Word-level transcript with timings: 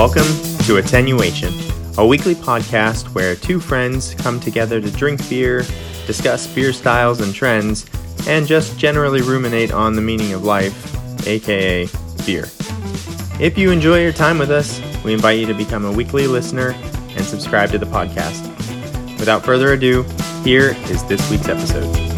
Welcome 0.00 0.32
to 0.64 0.78
Attenuation, 0.78 1.52
a 1.98 2.06
weekly 2.06 2.34
podcast 2.34 3.14
where 3.14 3.36
two 3.36 3.60
friends 3.60 4.14
come 4.14 4.40
together 4.40 4.80
to 4.80 4.90
drink 4.92 5.28
beer, 5.28 5.62
discuss 6.06 6.46
beer 6.46 6.72
styles 6.72 7.20
and 7.20 7.34
trends, 7.34 7.84
and 8.26 8.46
just 8.46 8.78
generally 8.78 9.20
ruminate 9.20 9.72
on 9.72 9.92
the 9.92 10.00
meaning 10.00 10.32
of 10.32 10.42
life, 10.42 11.26
aka 11.26 11.86
beer. 12.24 12.44
If 13.38 13.58
you 13.58 13.70
enjoy 13.70 14.00
your 14.00 14.14
time 14.14 14.38
with 14.38 14.50
us, 14.50 14.80
we 15.04 15.12
invite 15.12 15.38
you 15.38 15.44
to 15.44 15.54
become 15.54 15.84
a 15.84 15.92
weekly 15.92 16.26
listener 16.26 16.70
and 16.70 17.22
subscribe 17.22 17.70
to 17.72 17.78
the 17.78 17.84
podcast. 17.84 18.48
Without 19.18 19.44
further 19.44 19.74
ado, 19.74 20.04
here 20.44 20.74
is 20.84 21.04
this 21.04 21.30
week's 21.30 21.48
episode. 21.48 22.09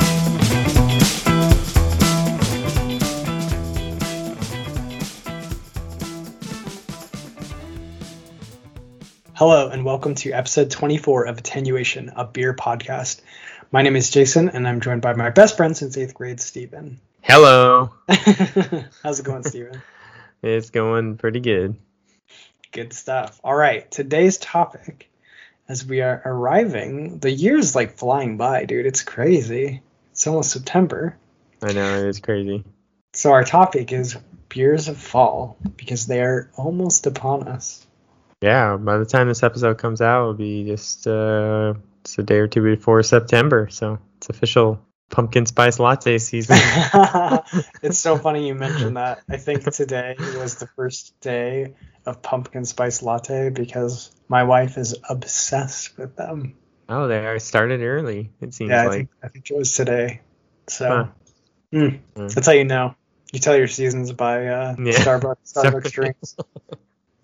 Hello, 9.44 9.70
and 9.70 9.84
welcome 9.84 10.14
to 10.14 10.30
episode 10.30 10.70
24 10.70 11.24
of 11.24 11.36
Attenuation, 11.36 12.12
a 12.14 12.24
beer 12.24 12.54
podcast. 12.54 13.22
My 13.72 13.82
name 13.82 13.96
is 13.96 14.08
Jason, 14.08 14.48
and 14.48 14.68
I'm 14.68 14.80
joined 14.80 15.02
by 15.02 15.14
my 15.14 15.30
best 15.30 15.56
friend 15.56 15.76
since 15.76 15.96
eighth 15.98 16.14
grade, 16.14 16.40
Stephen. 16.40 17.00
Hello. 17.22 17.92
How's 19.02 19.18
it 19.18 19.24
going, 19.24 19.42
Stephen? 19.42 19.82
It's 20.44 20.70
going 20.70 21.16
pretty 21.16 21.40
good. 21.40 21.74
Good 22.70 22.92
stuff. 22.92 23.40
All 23.42 23.56
right, 23.56 23.90
today's 23.90 24.38
topic, 24.38 25.10
as 25.68 25.84
we 25.84 26.02
are 26.02 26.22
arriving, 26.24 27.18
the 27.18 27.32
year's 27.32 27.74
like 27.74 27.98
flying 27.98 28.36
by, 28.36 28.64
dude. 28.64 28.86
It's 28.86 29.02
crazy. 29.02 29.82
It's 30.12 30.24
almost 30.24 30.52
September. 30.52 31.16
I 31.60 31.72
know, 31.72 31.98
it 31.98 32.06
is 32.06 32.20
crazy. 32.20 32.62
So, 33.12 33.32
our 33.32 33.42
topic 33.42 33.92
is 33.92 34.16
beers 34.48 34.86
of 34.86 34.98
fall 34.98 35.56
because 35.76 36.06
they 36.06 36.20
are 36.20 36.48
almost 36.54 37.08
upon 37.08 37.48
us. 37.48 37.81
Yeah, 38.42 38.76
by 38.76 38.98
the 38.98 39.06
time 39.06 39.28
this 39.28 39.42
episode 39.42 39.78
comes 39.78 40.00
out, 40.02 40.20
it'll 40.22 40.34
be 40.34 40.64
just 40.64 41.06
uh, 41.06 41.74
just 42.04 42.18
a 42.18 42.22
day 42.22 42.38
or 42.38 42.48
two 42.48 42.62
before 42.62 43.02
September. 43.02 43.68
So 43.70 43.98
it's 44.18 44.28
official 44.28 44.80
pumpkin 45.10 45.46
spice 45.46 45.78
latte 45.78 46.18
season. 46.18 46.56
it's 47.82 47.98
so 47.98 48.18
funny 48.18 48.48
you 48.48 48.54
mentioned 48.54 48.96
that. 48.96 49.22
I 49.30 49.36
think 49.36 49.70
today 49.72 50.16
was 50.18 50.56
the 50.56 50.66
first 50.66 51.18
day 51.20 51.74
of 52.04 52.20
pumpkin 52.22 52.64
spice 52.64 53.02
latte 53.02 53.50
because 53.50 54.10
my 54.28 54.42
wife 54.42 54.76
is 54.76 54.96
obsessed 55.08 55.96
with 55.96 56.16
them. 56.16 56.56
oh, 56.88 57.06
they 57.06 57.24
are 57.24 57.38
started 57.38 57.80
early. 57.80 58.32
It 58.40 58.54
seems 58.54 58.70
Yeah, 58.70 58.82
I 58.82 58.86
like. 58.86 58.92
think 58.96 59.10
I 59.22 59.28
think 59.28 59.50
it 59.50 59.56
was 59.56 59.72
today. 59.74 60.20
So 60.68 60.88
Huh. 60.88 61.06
mm, 61.72 62.00
Mm. 62.16 62.34
that's 62.34 62.46
how 62.46 62.52
you 62.54 62.64
know. 62.64 62.94
You 63.32 63.38
tell 63.38 63.56
your 63.56 63.68
seasons 63.68 64.12
by 64.12 64.46
uh, 64.48 64.74
Yeah. 64.78 64.92
Starbucks 64.92 65.36
Starbucks 65.54 65.92
drinks. 65.92 66.36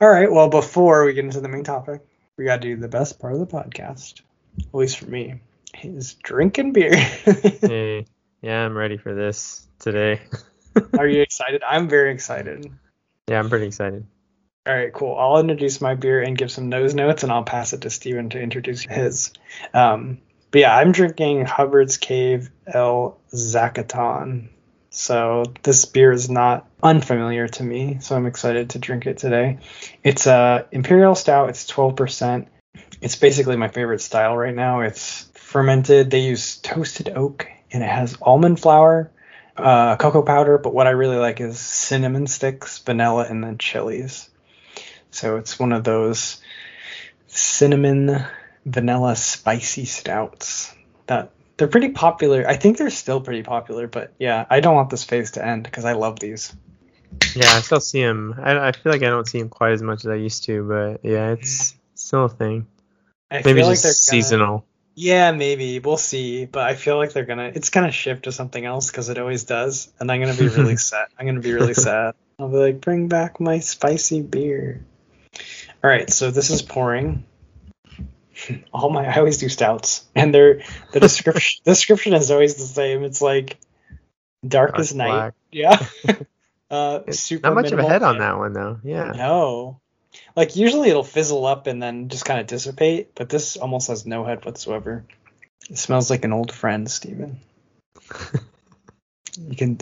All 0.01 0.09
right. 0.09 0.31
Well, 0.31 0.49
before 0.49 1.05
we 1.05 1.13
get 1.13 1.25
into 1.25 1.41
the 1.41 1.49
main 1.49 1.65
topic, 1.65 2.03
we 2.37 2.45
got 2.45 2.63
to 2.63 2.69
do 2.69 2.77
the 2.77 2.89
best 2.89 3.19
part 3.19 3.33
of 3.33 3.41
the 3.41 3.47
podcast, 3.47 4.21
at 4.61 4.75
least 4.75 4.99
for 4.99 5.07
me, 5.07 5.41
is 5.83 6.15
drinking 6.15 6.73
beer. 6.73 6.95
hey, 6.97 8.07
yeah, 8.41 8.65
I'm 8.65 8.77
ready 8.77 8.97
for 8.97 9.15
this 9.15 9.67
today. 9.81 10.21
Are 10.97 11.09
you 11.09 11.21
excited? 11.29 11.63
I'm 11.65 11.89
very 11.89 12.13
excited. 12.13 12.71
Yeah, 13.29 13.41
I'm 13.41 13.51
pretty 13.51 13.67
excited. 13.67 14.07
All 14.67 14.75
right, 14.75 14.93
cool. 14.93 15.17
I'll 15.17 15.41
introduce 15.41 15.81
my 15.81 15.95
beer 15.95 16.23
and 16.23 16.39
give 16.39 16.51
some 16.51 16.69
nose 16.69 16.95
notes, 16.95 17.23
and 17.23 17.33
I'll 17.33 17.43
pass 17.43 17.73
it 17.73 17.81
to 17.81 17.91
Stephen 17.91 18.29
to 18.31 18.41
introduce 18.41 18.83
his. 18.83 19.33
Um, 19.75 20.19
but 20.51 20.61
yeah, 20.61 20.77
I'm 20.77 20.93
drinking 20.93 21.45
Hubbard's 21.47 21.97
Cave 21.97 22.51
El 22.67 23.19
Zacaton. 23.33 24.49
So 24.91 25.45
this 25.63 25.85
beer 25.85 26.13
is 26.13 26.31
not 26.31 26.67
unfamiliar 26.83 27.49
to 27.49 27.63
me, 27.63 27.99
so 28.01 28.17
I'm 28.17 28.27
excited 28.27 28.71
to 28.71 28.79
drink 28.79 29.07
it 29.07 29.19
today. 29.19 29.59
It's 30.03 30.27
a 30.27 30.67
imperial 30.73 31.15
stout. 31.15 31.51
It's 31.51 31.71
12%. 31.71 32.47
It's 33.01 33.17
basically 33.17 33.57
my 33.57 33.69
favorite 33.69 34.01
style 34.01 34.37
right 34.37 34.55
now. 34.55 34.81
It's 34.81 35.29
fermented. 35.35 36.11
They 36.11 36.21
use 36.21 36.57
toasted 36.57 37.11
oak, 37.11 37.49
and 37.71 37.83
it 37.83 37.89
has 37.89 38.17
almond 38.23 38.61
flour, 38.61 39.11
uh, 39.57 39.97
cocoa 39.97 40.23
powder. 40.23 40.57
But 40.59 40.75
what 40.75 40.87
I 40.87 40.91
really 40.91 41.17
like 41.17 41.41
is 41.41 41.59
cinnamon 41.59 42.27
sticks, 42.27 42.79
vanilla, 42.79 43.27
and 43.29 43.45
then 43.45 43.59
chilies. 43.59 44.31
So 45.11 45.37
it's 45.37 45.59
one 45.59 45.73
of 45.73 45.85
those 45.85 46.41
cinnamon 47.27 48.25
vanilla 48.65 49.17
spicy 49.17 49.85
stouts 49.85 50.75
that 51.07 51.31
they're 51.59 51.69
pretty 51.69 51.91
popular. 51.91 52.47
I 52.49 52.57
think 52.57 52.79
they're 52.79 52.89
still 52.91 53.21
pretty 53.21 53.43
popular, 53.43 53.87
but 53.87 54.15
yeah, 54.19 54.47
I 54.49 54.61
don't 54.61 54.75
want 54.75 54.89
this 54.91 55.05
phase 55.05 55.33
to 55.33 55.45
end 55.45 55.65
because 55.65 55.85
I 55.85 55.93
love 55.93 56.19
these. 56.19 56.55
Yeah, 57.35 57.49
I 57.53 57.61
still 57.61 57.81
see 57.81 58.01
him. 58.01 58.35
I, 58.43 58.69
I 58.69 58.73
feel 58.73 58.93
like 58.93 59.03
I 59.03 59.07
don't 59.11 59.27
see 59.29 59.39
him 59.39 59.49
quite 59.49 59.73
as 59.73 59.83
much 59.83 60.05
as 60.05 60.11
I 60.11 60.15
used 60.15 60.45
to, 60.45 60.63
but 60.67 61.01
yeah, 61.09 61.31
it's 61.33 61.75
still 61.95 62.25
a 62.25 62.29
thing. 62.29 62.67
I 63.31 63.43
Maybe 63.45 63.61
feel 63.61 63.69
just 63.69 63.69
like 63.69 63.79
they're 63.83 63.89
gonna- 63.91 64.23
seasonal. 64.23 64.65
Yeah, 65.01 65.31
maybe 65.31 65.79
we'll 65.79 65.97
see, 65.97 66.45
but 66.47 66.63
I 66.67 66.75
feel 66.75 66.97
like 66.97 67.13
they're 67.13 67.25
gonna. 67.25 67.53
It's 67.55 67.71
gonna 67.71 67.93
shift 67.93 68.25
to 68.25 68.33
something 68.33 68.65
else 68.65 68.91
because 68.91 69.09
it 69.11 69.19
always 69.19 69.45
does, 69.45 69.93
and 70.01 70.11
I'm 70.11 70.21
gonna 70.21 70.35
be 70.35 70.49
really 70.49 70.77
sad. 70.91 71.07
I'm 71.17 71.25
gonna 71.27 71.39
be 71.41 71.53
really 71.53 71.75
sad. 71.75 72.15
I'll 72.41 72.49
be 72.49 72.57
like, 72.57 72.81
bring 72.81 73.07
back 73.07 73.39
my 73.39 73.61
spicy 73.61 74.23
beer. 74.23 74.85
All 75.85 75.91
right, 75.91 76.11
so 76.11 76.33
this 76.33 76.51
is 76.51 76.63
pouring. 76.63 77.25
All 78.73 78.91
my, 78.91 79.07
I 79.07 79.19
always 79.19 79.39
do 79.39 79.49
stouts, 79.49 80.07
and 80.15 80.35
they're 80.35 80.63
the 80.93 81.01
description. 81.01 81.63
description 81.65 82.15
is 82.15 82.31
always 82.31 82.55
the 82.55 82.63
same. 82.63 83.05
It's 83.05 83.23
like 83.23 83.59
dark 84.47 84.71
Dark 84.71 84.81
as 84.81 84.95
night. 84.95 85.09
black. 85.09 85.35
Yeah. 85.51 85.83
uh, 86.71 87.11
super. 87.11 87.49
Not 87.49 87.55
much 87.55 87.73
of 87.73 87.79
a 87.79 87.89
head 87.89 88.03
on 88.03 88.19
that 88.19 88.37
one 88.37 88.53
though. 88.53 88.79
Yeah. 88.85 89.13
No. 89.13 89.81
Like 90.37 90.57
usually 90.57 90.91
it'll 90.91 91.03
fizzle 91.03 91.47
up 91.47 91.67
and 91.67 91.83
then 91.83 92.09
just 92.11 92.27
kind 92.27 92.39
of 92.39 92.47
dissipate, 92.47 93.15
but 93.15 93.31
this 93.31 93.57
almost 93.57 93.89
has 93.89 94.05
no 94.05 94.25
head 94.25 94.45
whatsoever. 94.45 95.05
It 95.71 95.79
smells 95.79 96.11
like 96.11 96.25
an 96.25 96.33
old 96.35 96.53
friend, 96.53 96.91
Stephen. 96.91 97.41
You 99.39 99.57
can 99.57 99.79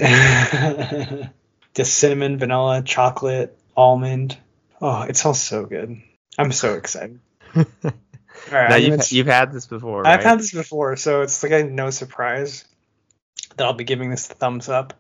just 1.75 1.95
cinnamon, 1.95 2.39
vanilla, 2.39 2.83
chocolate, 2.85 3.59
almond. 3.77 4.37
Oh, 4.81 5.03
it 5.03 5.17
smells 5.17 5.41
so 5.41 5.65
good. 5.67 6.01
I'm 6.39 6.53
so 6.53 6.75
excited. 6.75 7.21
Right, 8.51 8.71
now 8.71 8.77
you've 8.77 9.13
you've 9.13 9.27
had 9.27 9.53
this 9.53 9.67
before, 9.67 10.07
I've 10.07 10.23
had 10.23 10.39
this 10.39 10.53
before, 10.53 10.97
so 10.97 11.23
it's 11.23 11.43
like 11.43 11.53
a 11.53 11.65
no 11.65 11.91
surprise 11.91 12.65
that 13.57 13.65
I'll 13.65 13.73
be 13.73 13.85
giving 13.85 14.11
this 14.11 14.31
a 14.31 14.35
thumbs 14.35 14.69
up. 14.69 14.95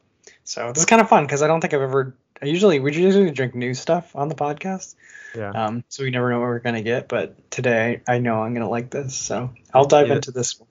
So 0.44 0.68
this 0.68 0.78
is 0.78 0.86
kind 0.86 1.00
of 1.00 1.08
fun 1.08 1.24
because 1.24 1.42
I 1.42 1.46
don't 1.46 1.60
think 1.60 1.74
I've 1.74 1.82
ever. 1.82 2.16
I 2.40 2.46
usually 2.46 2.80
we 2.80 2.94
usually 2.94 3.30
drink 3.30 3.54
new 3.54 3.74
stuff 3.74 4.14
on 4.14 4.28
the 4.28 4.34
podcast, 4.34 4.94
yeah. 5.34 5.50
um, 5.50 5.84
so 5.88 6.04
we 6.04 6.10
never 6.10 6.30
know 6.30 6.38
what 6.40 6.46
we're 6.46 6.58
gonna 6.60 6.82
get. 6.82 7.08
But 7.08 7.50
today 7.50 8.02
I 8.06 8.18
know 8.18 8.42
I'm 8.42 8.54
gonna 8.54 8.68
like 8.68 8.90
this, 8.90 9.14
so 9.14 9.50
I'll 9.72 9.86
dive 9.86 10.08
Yeah. 10.08 10.16
into 10.16 10.30
this 10.30 10.58
one. 10.60 10.68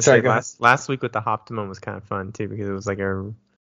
Sorry, 0.00 0.22
say, 0.22 0.28
last 0.28 0.60
last 0.60 0.88
week 0.88 1.02
with 1.02 1.12
the 1.12 1.24
Optimum 1.24 1.68
was 1.68 1.78
kind 1.78 1.96
of 1.96 2.04
fun 2.04 2.32
too 2.32 2.48
because 2.48 2.68
it 2.68 2.72
was 2.72 2.86
like 2.86 2.98
a 2.98 3.32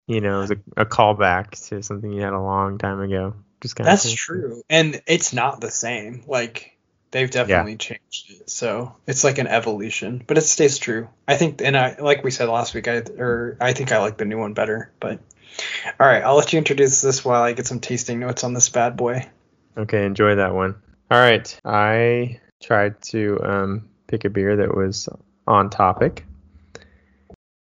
you 0.07 0.21
know 0.21 0.37
it 0.37 0.41
was 0.41 0.51
a, 0.51 0.57
a 0.77 0.85
callback 0.85 1.51
to 1.69 1.81
something 1.81 2.11
you 2.11 2.21
had 2.21 2.33
a 2.33 2.41
long 2.41 2.77
time 2.77 3.01
ago. 3.01 3.35
Just 3.61 3.75
kind 3.75 3.87
of 3.87 3.91
That's 3.91 4.11
true, 4.11 4.63
and 4.69 5.01
it's 5.07 5.33
not 5.33 5.61
the 5.61 5.71
same. 5.71 6.23
Like 6.27 6.72
they've 7.13 7.29
definitely 7.29 7.77
changed 7.77 8.31
it, 8.31 8.49
so 8.49 8.95
it's 9.07 9.23
like 9.23 9.37
an 9.37 9.47
evolution, 9.47 10.21
but 10.25 10.37
it 10.37 10.41
stays 10.41 10.77
true. 10.79 11.07
I 11.27 11.37
think, 11.37 11.61
and 11.61 11.77
I 11.77 11.95
like 11.99 12.23
we 12.23 12.31
said 12.31 12.49
last 12.49 12.73
week, 12.73 12.89
I 12.89 12.97
or 13.17 13.55
I 13.61 13.71
think 13.71 13.93
I 13.93 13.99
like 13.99 14.17
the 14.17 14.25
new 14.25 14.37
one 14.37 14.53
better. 14.53 14.91
But 14.99 15.19
all 15.99 16.07
right, 16.07 16.23
I'll 16.23 16.35
let 16.35 16.51
you 16.51 16.57
introduce 16.57 17.01
this 17.01 17.23
while 17.23 17.41
I 17.41 17.53
get 17.53 17.67
some 17.67 17.79
tasting 17.79 18.19
notes 18.19 18.43
on 18.43 18.53
this 18.53 18.67
bad 18.67 18.97
boy. 18.97 19.29
Okay, 19.77 20.05
enjoy 20.05 20.35
that 20.35 20.53
one. 20.53 20.75
All 21.09 21.19
right, 21.19 21.59
I 21.63 22.41
tried 22.61 23.01
to 23.03 23.39
um, 23.43 23.89
pick 24.07 24.25
a 24.25 24.29
beer 24.29 24.57
that 24.57 24.75
was 24.75 25.07
on 25.47 25.69
topic. 25.69 26.25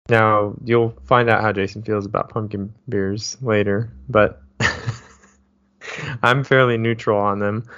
Now 0.10 0.56
you'll 0.64 0.98
find 1.06 1.30
out 1.30 1.42
how 1.42 1.54
Jason 1.54 1.84
feels 1.84 2.06
about 2.06 2.30
pumpkin 2.30 2.74
beers 2.90 3.38
later, 3.42 3.92
but 4.10 4.42
I'm 6.24 6.44
fairly 6.44 6.78
neutral 6.78 7.20
on 7.20 7.40
them. 7.40 7.70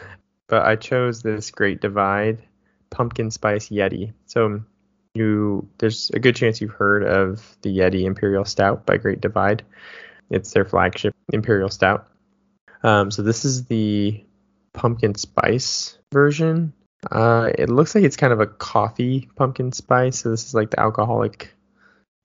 But 0.51 0.65
I 0.65 0.75
chose 0.75 1.21
this 1.21 1.50
Great 1.50 1.80
Divide 1.80 2.44
Pumpkin 2.89 3.31
Spice 3.31 3.69
Yeti. 3.69 4.12
So 4.25 4.62
you, 5.13 5.69
there's 5.77 6.12
a 6.13 6.19
good 6.19 6.36
chance 6.36 6.59
you've 6.59 6.71
heard 6.71 7.06
of 7.06 7.42
the 7.62 7.69
Yeti 7.69 8.03
Imperial 8.03 8.44
Stout 8.44 8.86
by 8.86 8.98
Great 8.98 9.21
Divide. 9.21 9.63
It's 10.30 10.51
their 10.51 10.65
flagship 10.65 11.15
Imperial 11.31 11.69
Stout. 11.69 12.06
Um, 12.83 13.12
so 13.12 13.21
this 13.21 13.45
is 13.45 13.63
the 13.68 14.25
pumpkin 14.74 15.15
spice 15.15 15.98
version. 16.12 16.74
Uh, 17.09 17.50
it 17.57 17.69
looks 17.69 17.95
like 17.95 18.03
it's 18.03 18.18
kind 18.18 18.33
of 18.33 18.42
a 18.42 18.48
coffee 18.48 19.30
pumpkin 19.38 19.71
spice. 19.71 20.19
So 20.19 20.31
this 20.31 20.45
is 20.45 20.53
like 20.53 20.71
the 20.71 20.81
alcoholic 20.81 21.56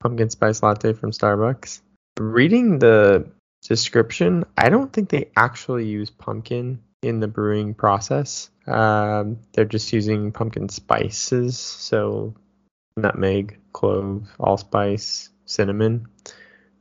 pumpkin 0.00 0.31
spice 0.31 0.64
latte 0.64 0.94
from 0.94 1.12
Starbucks. 1.12 1.81
Reading 2.19 2.81
the 2.81 3.28
description, 3.62 4.46
I 4.58 4.69
don't 4.69 4.93
think 4.93 5.11
they 5.11 5.31
actually 5.37 5.87
use 5.87 6.11
pumpkin 6.11 6.82
in 7.06 7.20
the 7.20 7.29
brewing 7.29 7.75
process. 7.75 8.50
Um, 8.67 9.38
they're 9.53 9.64
just 9.64 9.93
using 9.93 10.32
pumpkin 10.32 10.69
spices, 10.69 11.58
so 11.58 12.35
nutmeg, 12.97 13.58
clove, 13.73 14.29
allspice, 14.38 15.31
cinnamon. 15.44 16.06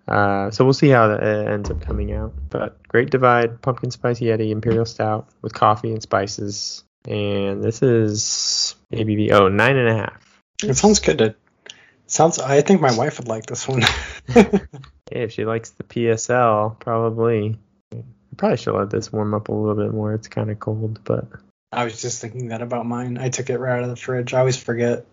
Uh, 0.08 0.52
so 0.52 0.64
we'll 0.64 0.74
see 0.74 0.90
how 0.90 1.08
that 1.08 1.24
ends 1.24 1.70
up 1.70 1.82
coming 1.82 2.14
out. 2.14 2.34
But 2.50 2.82
Great 2.88 3.10
Divide, 3.10 3.62
Pumpkin 3.62 3.92
Spice 3.92 4.20
Yeti, 4.20 4.52
Imperial 4.52 4.86
Stout 4.86 5.30
with 5.42 5.54
coffee 5.54 5.92
and 5.92 6.02
spices. 6.02 6.84
And 7.08 7.64
this 7.64 7.82
is 7.82 8.76
ABV, 8.92 9.32
oh, 9.32 9.48
nine 9.48 9.78
and 9.78 9.90
a 9.90 9.96
half. 9.96 10.42
It 10.64 10.76
sounds 10.76 11.00
good. 11.00 11.22
It 11.22 11.38
sounds. 12.08 12.40
I 12.40 12.62
think 12.62 12.82
my 12.82 12.96
wife 12.96 13.20
would 13.20 13.28
like 13.28 13.46
this 13.46 13.68
one. 13.68 13.84
If 15.12 15.34
she 15.34 15.46
likes 15.46 15.70
the 15.72 15.84
PSL, 15.84 16.80
probably. 16.80 17.60
Probably 18.38 18.58
should 18.58 18.76
let 18.76 18.90
this 18.90 19.12
warm 19.12 19.34
up 19.34 19.50
a 19.50 19.54
little 19.54 19.76
bit 19.76 19.94
more. 19.94 20.14
It's 20.14 20.28
kind 20.28 20.50
of 20.52 20.60
cold, 20.60 21.00
but. 21.04 21.26
I 21.72 21.84
was 21.84 22.02
just 22.02 22.22
thinking 22.22 22.50
that 22.50 22.62
about 22.62 22.86
mine. 22.86 23.18
I 23.18 23.30
took 23.30 23.50
it 23.50 23.58
right 23.58 23.78
out 23.78 23.84
of 23.84 23.90
the 23.90 23.96
fridge. 23.96 24.34
I 24.34 24.40
always 24.40 24.58
forget. 24.58 25.06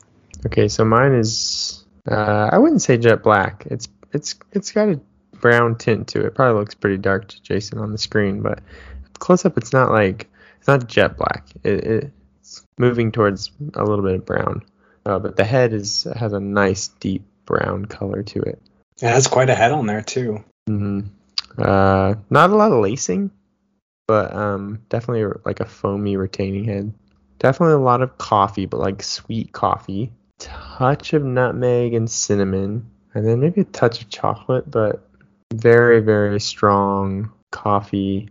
Okay, 0.46 0.68
so 0.68 0.84
mine 0.84 1.12
is. 1.12 1.84
Uh, 2.08 2.48
I 2.52 2.58
wouldn't 2.58 2.82
say 2.82 2.96
jet 2.98 3.22
black. 3.22 3.64
It's 3.66 3.88
it's 4.12 4.36
it's 4.52 4.72
got 4.72 4.88
a 4.88 5.00
brown 5.40 5.76
tint 5.76 6.08
to 6.08 6.26
it. 6.26 6.34
Probably 6.34 6.58
looks 6.58 6.74
pretty 6.74 6.98
dark 6.98 7.28
to 7.28 7.42
Jason 7.42 7.78
on 7.78 7.92
the 7.92 7.98
screen, 7.98 8.42
but 8.42 8.60
close 9.18 9.44
up, 9.44 9.56
it's 9.56 9.72
not 9.72 9.90
like 9.90 10.30
it's 10.58 10.68
not 10.68 10.86
jet 10.86 11.16
black. 11.16 11.46
It, 11.62 11.84
it's 12.42 12.66
moving 12.78 13.12
towards 13.12 13.50
a 13.74 13.84
little 13.84 14.04
bit 14.04 14.16
of 14.16 14.26
brown, 14.26 14.62
uh, 15.06 15.18
but 15.18 15.36
the 15.36 15.44
head 15.44 15.72
is 15.72 16.06
has 16.16 16.32
a 16.32 16.40
nice 16.40 16.88
deep 16.88 17.24
brown 17.44 17.84
color 17.86 18.22
to 18.22 18.40
it. 18.40 18.60
It 19.00 19.08
has 19.08 19.26
quite 19.26 19.50
a 19.50 19.54
head 19.54 19.72
on 19.72 19.86
there 19.86 20.02
too. 20.02 20.44
hmm 20.66 21.00
Uh, 21.58 22.14
not 22.30 22.50
a 22.50 22.54
lot 22.56 22.72
of 22.72 22.80
lacing, 22.80 23.30
but 24.06 24.34
um, 24.34 24.80
definitely 24.88 25.38
like 25.44 25.60
a 25.60 25.64
foamy 25.66 26.16
retaining 26.16 26.64
head. 26.64 26.92
Definitely 27.38 27.74
a 27.74 27.78
lot 27.78 28.02
of 28.02 28.16
coffee, 28.18 28.66
but 28.66 28.80
like 28.80 29.02
sweet 29.02 29.52
coffee. 29.52 30.12
Touch 30.38 31.12
of 31.12 31.24
nutmeg 31.24 31.94
and 31.94 32.10
cinnamon, 32.10 32.86
and 33.14 33.26
then 33.26 33.40
maybe 33.40 33.60
a 33.60 33.64
touch 33.64 34.02
of 34.02 34.08
chocolate, 34.08 34.70
but 34.70 35.06
very 35.54 36.00
very 36.00 36.40
strong 36.40 37.30
coffee 37.50 38.28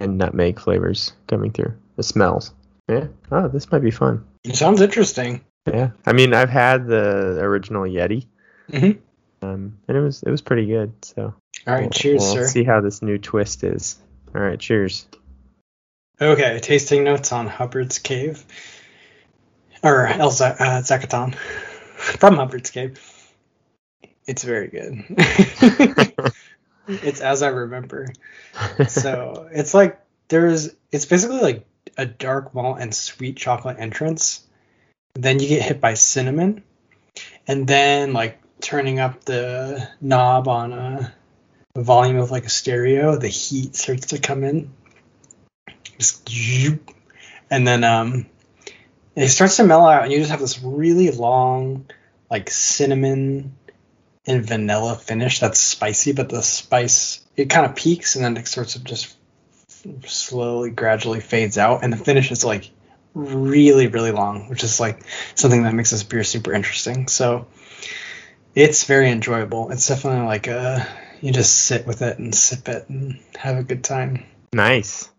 and 0.00 0.18
nutmeg 0.18 0.60
flavors 0.60 1.12
coming 1.26 1.50
through. 1.52 1.74
The 1.96 2.02
smells. 2.02 2.52
Yeah. 2.88 3.06
Oh, 3.32 3.48
this 3.48 3.70
might 3.72 3.82
be 3.82 3.90
fun. 3.90 4.24
It 4.44 4.56
sounds 4.56 4.80
interesting. 4.80 5.40
Yeah. 5.66 5.90
I 6.06 6.12
mean, 6.12 6.32
I've 6.32 6.48
had 6.50 6.86
the 6.86 7.38
original 7.40 7.82
Yeti, 7.82 8.26
Mm-hmm. 8.70 8.98
um, 9.46 9.78
and 9.88 9.96
it 9.96 10.00
was 10.00 10.22
it 10.22 10.30
was 10.30 10.42
pretty 10.42 10.66
good. 10.66 10.92
So. 11.04 11.34
All 11.68 11.74
right, 11.74 11.82
We'll- 11.82 11.90
cheers, 11.90 12.20
we'll 12.22 12.34
sir. 12.34 12.48
See 12.48 12.64
how 12.64 12.80
this 12.80 13.02
new 13.02 13.18
twist 13.18 13.62
is. 13.62 13.98
All 14.34 14.40
right, 14.40 14.58
cheers. 14.58 15.06
Okay, 16.20 16.58
tasting 16.60 17.04
notes 17.04 17.30
on 17.30 17.46
Hubbard's 17.46 17.98
Cave, 17.98 18.44
or 19.84 20.06
El 20.06 20.30
Z- 20.30 20.44
uh, 20.44 20.80
Zacaton 20.82 21.34
from 21.96 22.36
Hubbard's 22.36 22.70
Cave. 22.70 22.98
It's 24.26 24.42
very 24.44 24.68
good. 24.68 25.04
it's 26.88 27.20
as 27.20 27.42
I 27.42 27.48
remember. 27.48 28.08
So 28.88 29.48
it's 29.52 29.74
like 29.74 30.00
there's 30.28 30.70
it's 30.90 31.04
basically 31.06 31.40
like 31.40 31.66
a 31.96 32.06
dark 32.06 32.54
malt 32.54 32.78
and 32.80 32.94
sweet 32.94 33.36
chocolate 33.36 33.76
entrance. 33.78 34.42
Then 35.14 35.38
you 35.38 35.48
get 35.48 35.62
hit 35.62 35.80
by 35.80 35.94
cinnamon, 35.94 36.62
and 37.46 37.66
then 37.66 38.12
like 38.12 38.38
turning 38.60 38.98
up 38.98 39.24
the 39.24 39.88
knob 40.00 40.48
on 40.48 40.72
a, 40.72 41.14
a 41.74 41.82
volume 41.82 42.16
of 42.18 42.30
like 42.30 42.46
a 42.46 42.50
stereo, 42.50 43.16
the 43.16 43.28
heat 43.28 43.76
starts 43.76 44.08
to 44.08 44.18
come 44.18 44.44
in. 44.44 44.70
Just 45.98 46.28
and 47.50 47.66
then 47.66 47.82
um 47.82 48.26
it 49.16 49.28
starts 49.28 49.56
to 49.56 49.64
mellow 49.64 49.88
out 49.88 50.04
and 50.04 50.12
you 50.12 50.18
just 50.18 50.30
have 50.30 50.40
this 50.40 50.62
really 50.62 51.10
long 51.10 51.86
like 52.30 52.50
cinnamon 52.50 53.56
and 54.26 54.46
vanilla 54.46 54.94
finish 54.94 55.40
that's 55.40 55.58
spicy 55.58 56.12
but 56.12 56.28
the 56.28 56.42
spice 56.42 57.26
it 57.36 57.50
kind 57.50 57.66
of 57.66 57.74
peaks 57.74 58.14
and 58.14 58.24
then 58.24 58.36
it 58.36 58.46
starts 58.46 58.74
to 58.74 58.84
just 58.84 59.16
slowly 60.06 60.70
gradually 60.70 61.20
fades 61.20 61.58
out 61.58 61.82
and 61.82 61.92
the 61.92 61.96
finish 61.96 62.30
is 62.30 62.44
like 62.44 62.70
really 63.14 63.88
really 63.88 64.12
long 64.12 64.48
which 64.48 64.62
is 64.62 64.78
like 64.78 65.00
something 65.34 65.62
that 65.64 65.74
makes 65.74 65.90
this 65.90 66.02
beer 66.02 66.24
super 66.24 66.52
interesting. 66.52 67.08
So 67.08 67.46
it's 68.54 68.84
very 68.84 69.10
enjoyable. 69.10 69.70
It's 69.70 69.86
definitely 69.86 70.26
like 70.26 70.46
a 70.46 70.86
you 71.20 71.32
just 71.32 71.54
sit 71.54 71.86
with 71.86 72.02
it 72.02 72.18
and 72.18 72.34
sip 72.34 72.68
it 72.68 72.88
and 72.88 73.18
have 73.36 73.56
a 73.56 73.62
good 73.62 73.84
time 73.84 74.24
nice. 74.52 75.10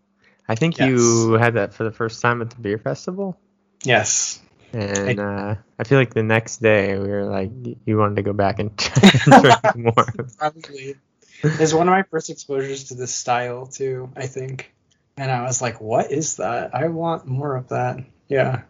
I 0.48 0.56
think 0.56 0.80
you 0.80 1.34
had 1.34 1.54
that 1.54 1.74
for 1.74 1.84
the 1.84 1.92
first 1.92 2.20
time 2.20 2.42
at 2.42 2.50
the 2.50 2.56
beer 2.56 2.78
festival, 2.78 3.38
yes 3.84 4.40
and 4.72 5.18
uh, 5.18 5.54
I 5.78 5.84
feel 5.84 5.98
like 5.98 6.14
the 6.14 6.22
next 6.22 6.58
day 6.58 6.96
we 6.98 7.08
were 7.08 7.24
like, 7.24 7.50
you 7.84 7.96
wanted 7.96 8.16
to 8.16 8.22
go 8.22 8.32
back 8.32 8.58
and 8.60 8.76
drink 8.76 9.76
more. 9.76 10.06
Probably. 10.38 10.96
It's 11.42 11.72
one 11.72 11.88
of 11.88 11.92
my 11.92 12.02
first 12.02 12.30
exposures 12.30 12.84
to 12.84 12.94
this 12.94 13.14
style 13.14 13.66
too, 13.66 14.10
I 14.16 14.26
think. 14.26 14.72
And 15.16 15.30
I 15.30 15.42
was 15.42 15.60
like, 15.60 15.80
what 15.80 16.12
is 16.12 16.36
that? 16.36 16.74
I 16.74 16.88
want 16.88 17.26
more 17.26 17.56
of 17.56 17.68
that. 17.68 17.98
Yeah. 18.28 18.62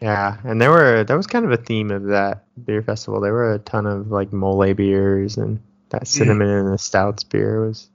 Yeah, 0.00 0.36
and 0.42 0.60
there 0.60 0.70
were 0.70 1.04
that 1.04 1.16
was 1.16 1.28
kind 1.28 1.44
of 1.44 1.52
a 1.52 1.56
theme 1.56 1.92
of 1.92 2.06
that 2.06 2.44
beer 2.62 2.82
festival. 2.82 3.20
There 3.20 3.32
were 3.32 3.54
a 3.54 3.60
ton 3.60 3.86
of 3.86 4.10
like 4.10 4.32
mole 4.32 4.74
beers 4.74 5.36
and 5.36 5.62
that 5.92 6.06
cinnamon 6.06 6.48
and 6.48 6.72
the 6.72 6.78
stouts 6.78 7.24
beer 7.24 7.66
was 7.66 7.88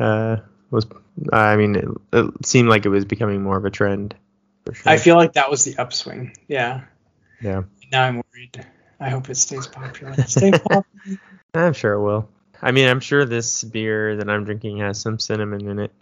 uh 0.00 0.36
was 0.70 0.86
I 1.32 1.56
mean 1.56 1.76
it, 1.76 1.88
it 2.12 2.46
seemed 2.46 2.68
like 2.68 2.86
it 2.86 2.90
was 2.90 3.04
becoming 3.04 3.42
more 3.42 3.56
of 3.56 3.64
a 3.64 3.70
trend 3.70 4.14
for 4.68 4.74
sure. 4.74 4.92
I 4.92 4.96
feel 4.98 5.16
like 5.16 5.32
that 5.34 5.50
was 5.50 5.64
the 5.64 5.76
upswing. 5.78 6.36
Yeah. 6.46 6.82
yeah. 7.40 7.62
Now 7.90 8.04
I'm 8.04 8.16
worried. 8.16 8.66
I 9.00 9.08
hope 9.08 9.30
it 9.30 9.36
stays 9.36 9.66
popular. 9.66 10.12
Stay 10.26 10.50
popular. 10.50 10.84
I'm 11.54 11.72
sure 11.72 11.94
it 11.94 12.02
will. 12.02 12.28
I 12.60 12.72
mean, 12.72 12.86
I'm 12.86 13.00
sure 13.00 13.24
this 13.24 13.64
beer 13.64 14.16
that 14.16 14.28
I'm 14.28 14.44
drinking 14.44 14.78
has 14.78 15.00
some 15.00 15.18
cinnamon 15.18 15.68
in 15.68 15.78
it. 15.78 15.92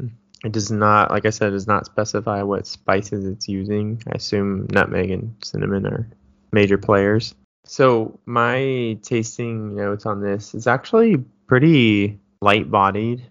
It 0.45 0.53
does 0.53 0.71
not, 0.71 1.11
like 1.11 1.27
I 1.27 1.31
said, 1.31 1.51
does 1.51 1.69
not 1.69 1.87
specify 1.87 2.43
what 2.43 2.67
spices 2.67 3.25
it's 3.25 3.49
using. 3.49 4.03
I 4.09 4.17
assume 4.17 4.67
nutmeg 4.71 5.11
and 5.11 5.37
cinnamon 5.45 5.87
are 5.87 6.09
major 6.53 6.79
players. 6.79 7.35
So 7.67 8.19
my 8.27 8.97
tasting 9.03 9.75
notes 9.75 10.07
on 10.07 10.21
this 10.21 10.55
is 10.55 10.67
actually 10.67 11.17
pretty 11.47 12.19
light 12.41 12.71
bodied. 12.71 13.27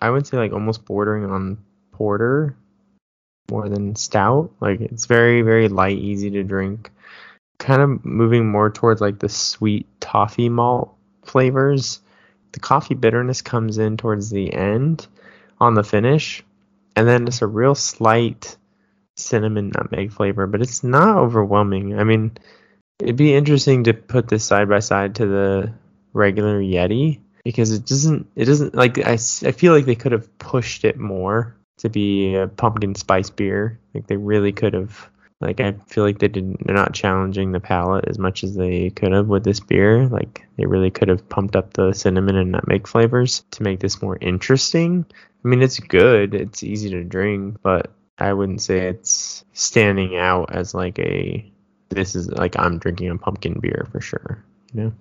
I 0.00 0.10
would 0.10 0.26
say 0.26 0.36
like 0.36 0.52
almost 0.52 0.84
bordering 0.84 1.24
on 1.24 1.58
porter 1.92 2.54
more 3.50 3.68
than 3.68 3.96
stout. 3.96 4.50
Like 4.60 4.80
it's 4.80 5.06
very, 5.06 5.40
very 5.42 5.68
light, 5.68 5.98
easy 5.98 6.30
to 6.30 6.44
drink. 6.44 6.90
Kind 7.58 7.80
of 7.80 8.04
moving 8.04 8.50
more 8.50 8.70
towards 8.70 9.00
like 9.00 9.18
the 9.18 9.28
sweet 9.28 9.86
toffee 10.00 10.50
malt 10.50 10.94
flavors. 11.24 12.00
The 12.52 12.60
coffee 12.60 12.94
bitterness 12.94 13.40
comes 13.40 13.78
in 13.78 13.96
towards 13.96 14.28
the 14.28 14.52
end 14.52 15.06
on 15.58 15.74
the 15.74 15.84
finish, 15.84 16.42
and 16.96 17.06
then 17.06 17.26
it's 17.26 17.42
a 17.42 17.46
real 17.46 17.74
slight 17.74 18.56
cinnamon 19.16 19.70
nutmeg 19.74 20.12
flavor, 20.12 20.46
but 20.46 20.60
it's 20.60 20.82
not 20.82 21.16
overwhelming. 21.16 21.98
I 21.98 22.04
mean, 22.04 22.32
it'd 23.00 23.16
be 23.16 23.34
interesting 23.34 23.84
to 23.84 23.94
put 23.94 24.28
this 24.28 24.44
side 24.44 24.68
by 24.68 24.80
side 24.80 25.16
to 25.16 25.26
the 25.26 25.72
regular 26.12 26.60
Yeti 26.60 27.20
because 27.44 27.72
it 27.72 27.86
doesn't 27.86 28.26
it 28.36 28.44
doesn't 28.44 28.74
like 28.74 28.98
I, 28.98 29.12
I 29.12 29.52
feel 29.52 29.72
like 29.72 29.86
they 29.86 29.94
could 29.94 30.12
have 30.12 30.38
pushed 30.38 30.84
it 30.84 30.98
more 30.98 31.56
to 31.78 31.88
be 31.88 32.34
a 32.34 32.46
pumpkin 32.46 32.94
spice 32.94 33.30
beer. 33.30 33.78
Like 33.94 34.06
they 34.06 34.16
really 34.16 34.52
could 34.52 34.74
have 34.74 35.10
like 35.40 35.60
I 35.60 35.72
feel 35.86 36.04
like 36.04 36.18
they 36.18 36.28
didn't 36.28 36.66
they're 36.66 36.74
not 36.74 36.92
challenging 36.92 37.52
the 37.52 37.60
palate 37.60 38.06
as 38.08 38.18
much 38.18 38.44
as 38.44 38.54
they 38.54 38.90
could 38.90 39.12
have 39.12 39.28
with 39.28 39.44
this 39.44 39.60
beer. 39.60 40.06
Like 40.06 40.46
they 40.56 40.66
really 40.66 40.90
could 40.90 41.08
have 41.08 41.28
pumped 41.28 41.56
up 41.56 41.72
the 41.72 41.92
cinnamon 41.92 42.36
and 42.36 42.52
nutmeg 42.52 42.86
flavors 42.86 43.44
to 43.52 43.62
make 43.62 43.80
this 43.80 44.02
more 44.02 44.18
interesting. 44.20 45.06
I 45.44 45.48
mean 45.48 45.62
it's 45.62 45.80
good, 45.80 46.34
it's 46.34 46.62
easy 46.62 46.90
to 46.90 47.04
drink, 47.04 47.56
but 47.62 47.90
I 48.18 48.34
wouldn't 48.34 48.60
say 48.60 48.88
it's 48.88 49.44
standing 49.54 50.18
out 50.18 50.54
as 50.54 50.74
like 50.74 50.98
a 50.98 51.49
this 51.90 52.14
is 52.14 52.28
like 52.30 52.58
I'm 52.58 52.78
drinking 52.78 53.10
a 53.10 53.18
pumpkin 53.18 53.58
beer 53.60 53.86
for 53.92 54.00
sure. 54.00 54.42
You 54.72 54.82
know? 54.82 54.92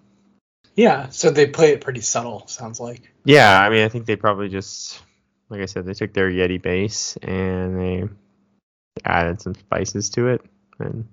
yeah. 0.75 1.09
So 1.09 1.29
they 1.29 1.47
play 1.47 1.71
it 1.71 1.81
pretty 1.81 2.01
subtle, 2.01 2.47
sounds 2.47 2.79
like. 2.79 3.11
Yeah, 3.23 3.59
I 3.59 3.69
mean, 3.69 3.83
I 3.85 3.89
think 3.89 4.05
they 4.05 4.15
probably 4.15 4.49
just, 4.49 5.01
like 5.49 5.61
I 5.61 5.65
said, 5.65 5.85
they 5.85 5.93
took 5.93 6.13
their 6.13 6.29
Yeti 6.29 6.61
base 6.61 7.17
and 7.21 7.79
they 7.79 8.03
added 9.05 9.41
some 9.41 9.53
spices 9.55 10.09
to 10.11 10.27
it, 10.29 10.41
and 10.79 11.07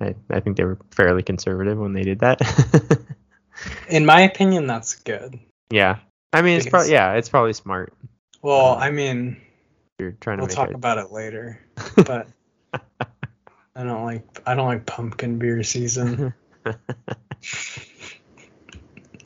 I, 0.00 0.14
I 0.30 0.40
think 0.40 0.56
they 0.56 0.64
were 0.64 0.78
fairly 0.90 1.22
conservative 1.22 1.78
when 1.78 1.92
they 1.94 2.02
did 2.02 2.20
that. 2.20 2.40
In 3.88 4.04
my 4.04 4.20
opinion, 4.22 4.66
that's 4.66 4.96
good. 4.96 5.38
yeah, 5.70 5.96
I 6.32 6.42
mean, 6.42 6.58
it's 6.58 6.68
probably 6.68 6.92
yeah, 6.92 7.14
it's 7.14 7.30
probably 7.30 7.54
smart. 7.54 7.94
Well, 8.42 8.74
um, 8.74 8.78
I 8.82 8.90
mean, 8.90 9.40
You're 9.98 10.12
trying 10.20 10.38
to 10.38 10.42
we'll 10.44 10.54
talk 10.54 10.68
it. 10.68 10.74
about 10.74 10.98
it 10.98 11.10
later. 11.10 11.60
But 11.96 12.28
I 13.76 13.84
don't 13.84 14.04
like 14.04 14.24
I 14.46 14.54
don't 14.54 14.66
like 14.66 14.86
pumpkin 14.86 15.38
beer 15.38 15.62
season. 15.62 16.32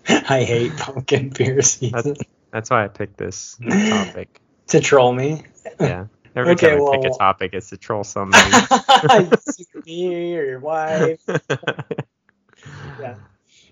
I 0.09 0.43
hate 0.43 0.77
pumpkin 0.77 1.29
beer 1.31 1.63
season. 1.63 2.17
That's 2.53 2.69
why 2.69 2.85
I 2.85 2.89
picked 2.89 3.17
this 3.17 3.57
topic. 3.61 4.41
to 4.69 4.81
troll 4.81 5.13
me. 5.13 5.45
Yeah, 5.79 6.07
every 6.35 6.55
Okay, 6.55 6.71
time 6.71 6.83
I 6.83 6.97
pick 6.97 7.05
a 7.05 7.17
topic, 7.17 7.55
it's 7.55 7.71
to 7.71 7.77
troll 7.77 8.03
somebody. 8.05 8.51
me 9.87 10.37
or 10.37 10.45
your 10.45 10.59
wife. 10.59 11.21
Yeah. 12.99 13.15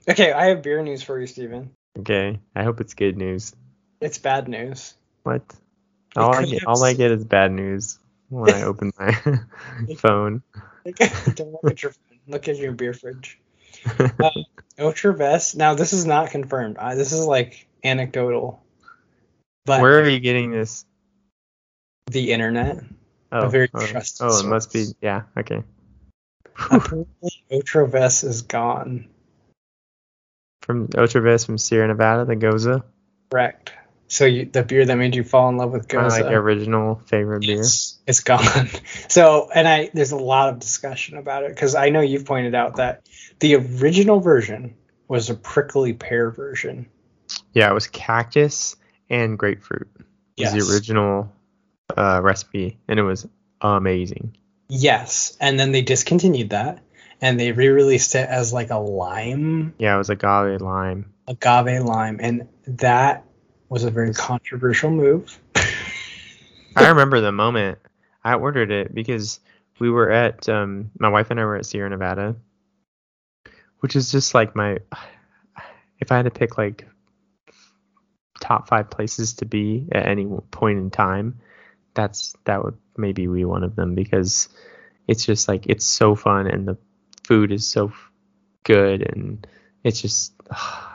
Okay, 0.08 0.32
I 0.32 0.46
have 0.46 0.62
beer 0.62 0.80
news 0.82 1.02
for 1.02 1.18
you, 1.20 1.26
Stephen. 1.26 1.72
Okay. 1.98 2.38
I 2.54 2.62
hope 2.62 2.80
it's 2.80 2.94
good 2.94 3.16
news. 3.16 3.52
It's 4.00 4.18
bad 4.18 4.46
news. 4.48 4.94
What? 5.24 5.42
All 6.16 6.34
I 6.34 6.44
get, 6.44 6.64
all 6.66 6.82
I 6.84 6.94
get 6.94 7.10
is 7.10 7.24
bad 7.24 7.50
news 7.50 7.98
when 8.28 8.54
I 8.54 8.62
open 8.62 8.92
my 8.98 9.12
phone. 9.98 10.42
Don't 11.34 11.52
look 11.52 11.72
at 11.72 11.82
your 11.82 11.92
phone. 11.92 12.18
Look 12.26 12.48
at 12.48 12.56
your 12.58 12.72
beer 12.72 12.94
fridge. 12.94 13.38
Uh, 13.98 14.30
Otra 14.78 15.16
Vez. 15.16 15.54
Now 15.54 15.74
this 15.74 15.92
is 15.92 16.04
not 16.04 16.30
confirmed. 16.30 16.76
Uh, 16.78 16.94
this 16.94 17.12
is 17.12 17.24
like 17.24 17.66
anecdotal. 17.84 18.62
But 19.64 19.82
Where 19.82 20.00
are 20.00 20.08
you 20.08 20.20
getting 20.20 20.50
this? 20.50 20.84
the 22.10 22.32
internet. 22.32 22.82
Oh, 23.30 23.48
very 23.48 23.68
oh, 23.74 23.86
trusted 23.86 24.26
oh, 24.26 24.40
it 24.40 24.46
must 24.46 24.72
be. 24.72 24.86
Yeah. 25.00 25.22
Okay. 25.36 25.62
Apparently, 26.70 27.44
Otra 27.52 27.88
Vez 27.88 28.24
is 28.24 28.42
gone. 28.42 29.08
From 30.62 30.88
Otra 30.88 31.22
Vez 31.22 31.44
from 31.44 31.58
Sierra 31.58 31.88
Nevada, 31.88 32.24
the 32.24 32.36
Gose. 32.36 32.82
Correct. 33.30 33.72
So 34.08 34.24
you, 34.24 34.46
the 34.46 34.62
beer 34.62 34.84
that 34.86 34.94
made 34.96 35.14
you 35.14 35.22
fall 35.22 35.48
in 35.50 35.58
love 35.58 35.70
with 35.70 35.86
Gose, 35.86 36.08
My 36.08 36.20
like 36.22 36.32
original 36.32 36.96
favorite 37.06 37.40
beer. 37.40 37.60
It's, 37.60 37.98
it's 38.06 38.20
gone. 38.20 38.68
So, 39.08 39.48
and 39.54 39.66
I 39.68 39.90
there's 39.92 40.12
a 40.12 40.16
lot 40.16 40.48
of 40.52 40.58
discussion 40.58 41.16
about 41.18 41.44
it 41.44 41.50
because 41.50 41.74
I 41.74 41.90
know 41.90 42.00
you've 42.00 42.24
pointed 42.24 42.54
out 42.54 42.76
that 42.76 43.08
the 43.40 43.56
original 43.56 44.20
version 44.20 44.76
was 45.08 45.30
a 45.30 45.34
prickly 45.34 45.92
pear 45.92 46.30
version. 46.30 46.88
Yeah, 47.52 47.70
it 47.70 47.74
was 47.74 47.86
cactus 47.86 48.76
and 49.08 49.38
grapefruit. 49.38 49.88
Was 49.96 50.04
Yes. 50.36 50.52
the 50.54 50.72
original 50.72 51.32
uh, 51.96 52.20
recipe, 52.22 52.78
and 52.88 52.98
it 52.98 53.02
was 53.02 53.26
amazing. 53.60 54.36
Yes, 54.68 55.36
and 55.40 55.58
then 55.58 55.72
they 55.72 55.82
discontinued 55.82 56.50
that 56.50 56.80
and 57.20 57.38
they 57.40 57.52
re-released 57.52 58.14
it 58.14 58.28
as 58.28 58.52
like 58.52 58.70
a 58.70 58.76
lime, 58.78 59.74
Yeah, 59.78 59.94
it 59.94 59.98
was 59.98 60.10
agave 60.10 60.60
lime. 60.60 61.12
agave 61.26 61.82
lime, 61.82 62.18
and 62.22 62.48
that 62.66 63.24
was 63.68 63.84
a 63.84 63.90
very 63.90 64.12
controversial 64.14 64.90
move. 64.90 65.38
I 66.76 66.88
remember 66.88 67.20
the 67.20 67.32
moment 67.32 67.78
I 68.24 68.34
ordered 68.34 68.70
it 68.70 68.94
because 68.94 69.40
we 69.78 69.90
were 69.90 70.10
at 70.10 70.48
um, 70.48 70.90
my 70.98 71.08
wife 71.08 71.30
and 71.30 71.40
I 71.40 71.44
were 71.44 71.56
at 71.56 71.66
Sierra 71.66 71.90
Nevada, 71.90 72.36
which 73.80 73.96
is 73.96 74.10
just 74.10 74.34
like 74.34 74.56
my. 74.56 74.78
If 76.00 76.12
I 76.12 76.16
had 76.16 76.26
to 76.26 76.30
pick 76.30 76.56
like 76.56 76.86
top 78.40 78.68
five 78.68 78.90
places 78.90 79.34
to 79.34 79.44
be 79.44 79.88
at 79.92 80.06
any 80.06 80.26
point 80.50 80.78
in 80.78 80.90
time, 80.90 81.40
that's 81.94 82.36
that 82.44 82.62
would 82.64 82.76
maybe 82.96 83.26
be 83.26 83.44
one 83.44 83.64
of 83.64 83.76
them 83.76 83.94
because 83.94 84.48
it's 85.08 85.24
just 85.24 85.48
like 85.48 85.66
it's 85.66 85.86
so 85.86 86.14
fun 86.14 86.46
and 86.46 86.66
the 86.66 86.76
food 87.24 87.50
is 87.50 87.66
so 87.66 87.92
good 88.64 89.02
and 89.02 89.46
it's 89.82 90.00
just 90.00 90.32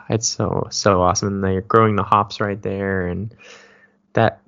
it's 0.09 0.27
so 0.27 0.67
so 0.71 1.01
awesome. 1.01 1.29
And 1.29 1.43
they're 1.43 1.61
growing 1.61 1.95
the 1.95 2.03
hops 2.03 2.39
right 2.39 2.61
there. 2.61 3.07
And 3.07 3.35
that 4.13 4.41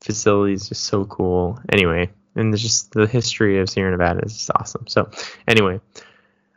facility 0.00 0.54
is 0.54 0.68
just 0.68 0.84
so 0.84 1.04
cool. 1.04 1.60
Anyway 1.70 2.10
and 2.38 2.52
there's 2.52 2.62
just 2.62 2.92
the 2.92 3.06
history 3.06 3.58
of 3.58 3.68
Sierra 3.68 3.90
Nevada 3.90 4.20
is 4.24 4.32
just 4.32 4.50
awesome. 4.54 4.86
So 4.86 5.10
anyway 5.46 5.80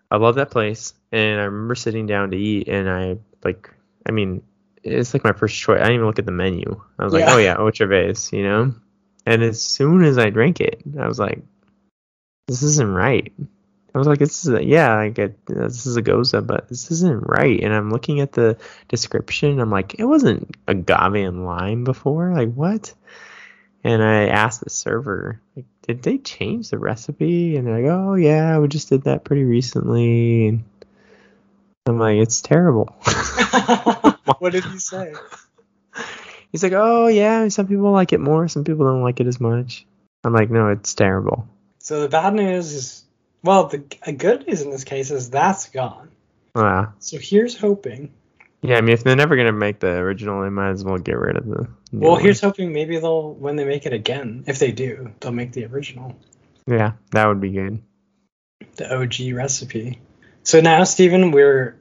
I 0.09 0.17
love 0.17 0.35
that 0.35 0.51
place. 0.51 0.93
And 1.11 1.41
I 1.41 1.45
remember 1.45 1.75
sitting 1.75 2.05
down 2.05 2.31
to 2.31 2.37
eat 2.37 2.67
and 2.67 2.89
I 2.89 3.17
like 3.43 3.69
I 4.07 4.11
mean 4.11 4.43
it's 4.83 5.13
like 5.13 5.23
my 5.23 5.33
first 5.33 5.57
choice. 5.57 5.79
I 5.79 5.83
didn't 5.83 5.95
even 5.95 6.05
look 6.07 6.19
at 6.19 6.25
the 6.25 6.31
menu. 6.31 6.81
I 6.97 7.03
was 7.03 7.13
like 7.13 7.25
oh 7.27 7.37
yeah 7.37 7.57
Otra 7.57 7.89
Vez 7.89 8.31
you 8.31 8.43
know? 8.43 8.73
And 9.25 9.43
as 9.43 9.61
soon 9.61 10.03
as 10.03 10.17
I 10.17 10.29
drank 10.29 10.61
it 10.61 10.81
I 10.99 11.07
was 11.07 11.19
like 11.19 11.41
this 12.47 12.63
isn't 12.63 12.93
right 12.93 13.33
I 13.93 13.97
was 13.97 14.07
like, 14.07 14.19
this 14.19 14.45
is 14.45 14.53
a, 14.53 14.63
yeah, 14.63 14.95
I 14.95 15.09
get 15.09 15.37
uh, 15.49 15.67
this 15.67 15.85
is 15.85 15.97
a 15.97 16.01
gose, 16.01 16.45
but 16.45 16.69
this 16.69 16.91
isn't 16.91 17.27
right. 17.27 17.59
And 17.61 17.73
I'm 17.73 17.89
looking 17.89 18.21
at 18.21 18.31
the 18.31 18.57
description. 18.87 19.59
I'm 19.59 19.71
like, 19.71 19.99
it 19.99 20.05
wasn't 20.05 20.55
agave 20.67 21.15
and 21.15 21.45
lime 21.45 21.83
before. 21.83 22.33
Like 22.33 22.53
what? 22.53 22.93
And 23.83 24.01
I 24.01 24.27
asked 24.27 24.63
the 24.63 24.69
server, 24.69 25.41
like, 25.55 25.65
did 25.87 26.03
they 26.03 26.19
change 26.19 26.69
the 26.69 26.77
recipe? 26.77 27.57
And 27.57 27.67
they're 27.67 27.81
like, 27.81 27.91
oh 27.91 28.13
yeah, 28.15 28.59
we 28.59 28.67
just 28.67 28.89
did 28.89 29.03
that 29.03 29.23
pretty 29.23 29.43
recently. 29.43 30.47
And 30.47 30.63
I'm 31.87 31.99
like, 31.99 32.17
it's 32.17 32.41
terrible. 32.41 32.85
what 34.39 34.51
did 34.51 34.63
he 34.65 34.79
say? 34.79 35.13
He's 36.51 36.63
like, 36.63 36.73
oh 36.73 37.07
yeah, 37.07 37.47
some 37.47 37.67
people 37.67 37.91
like 37.91 38.13
it 38.13 38.19
more, 38.19 38.47
some 38.47 38.63
people 38.63 38.85
don't 38.85 39.01
like 39.01 39.19
it 39.19 39.27
as 39.27 39.39
much. 39.39 39.85
I'm 40.23 40.33
like, 40.33 40.49
no, 40.49 40.69
it's 40.69 40.93
terrible. 40.93 41.47
So 41.79 42.01
the 42.01 42.09
bad 42.09 42.33
news 42.35 42.73
is, 42.73 43.03
well, 43.43 43.67
the 43.67 43.83
a 44.03 44.11
good 44.11 44.47
news 44.47 44.61
in 44.61 44.71
this 44.71 44.83
case 44.83 45.11
is 45.11 45.29
that's 45.29 45.69
gone. 45.69 46.09
Wow. 46.55 46.93
So 46.99 47.17
here's 47.19 47.57
hoping. 47.57 48.13
Yeah, 48.61 48.77
I 48.77 48.81
mean, 48.81 48.93
if 48.93 49.03
they're 49.03 49.15
never 49.15 49.35
gonna 49.35 49.51
make 49.51 49.79
the 49.79 49.89
original, 49.91 50.43
they 50.43 50.49
might 50.49 50.69
as 50.71 50.83
well 50.83 50.97
get 50.97 51.17
rid 51.17 51.37
of 51.37 51.45
the. 51.47 51.67
Well, 51.91 52.11
one. 52.11 52.21
here's 52.21 52.39
hoping 52.41 52.71
maybe 52.73 52.99
they'll 52.99 53.33
when 53.33 53.55
they 53.55 53.65
make 53.65 53.85
it 53.85 53.93
again. 53.93 54.43
If 54.47 54.59
they 54.59 54.71
do, 54.71 55.11
they'll 55.19 55.31
make 55.31 55.51
the 55.51 55.65
original, 55.65 56.15
Yeah, 56.67 56.93
that 57.11 57.27
would 57.27 57.41
be 57.41 57.49
good. 57.51 57.81
the 58.75 58.95
OG 58.95 59.33
recipe. 59.35 59.99
So 60.43 60.61
now, 60.61 60.83
Stephen, 60.83 61.31
we're 61.31 61.79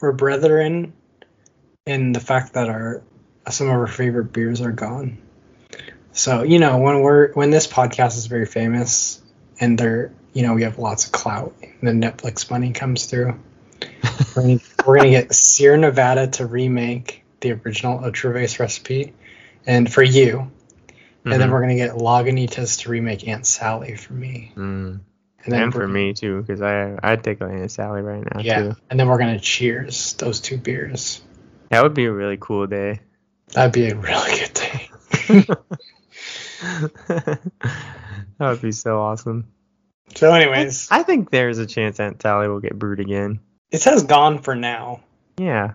we're 0.00 0.12
brethren 0.12 0.92
in 1.86 2.12
the 2.12 2.20
fact 2.20 2.54
that 2.54 2.68
our 2.68 3.02
some 3.50 3.66
of 3.68 3.72
our 3.74 3.86
favorite 3.86 4.32
beers 4.32 4.60
are 4.60 4.72
gone. 4.72 5.18
So 6.12 6.42
you 6.44 6.60
know 6.60 6.78
when 6.78 7.00
we're 7.00 7.32
when 7.32 7.50
this 7.50 7.66
podcast 7.66 8.16
is 8.16 8.26
very 8.26 8.46
famous 8.46 9.20
and 9.58 9.76
they're 9.76 10.12
you 10.34 10.42
know 10.42 10.52
we 10.54 10.62
have 10.64 10.78
lots 10.78 11.06
of 11.06 11.12
clout 11.12 11.54
and 11.80 11.88
the 12.02 12.06
Netflix 12.06 12.50
money 12.50 12.72
comes 12.72 13.06
through. 13.06 13.38
We're 14.36 14.96
gonna, 14.98 15.10
get 15.10 15.32
Sierra 15.34 15.78
Nevada 15.78 16.26
to 16.28 16.46
remake 16.46 17.24
the 17.40 17.52
original 17.52 17.98
Otra 18.00 18.32
Vez 18.34 18.60
recipe, 18.60 19.12
and 19.66 19.90
for 19.92 20.02
you, 20.02 20.50
and 21.24 21.32
then 21.32 21.48
Mhm. 21.48 21.52
we're 21.52 21.60
gonna 21.62 21.74
get 21.76 21.92
Lagunitas 21.92 22.80
to 22.82 22.90
remake 22.90 23.26
Aunt 23.28 23.46
Sally 23.46 23.96
for 23.96 24.12
me, 24.12 24.52
Mm. 24.56 24.60
and 24.60 25.00
And, 25.44 25.52
then 25.52 25.70
for 25.72 25.86
me 25.88 26.12
too, 26.14 26.40
because 26.42 26.60
I 26.62 26.96
I'd 27.02 27.22
take 27.24 27.40
Aunt 27.42 27.70
Sally 27.70 28.02
right 28.02 28.22
now 28.34 28.40
yeah, 28.40 28.60
too. 28.62 28.76
and 28.90 28.98
then 29.00 29.08
we're 29.08 29.18
gonna 29.18 29.38
cheers 29.40 30.12
those 30.14 30.40
two 30.40 30.56
beers. 30.58 31.22
That 31.70 31.82
would 31.82 31.94
be 31.94 32.04
a 32.06 32.12
really 32.12 32.36
cool 32.40 32.66
day. 32.66 33.00
That'd 33.52 33.72
be 33.72 33.88
a 33.90 33.94
really 33.96 34.38
good 34.38 34.54
day. 34.54 34.90
that 37.08 37.38
would 38.40 38.62
be 38.62 38.72
so 38.72 39.00
awesome. 39.00 39.48
So, 40.14 40.32
anyways, 40.32 40.88
I 40.90 41.02
think 41.02 41.30
there's 41.30 41.58
a 41.58 41.66
chance 41.66 41.98
Aunt 41.98 42.20
Sally 42.22 42.48
will 42.48 42.60
get 42.60 42.78
brewed 42.78 43.00
again. 43.00 43.40
it 43.70 43.78
says 43.80 44.04
gone 44.04 44.38
for 44.38 44.54
now. 44.54 45.00
Yeah. 45.38 45.72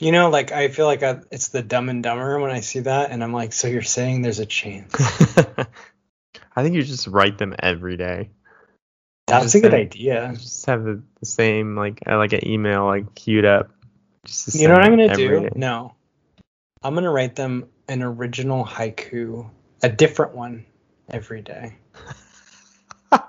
You 0.00 0.10
know, 0.10 0.30
like 0.30 0.50
I 0.52 0.68
feel 0.68 0.86
like 0.86 1.02
I, 1.02 1.20
it's 1.30 1.48
the 1.48 1.62
Dumb 1.62 1.88
and 1.88 2.02
Dumber 2.02 2.40
when 2.40 2.50
I 2.50 2.60
see 2.60 2.80
that, 2.80 3.10
and 3.10 3.22
I'm 3.22 3.32
like, 3.32 3.52
so 3.52 3.68
you're 3.68 3.82
saying 3.82 4.22
there's 4.22 4.38
a 4.40 4.46
chance? 4.46 4.94
I 6.56 6.62
think 6.62 6.74
you 6.74 6.82
just 6.82 7.06
write 7.06 7.38
them 7.38 7.54
every 7.58 7.96
day. 7.96 8.30
That's 9.26 9.44
Just 9.44 9.54
a 9.56 9.60
good 9.60 9.72
send- 9.72 9.82
idea. 9.82 10.32
Just 10.34 10.66
have 10.66 10.84
the, 10.84 11.02
the 11.20 11.26
same 11.26 11.76
like 11.76 12.02
uh, 12.06 12.16
like 12.16 12.32
an 12.32 12.46
email 12.46 12.86
like 12.86 13.14
queued 13.14 13.44
up. 13.44 13.70
You 14.52 14.68
know 14.68 14.74
what 14.74 14.82
I'm 14.84 14.90
gonna 14.92 15.14
do? 15.14 15.40
day. 15.40 15.48
No, 15.54 15.94
I'm 16.82 16.94
gonna 16.94 17.10
write 17.10 17.36
them 17.36 17.66
an 17.88 18.02
original 18.02 18.64
haiku, 18.64 19.48
a 19.82 19.88
different 19.88 20.34
one 20.34 20.64
every 21.10 21.42
day, 21.42 21.74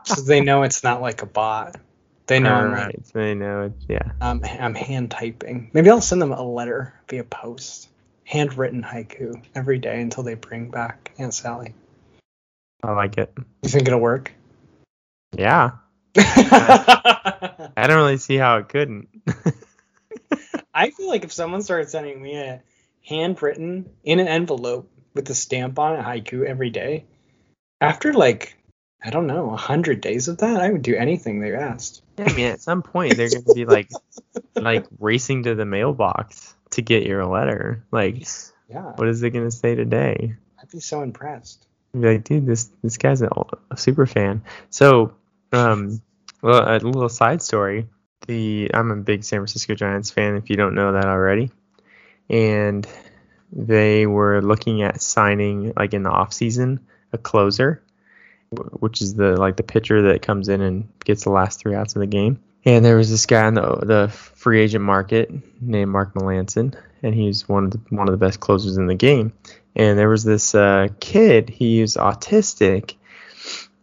so 0.03 0.21
they 0.21 0.41
know 0.41 0.63
it's 0.63 0.83
not 0.83 1.01
like 1.01 1.21
a 1.21 1.25
bot. 1.25 1.77
They 2.27 2.39
know 2.39 2.53
I'm, 2.53 2.71
not, 2.71 2.79
Alright, 2.79 3.07
so 3.07 3.19
they 3.19 3.35
know 3.35 3.63
it's 3.63 3.85
yeah. 3.87 4.11
um, 4.19 4.41
I'm 4.43 4.73
hand 4.73 5.11
typing. 5.11 5.69
Maybe 5.73 5.89
I'll 5.89 6.01
send 6.01 6.21
them 6.21 6.31
a 6.31 6.41
letter 6.41 6.93
via 7.07 7.23
post, 7.23 7.87
handwritten 8.23 8.81
haiku 8.81 9.43
every 9.53 9.77
day 9.77 10.01
until 10.01 10.23
they 10.23 10.33
bring 10.33 10.71
back 10.71 11.11
Aunt 11.19 11.33
Sally. 11.33 11.75
I 12.83 12.93
like 12.93 13.17
it. 13.17 13.31
You 13.61 13.69
think 13.69 13.87
it'll 13.87 13.99
work? 13.99 14.31
Yeah. 15.37 15.71
I 16.17 17.69
don't 17.75 17.97
really 17.97 18.17
see 18.17 18.37
how 18.37 18.57
it 18.57 18.69
couldn't. 18.69 19.09
I 20.73 20.89
feel 20.91 21.07
like 21.07 21.23
if 21.23 21.31
someone 21.31 21.61
started 21.61 21.89
sending 21.89 22.21
me 22.21 22.37
a 22.37 22.61
handwritten 23.05 23.89
in 24.03 24.19
an 24.19 24.27
envelope 24.27 24.89
with 25.13 25.29
a 25.29 25.35
stamp 25.35 25.77
on 25.77 25.99
it 25.99 26.03
haiku 26.03 26.45
every 26.45 26.69
day, 26.69 27.05
after 27.79 28.13
like 28.13 28.57
I 29.03 29.09
don't 29.11 29.27
know 29.27 29.51
a 29.51 29.57
hundred 29.57 30.01
days 30.01 30.27
of 30.27 30.39
that, 30.39 30.59
I 30.59 30.71
would 30.71 30.81
do 30.81 30.95
anything 30.95 31.39
they 31.39 31.53
asked. 31.53 32.01
Yeah, 32.17 32.25
I 32.27 32.33
mean, 32.33 32.45
at 32.47 32.61
some 32.61 32.81
point 32.81 33.17
they're 33.17 33.29
gonna 33.29 33.53
be 33.53 33.65
like, 33.65 33.89
like 34.55 34.85
racing 34.99 35.43
to 35.43 35.55
the 35.55 35.65
mailbox 35.65 36.55
to 36.71 36.81
get 36.81 37.05
your 37.05 37.25
letter. 37.25 37.83
Like, 37.91 38.27
Yeah, 38.69 38.93
what 38.95 39.07
is 39.07 39.21
it 39.21 39.29
gonna 39.31 39.51
say 39.51 39.75
today? 39.75 40.35
I'd 40.59 40.69
be 40.69 40.79
so 40.79 41.01
impressed. 41.01 41.67
You'd 41.93 42.01
be 42.01 42.07
like, 42.13 42.23
dude, 42.23 42.45
this 42.45 42.71
this 42.83 42.97
guy's 42.97 43.21
a, 43.21 43.29
a 43.69 43.77
super 43.77 44.05
fan. 44.05 44.43
So, 44.69 45.13
um, 45.51 46.01
well, 46.41 46.63
a 46.67 46.79
little 46.79 47.09
side 47.09 47.41
story. 47.41 47.87
The 48.27 48.71
I'm 48.73 48.91
a 48.91 48.95
big 48.95 49.23
San 49.23 49.39
Francisco 49.39 49.75
Giants 49.75 50.09
fan. 50.09 50.35
If 50.35 50.49
you 50.49 50.55
don't 50.55 50.73
know 50.73 50.93
that 50.93 51.05
already, 51.05 51.51
and 52.29 52.87
they 53.51 54.07
were 54.07 54.41
looking 54.41 54.81
at 54.81 55.01
signing 55.01 55.73
like 55.77 55.93
in 55.93 56.03
the 56.03 56.09
off 56.09 56.33
season 56.33 56.79
a 57.13 57.17
closer, 57.17 57.83
which 58.55 59.01
is 59.01 59.15
the 59.15 59.35
like 59.37 59.57
the 59.57 59.63
pitcher 59.63 60.01
that 60.03 60.21
comes 60.21 60.49
in 60.49 60.61
and 60.61 60.87
gets 61.03 61.23
the 61.23 61.31
last 61.31 61.59
three 61.59 61.75
outs 61.75 61.95
of 61.95 61.99
the 61.99 62.07
game. 62.07 62.39
And 62.63 62.83
there 62.83 62.97
was 62.97 63.09
this 63.09 63.25
guy 63.25 63.45
on 63.45 63.53
the 63.53 63.61
the 63.61 64.09
free 64.09 64.61
agent 64.61 64.83
market 64.83 65.31
named 65.61 65.91
Mark 65.91 66.13
Melancon, 66.13 66.75
and 67.03 67.13
he's 67.13 67.47
one 67.47 67.65
of 67.65 67.71
the, 67.71 67.79
one 67.89 68.07
of 68.07 68.11
the 68.11 68.25
best 68.25 68.39
closers 68.39 68.77
in 68.77 68.87
the 68.87 68.95
game. 68.95 69.33
And 69.75 69.99
there 69.99 70.09
was 70.09 70.23
this 70.23 70.55
uh, 70.55 70.87
kid. 70.99 71.49
he 71.49 71.81
was 71.81 71.95
autistic. 71.95 72.95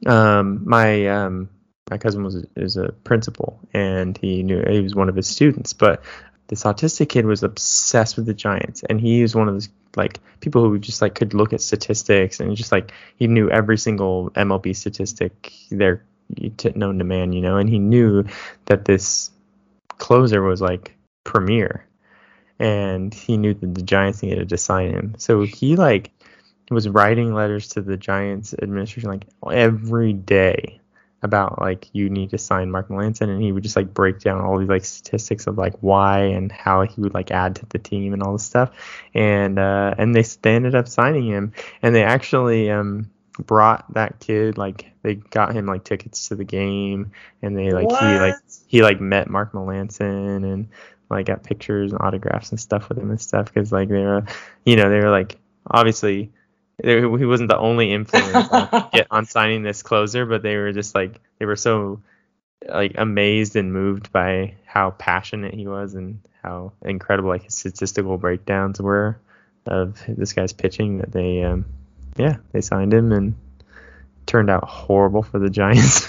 Um, 0.06 0.62
my 0.68 1.06
um, 1.08 1.50
my 1.90 1.98
cousin 1.98 2.24
was 2.24 2.44
is 2.56 2.76
a 2.76 2.92
principal, 3.04 3.60
and 3.72 4.16
he 4.16 4.42
knew 4.42 4.64
he 4.68 4.80
was 4.80 4.94
one 4.94 5.08
of 5.08 5.16
his 5.16 5.28
students. 5.28 5.72
But 5.72 6.02
this 6.48 6.64
autistic 6.64 7.08
kid 7.08 7.26
was 7.26 7.42
obsessed 7.42 8.16
with 8.16 8.26
the 8.26 8.34
Giants, 8.34 8.82
and 8.88 9.00
he 9.00 9.22
was 9.22 9.34
one 9.34 9.48
of 9.48 9.54
those 9.54 9.68
like 9.96 10.20
people 10.40 10.62
who 10.62 10.78
just 10.78 11.02
like 11.02 11.14
could 11.14 11.34
look 11.34 11.52
at 11.52 11.60
statistics 11.60 12.40
and 12.40 12.56
just 12.56 12.72
like 12.72 12.92
he 13.16 13.26
knew 13.26 13.50
every 13.50 13.78
single 13.78 14.30
MLB 14.30 14.74
statistic 14.74 15.52
there 15.70 16.04
known 16.74 16.98
to 16.98 17.04
man, 17.04 17.32
you 17.32 17.42
know, 17.42 17.56
and 17.58 17.68
he 17.68 17.78
knew 17.78 18.24
that 18.66 18.84
this 18.84 19.30
closer 19.98 20.42
was 20.42 20.60
like 20.60 20.94
premier 21.24 21.86
and 22.58 23.12
he 23.12 23.36
knew 23.36 23.54
that 23.54 23.74
the 23.74 23.82
Giants 23.82 24.22
needed 24.22 24.48
to 24.48 24.56
sign 24.56 24.90
him. 24.90 25.14
So 25.18 25.42
he 25.42 25.76
like 25.76 26.10
was 26.70 26.88
writing 26.88 27.34
letters 27.34 27.68
to 27.68 27.82
the 27.82 27.96
Giants 27.96 28.54
administration 28.62 29.10
like 29.10 29.26
every 29.50 30.12
day 30.12 30.80
about 31.22 31.60
like 31.60 31.88
you 31.92 32.10
need 32.10 32.30
to 32.30 32.38
sign 32.38 32.70
Mark 32.70 32.88
Melancon 32.88 33.28
and 33.28 33.40
he 33.40 33.52
would 33.52 33.62
just 33.62 33.76
like 33.76 33.94
break 33.94 34.18
down 34.20 34.40
all 34.40 34.58
these 34.58 34.68
like 34.68 34.84
statistics 34.84 35.46
of 35.46 35.56
like 35.56 35.74
why 35.80 36.20
and 36.20 36.50
how 36.50 36.82
he 36.82 37.00
would 37.00 37.14
like 37.14 37.30
add 37.30 37.56
to 37.56 37.66
the 37.66 37.78
team 37.78 38.12
and 38.12 38.22
all 38.22 38.32
this 38.32 38.44
stuff. 38.44 38.70
And 39.14 39.58
uh 39.58 39.94
and 39.98 40.14
they, 40.14 40.22
they 40.22 40.54
ended 40.54 40.74
up 40.74 40.88
signing 40.88 41.26
him. 41.26 41.52
And 41.80 41.94
they 41.94 42.02
actually 42.02 42.70
um 42.70 43.10
brought 43.38 43.92
that 43.94 44.18
kid 44.20 44.58
like 44.58 44.90
they 45.02 45.14
got 45.14 45.54
him 45.54 45.66
like 45.66 45.84
tickets 45.84 46.28
to 46.28 46.34
the 46.34 46.44
game. 46.44 47.12
And 47.40 47.56
they 47.56 47.70
like 47.70 47.86
what? 47.86 48.02
he 48.02 48.18
like 48.18 48.34
he 48.66 48.82
like 48.82 49.00
met 49.00 49.30
Mark 49.30 49.52
Melancon 49.52 50.44
and 50.52 50.68
like 51.08 51.26
got 51.26 51.44
pictures 51.44 51.92
and 51.92 52.00
autographs 52.00 52.50
and 52.50 52.58
stuff 52.58 52.88
with 52.88 52.98
him 52.98 53.10
and 53.10 53.20
stuff 53.20 53.46
because 53.46 53.70
like 53.70 53.88
they 53.88 54.02
were, 54.02 54.24
you 54.64 54.74
know, 54.74 54.90
they 54.90 54.98
were 54.98 55.10
like 55.10 55.38
obviously 55.70 56.32
he 56.82 57.24
wasn't 57.24 57.48
the 57.48 57.58
only 57.58 57.92
influence 57.92 58.48
on, 58.48 58.88
get, 58.92 59.06
on 59.10 59.26
signing 59.26 59.62
this 59.62 59.82
closer, 59.82 60.26
but 60.26 60.42
they 60.42 60.56
were 60.56 60.72
just 60.72 60.94
like 60.94 61.20
they 61.38 61.46
were 61.46 61.56
so 61.56 62.00
like 62.68 62.92
amazed 62.96 63.56
and 63.56 63.72
moved 63.72 64.12
by 64.12 64.54
how 64.64 64.90
passionate 64.90 65.54
he 65.54 65.66
was 65.66 65.94
and 65.94 66.20
how 66.42 66.72
incredible 66.82 67.28
like 67.28 67.44
his 67.44 67.56
statistical 67.56 68.18
breakdowns 68.18 68.80
were 68.80 69.18
of 69.66 70.02
this 70.08 70.32
guy's 70.32 70.52
pitching 70.52 70.98
that 70.98 71.12
they 71.12 71.42
um 71.44 71.64
yeah 72.16 72.36
they 72.52 72.60
signed 72.60 72.92
him 72.92 73.12
and 73.12 73.34
turned 74.26 74.50
out 74.50 74.64
horrible 74.64 75.22
for 75.22 75.38
the 75.38 75.50
Giants. 75.50 76.08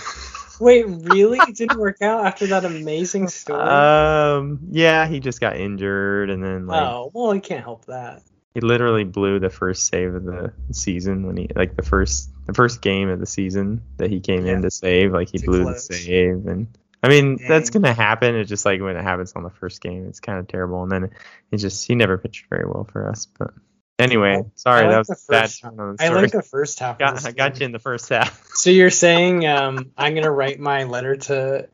Wait, 0.59 0.85
really? 0.87 1.39
It 1.39 1.55
didn't 1.55 1.79
work 1.79 2.01
out 2.01 2.25
after 2.25 2.47
that 2.47 2.63
amazing 2.63 3.27
story? 3.27 3.59
Um, 3.59 4.59
yeah, 4.71 5.07
he 5.07 5.19
just 5.19 5.41
got 5.41 5.57
injured 5.57 6.29
and 6.29 6.43
then 6.43 6.67
like 6.67 6.81
Oh, 6.81 7.11
well, 7.13 7.31
he 7.31 7.39
can't 7.39 7.63
help 7.63 7.85
that. 7.85 8.21
He 8.53 8.61
literally 8.61 9.03
blew 9.03 9.39
the 9.39 9.49
first 9.49 9.87
save 9.87 10.13
of 10.13 10.25
the 10.25 10.53
season 10.71 11.25
when 11.25 11.37
he 11.37 11.49
like 11.55 11.75
the 11.75 11.83
first 11.83 12.29
the 12.45 12.53
first 12.53 12.81
game 12.81 13.09
of 13.09 13.19
the 13.19 13.25
season 13.25 13.81
that 13.97 14.11
he 14.11 14.19
came 14.19 14.45
yeah. 14.45 14.53
in 14.53 14.61
to 14.61 14.69
save, 14.69 15.11
like 15.11 15.29
he 15.29 15.39
Too 15.39 15.47
blew 15.47 15.63
close. 15.63 15.87
the 15.87 15.95
save 15.95 16.45
and 16.47 16.67
I 17.01 17.09
mean, 17.09 17.37
Dang. 17.37 17.47
that's 17.49 17.69
gonna 17.69 17.93
happen. 17.93 18.35
It's 18.35 18.49
just 18.49 18.65
like 18.65 18.79
when 18.79 18.95
it 18.95 19.03
happens 19.03 19.33
on 19.33 19.43
the 19.43 19.49
first 19.49 19.81
game, 19.81 20.07
it's 20.07 20.19
kind 20.19 20.39
of 20.39 20.47
terrible. 20.47 20.83
And 20.83 20.91
then 20.91 21.09
he 21.51 21.57
just 21.57 21.85
he 21.85 21.95
never 21.95 22.17
pitched 22.17 22.45
very 22.49 22.65
well 22.65 22.87
for 22.91 23.09
us. 23.09 23.25
But 23.25 23.51
Anyway, 23.99 24.43
sorry, 24.55 24.87
like 24.87 25.05
that 25.05 25.07
was 25.07 25.59
bad. 25.61 25.99
I 25.99 26.09
like 26.09 26.31
the 26.31 26.41
first 26.41 26.79
half. 26.79 26.97
Got, 26.99 27.25
I 27.25 27.31
got 27.31 27.59
you 27.59 27.65
in 27.65 27.71
the 27.71 27.79
first 27.79 28.09
half. 28.09 28.47
so 28.53 28.69
you're 28.69 28.89
saying 28.89 29.45
um, 29.45 29.91
I'm 29.97 30.15
gonna 30.15 30.31
write 30.31 30.59
my 30.59 30.85
letter 30.85 31.15
to 31.15 31.69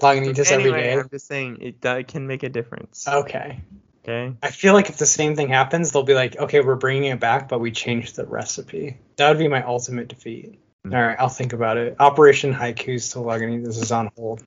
Lagunitas 0.00 0.50
anyway, 0.50 0.68
every 0.68 0.82
day? 0.82 0.92
I'm 0.94 1.08
just 1.08 1.26
saying 1.26 1.58
it, 1.60 1.84
it 1.84 2.08
can 2.08 2.26
make 2.26 2.42
a 2.42 2.48
difference. 2.48 3.06
Okay. 3.06 3.60
Okay. 4.10 4.36
I 4.42 4.50
feel 4.50 4.74
like 4.74 4.88
if 4.88 4.96
the 4.96 5.06
same 5.06 5.36
thing 5.36 5.48
happens, 5.48 5.92
they'll 5.92 6.02
be 6.02 6.14
like, 6.14 6.36
okay, 6.36 6.60
we're 6.60 6.74
bringing 6.74 7.10
it 7.10 7.20
back, 7.20 7.48
but 7.48 7.60
we 7.60 7.70
changed 7.70 8.16
the 8.16 8.26
recipe. 8.26 8.98
That 9.16 9.28
would 9.28 9.38
be 9.38 9.46
my 9.46 9.62
ultimate 9.62 10.08
defeat. 10.08 10.58
Mm-hmm. 10.84 10.94
All 10.94 11.02
right, 11.02 11.16
I'll 11.18 11.28
think 11.28 11.52
about 11.52 11.76
it. 11.76 11.96
Operation 12.00 12.52
Haikus 12.52 13.12
to 13.12 13.64
This 13.64 13.78
is 13.78 13.92
on 13.92 14.10
hold. 14.16 14.42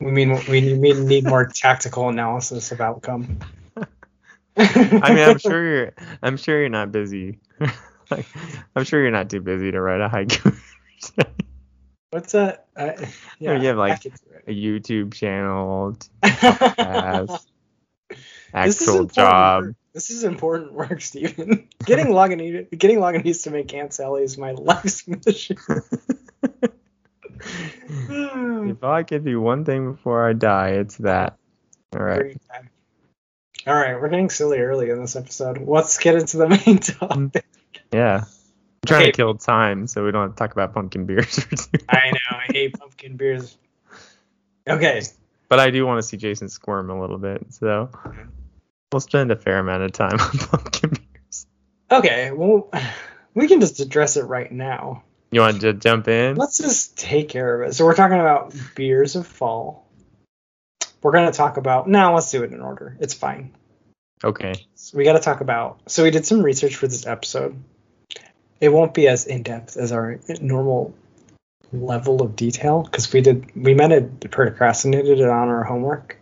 We 0.00 0.10
mean 0.10 0.40
we 0.48 0.60
need, 0.60 0.78
we 0.78 0.92
need 0.94 1.24
more 1.24 1.46
tactical 1.54 2.08
analysis 2.08 2.72
of 2.72 2.80
outcome. 2.80 3.38
I 4.56 5.14
mean, 5.14 5.28
I'm 5.28 5.38
sure 5.38 5.64
you're. 5.74 5.92
I'm 6.22 6.36
sure 6.36 6.58
you're 6.58 6.68
not 6.68 6.90
busy. 6.90 7.38
like, 8.10 8.26
I'm 8.74 8.84
sure 8.84 9.00
you're 9.00 9.10
not 9.10 9.30
too 9.30 9.40
busy 9.40 9.70
to 9.70 9.80
write 9.80 10.00
a 10.00 10.08
haiku. 10.08 10.58
What's 12.10 12.32
that? 12.32 12.66
Uh, 12.74 12.92
yeah, 13.38 13.60
you 13.60 13.68
have 13.68 13.76
like 13.76 14.04
a 14.04 14.52
YouTube 14.52 15.14
channel, 15.14 15.96
podcast, 16.24 17.46
actual 18.54 19.06
job. 19.06 19.64
Work. 19.64 19.76
This 19.92 20.10
is 20.10 20.24
important 20.24 20.72
work, 20.74 21.00
Stephen. 21.00 21.68
getting 21.84 22.06
Lagunitas, 22.06 22.76
getting 22.78 22.98
Lagunitas 22.98 23.44
to 23.44 23.50
make 23.50 23.72
Aunt 23.74 23.92
Sally 23.92 24.22
is 24.22 24.38
my 24.38 24.52
life's 24.58 25.06
mission. 25.06 25.56
if 27.40 28.84
I 28.84 29.02
could 29.02 29.24
do 29.24 29.40
one 29.40 29.64
thing 29.64 29.92
before 29.92 30.28
I 30.28 30.32
die, 30.32 30.70
it's 30.70 30.96
that. 30.98 31.36
All 31.94 32.02
right. 32.02 32.36
All 33.66 33.74
right, 33.74 34.00
we're 34.00 34.08
getting 34.08 34.30
silly 34.30 34.58
early 34.58 34.88
in 34.90 35.00
this 35.00 35.16
episode. 35.16 35.58
Let's 35.66 35.98
get 35.98 36.14
into 36.14 36.38
the 36.38 36.48
main 36.48 36.58
mm. 36.58 36.98
topic. 36.98 37.44
Yeah. 37.92 38.24
I'm 38.24 38.86
trying 38.86 39.02
okay. 39.02 39.10
to 39.10 39.16
kill 39.16 39.34
time 39.34 39.86
so 39.86 40.04
we 40.04 40.12
don't 40.12 40.22
have 40.22 40.30
to 40.30 40.38
talk 40.38 40.52
about 40.52 40.72
pumpkin 40.72 41.04
beers. 41.04 41.46
I 41.88 42.10
know, 42.10 42.38
I 42.38 42.46
hate 42.50 42.78
pumpkin 42.78 43.16
beers. 43.16 43.58
Okay. 44.66 45.02
But 45.50 45.60
I 45.60 45.70
do 45.70 45.84
want 45.84 45.98
to 45.98 46.02
see 46.02 46.16
Jason 46.16 46.48
squirm 46.48 46.88
a 46.88 46.98
little 46.98 47.18
bit, 47.18 47.44
so 47.50 47.90
we'll 48.92 49.00
spend 49.00 49.30
a 49.30 49.36
fair 49.36 49.58
amount 49.58 49.82
of 49.82 49.92
time 49.92 50.12
on 50.20 50.30
pumpkin 50.30 50.90
beers. 50.90 51.46
Okay, 51.90 52.30
well, 52.30 52.70
we 53.34 53.48
can 53.48 53.60
just 53.60 53.80
address 53.80 54.16
it 54.16 54.24
right 54.24 54.50
now. 54.50 55.04
You 55.30 55.40
want 55.42 55.60
to 55.60 55.72
jump 55.72 56.08
in? 56.08 56.36
Let's 56.36 56.58
just 56.58 56.98
take 56.98 57.28
care 57.28 57.62
of 57.62 57.68
it. 57.68 57.74
So 57.74 57.84
we're 57.84 57.94
talking 57.94 58.18
about 58.18 58.52
beers 58.74 59.14
of 59.14 59.26
fall. 59.26 59.86
We're 61.02 61.12
going 61.12 61.30
to 61.30 61.36
talk 61.36 61.56
about. 61.56 61.88
now. 61.88 62.14
let's 62.14 62.30
do 62.30 62.42
it 62.42 62.52
in 62.52 62.60
order. 62.60 62.96
It's 63.00 63.14
fine. 63.14 63.54
Okay. 64.22 64.54
So 64.74 64.98
we 64.98 65.04
got 65.04 65.14
to 65.14 65.20
talk 65.20 65.40
about. 65.40 65.80
So 65.86 66.02
we 66.02 66.10
did 66.10 66.26
some 66.26 66.42
research 66.42 66.76
for 66.76 66.88
this 66.88 67.06
episode. 67.06 67.62
It 68.60 68.68
won't 68.70 68.92
be 68.92 69.08
as 69.08 69.26
in 69.26 69.42
depth 69.42 69.76
as 69.76 69.92
our 69.92 70.20
normal 70.40 70.94
level 71.72 72.20
of 72.20 72.36
detail 72.36 72.82
because 72.82 73.12
we 73.12 73.20
did 73.20 73.54
we 73.54 73.74
met 73.74 73.92
it 73.92 74.30
procrastinated 74.30 75.20
it 75.20 75.28
on 75.28 75.48
our 75.48 75.64
homework. 75.64 76.18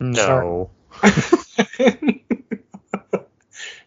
No. 0.00 0.70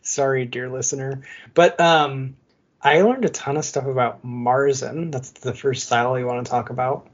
Sorry, 0.02 0.46
dear 0.46 0.70
listener. 0.70 1.24
But 1.54 1.80
um 1.80 2.36
I 2.82 3.02
learned 3.02 3.26
a 3.26 3.30
ton 3.30 3.58
of 3.58 3.66
stuff 3.66 3.86
about 3.86 4.26
Marzen. 4.26 5.12
That's 5.12 5.32
the 5.32 5.54
first 5.54 5.86
style 5.86 6.13
we 6.13 6.24
want 6.24 6.46
to 6.46 6.52
talk 6.52 6.70
about 6.70 7.08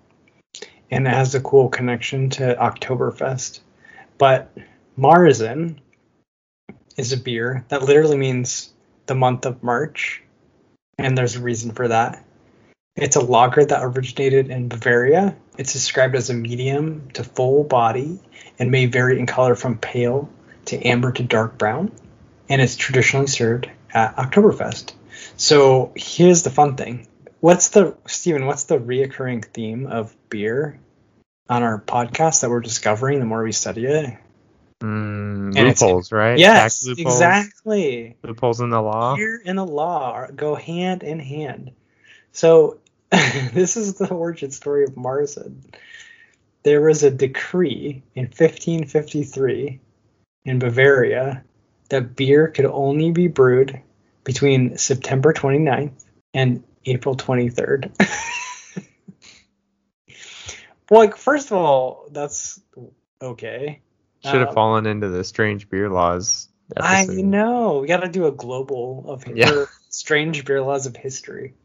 and 0.91 1.07
it 1.07 1.13
has 1.13 1.35
a 1.35 1.41
cool 1.41 1.69
connection 1.69 2.29
to 2.31 2.55
Oktoberfest. 2.55 3.59
But 4.17 4.51
Marzen 4.97 5.79
is 6.97 7.13
a 7.13 7.17
beer 7.17 7.65
that 7.69 7.83
literally 7.83 8.17
means 8.17 8.73
the 9.05 9.15
month 9.15 9.45
of 9.45 9.63
March, 9.63 10.21
and 10.97 11.17
there's 11.17 11.35
a 11.35 11.41
reason 11.41 11.71
for 11.71 11.87
that. 11.87 12.23
It's 12.95 13.15
a 13.15 13.21
lager 13.21 13.63
that 13.63 13.83
originated 13.83 14.49
in 14.49 14.67
Bavaria. 14.67 15.35
It's 15.59 15.73
described 15.73 16.15
as 16.15 16.29
a 16.29 16.33
medium 16.33 17.11
to 17.15 17.23
full 17.25 17.65
body 17.65 18.17
and 18.57 18.71
may 18.71 18.85
vary 18.85 19.19
in 19.19 19.25
color 19.25 19.55
from 19.55 19.77
pale 19.77 20.29
to 20.67 20.81
amber 20.87 21.11
to 21.11 21.21
dark 21.21 21.57
brown, 21.57 21.91
and 22.47 22.61
it's 22.61 22.77
traditionally 22.77 23.27
served 23.27 23.69
at 23.93 24.15
Oktoberfest. 24.15 24.93
So 25.35 25.91
here's 25.97 26.43
the 26.43 26.49
fun 26.49 26.77
thing 26.77 27.09
What's 27.41 27.67
the 27.69 27.97
Stephen? 28.07 28.45
What's 28.45 28.63
the 28.63 28.79
reoccurring 28.79 29.43
theme 29.43 29.85
of 29.87 30.15
beer 30.29 30.79
on 31.49 31.61
our 31.61 31.81
podcast 31.81 32.39
that 32.39 32.49
we're 32.49 32.61
discovering 32.61 33.19
the 33.19 33.25
more 33.25 33.43
we 33.43 33.51
study 33.51 33.85
it? 33.85 34.17
Mm, 34.81 35.53
loopholes, 35.53 36.13
right? 36.13 36.39
Yes, 36.39 36.85
loopholes, 36.85 37.15
exactly. 37.15 38.15
Loopholes 38.23 38.61
in 38.61 38.69
the 38.69 38.81
law. 38.81 39.17
Beer 39.17 39.41
and 39.45 39.57
the 39.57 39.65
law 39.65 40.27
go 40.33 40.55
hand 40.55 41.03
in 41.03 41.19
hand. 41.19 41.71
So 42.31 42.79
this 43.53 43.75
is 43.77 43.95
the 43.95 44.07
origin 44.09 44.51
story 44.51 44.83
of 44.83 44.91
Marzen. 44.91 45.63
There 46.63 46.81
was 46.81 47.03
a 47.03 47.09
decree 47.09 48.03
in 48.15 48.25
1553 48.25 49.79
in 50.45 50.59
Bavaria 50.59 51.43
that 51.89 52.15
beer 52.15 52.47
could 52.47 52.65
only 52.65 53.11
be 53.11 53.27
brewed 53.27 53.81
between 54.23 54.77
September 54.77 55.33
29th 55.33 56.05
and 56.33 56.63
April 56.85 57.15
23rd. 57.15 57.91
like, 60.91 61.17
first 61.17 61.47
of 61.47 61.53
all, 61.53 62.07
that's 62.11 62.61
okay. 63.21 63.81
Should 64.23 64.35
have 64.35 64.49
um, 64.49 64.53
fallen 64.53 64.85
into 64.85 65.09
the 65.09 65.23
strange 65.23 65.69
beer 65.69 65.89
laws. 65.89 66.49
Episode. 66.75 67.17
I 67.17 67.21
know. 67.21 67.79
We 67.79 67.87
got 67.87 68.01
to 68.01 68.09
do 68.09 68.27
a 68.27 68.31
global 68.31 69.05
of 69.07 69.25
yeah. 69.27 69.65
strange 69.89 70.45
beer 70.45 70.61
laws 70.61 70.85
of 70.85 70.95
history. 70.95 71.55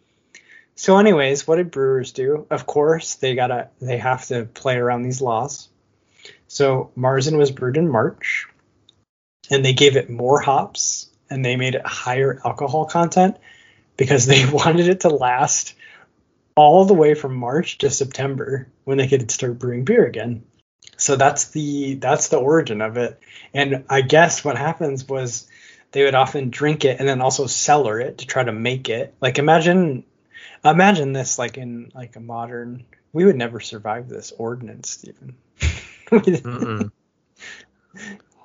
So, 0.77 0.99
anyways, 0.99 1.47
what 1.47 1.57
did 1.57 1.71
brewers 1.71 2.13
do? 2.13 2.47
Of 2.51 2.67
course, 2.67 3.15
they 3.17 3.35
gotta 3.35 3.69
they 3.81 3.99
have 3.99 4.27
to 4.27 4.45
play 4.45 4.77
around 4.77 5.03
these 5.03 5.23
laws. 5.23 5.69
So 6.49 6.91
Marzen 6.97 7.39
was 7.39 7.51
brewed 7.51 7.77
in 7.77 7.89
March, 7.89 8.47
and 9.51 9.65
they 9.65 9.73
gave 9.73 9.97
it 9.97 10.11
more 10.11 10.41
hops 10.41 11.09
and 11.31 11.45
they 11.45 11.57
made 11.57 11.75
it 11.75 11.87
higher 11.87 12.41
alcohol 12.45 12.87
content 12.87 13.37
because 13.97 14.27
they 14.27 14.45
wanted 14.51 14.89
it 14.89 15.01
to 15.01 15.09
last 15.09 15.75
all 16.57 16.85
the 16.85 16.95
way 16.95 17.15
from 17.15 17.35
March 17.35 17.79
to 17.79 17.91
September 17.91 18.69
when 18.85 18.99
they 18.99 19.09
could 19.09 19.31
start 19.31 19.59
brewing 19.59 19.85
beer 19.85 20.07
again. 20.07 20.45
So 20.97 21.17
that's 21.17 21.49
the 21.49 21.95
that's 21.95 22.29
the 22.29 22.39
origin 22.39 22.81
of 22.81 22.97
it. 22.97 23.19
And 23.53 23.85
I 23.89 24.03
guess 24.03 24.45
what 24.45 24.57
happens 24.57 25.09
was 25.09 25.49
they 25.91 26.05
would 26.05 26.15
often 26.15 26.51
drink 26.51 26.85
it 26.85 27.01
and 27.01 27.09
then 27.09 27.21
also 27.21 27.47
cellar 27.47 28.01
it 28.01 28.19
to 28.19 28.27
try 28.27 28.45
to 28.45 28.53
make 28.53 28.89
it. 28.89 29.15
Like 29.21 29.39
imagine 29.39 30.05
imagine 30.65 31.13
this 31.13 31.39
like 31.39 31.59
in 31.59 31.93
like 31.95 32.17
a 32.17 32.21
modern 32.21 32.85
we 33.13 33.25
would 33.25 33.37
never 33.37 33.61
survive 33.61 34.09
this 34.09 34.33
ordinance, 34.33 34.91
Stephen. 34.91 35.37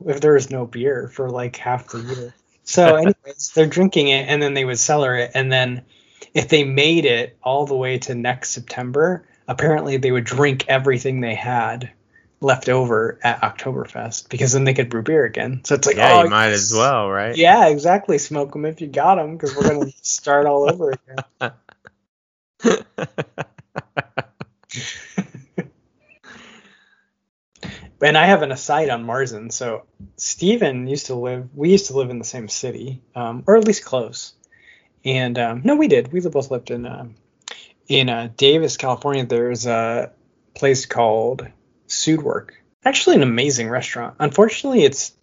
if 0.06 0.22
there 0.22 0.34
was 0.34 0.50
no 0.50 0.66
beer 0.66 1.08
for 1.08 1.30
like 1.30 1.56
half 1.58 1.90
the 1.90 2.00
year. 2.00 2.34
So 2.64 2.96
anyways, 2.96 3.52
they're 3.56 3.66
drinking 3.66 4.10
it 4.10 4.28
and 4.28 4.42
then 4.42 4.54
they 4.54 4.64
would 4.64 4.78
cellar 4.80 5.16
it 5.16 5.32
and 5.34 5.52
then 5.52 5.86
if 6.34 6.50
they 6.50 6.64
made 6.64 7.06
it 7.06 7.38
all 7.42 7.66
the 7.66 7.76
way 7.76 7.98
to 7.98 8.14
next 8.14 8.52
September, 8.52 9.26
apparently 9.48 9.98
they 9.98 10.12
would 10.12 10.26
drink 10.26 10.66
everything 10.68 11.22
they 11.22 11.34
had 11.34 11.92
left 12.42 12.70
over 12.70 13.20
at 13.24 13.42
Oktoberfest 13.42 14.30
because 14.30 14.54
then 14.54 14.64
they 14.64 14.74
could 14.74 14.90
brew 14.90 15.02
beer 15.02 15.26
again. 15.26 15.62
So 15.66 15.76
it's 15.76 15.88
like, 15.88 15.98
yeah, 15.98 16.14
oh, 16.14 16.24
you 16.24 16.30
might 16.30 16.52
as 16.52 16.74
well, 16.74 17.10
right? 17.10 17.36
Yeah, 17.36 17.68
exactly. 17.68 18.18
Smoke 18.20 18.54
them 18.54 18.66
if 18.66 18.80
you 18.82 18.88
got 18.88 19.16
them 19.16 19.36
because 19.36 19.56
we're 19.56 19.68
gonna 19.68 19.92
start 20.02 20.46
all 20.46 20.70
over 20.70 20.92
again. 20.92 21.52
and 28.02 28.18
I 28.18 28.26
have 28.26 28.42
an 28.42 28.52
aside 28.52 28.90
on 28.90 29.06
Marzen. 29.06 29.52
So 29.52 29.84
Stephen 30.18 30.88
used 30.88 31.08
to 31.08 31.16
live. 31.16 31.50
We 31.56 31.72
used 31.72 31.88
to 31.88 31.98
live 31.98 32.10
in 32.10 32.20
the 32.20 32.26
same 32.26 32.48
city, 32.48 33.02
um, 33.16 33.44
or 33.48 33.58
at 33.58 33.66
least 33.66 33.86
close. 33.86 34.34
And 35.06 35.38
um, 35.40 35.62
no, 35.64 35.76
we 35.76 35.88
did. 35.88 36.12
We 36.12 36.20
both 36.22 36.52
lived 36.52 36.72
in 36.72 36.86
uh, 36.86 37.08
in 37.88 38.10
uh, 38.10 38.30
Davis, 38.36 38.78
California. 38.78 39.26
There's 39.26 39.66
a 39.66 40.12
place 40.54 40.86
called 40.86 41.48
Sudwerk. 41.88 42.52
Actually, 42.84 43.18
an 43.18 43.24
amazing 43.24 43.70
restaurant. 43.70 44.16
Unfortunately, 44.20 44.84
it's 44.84 45.14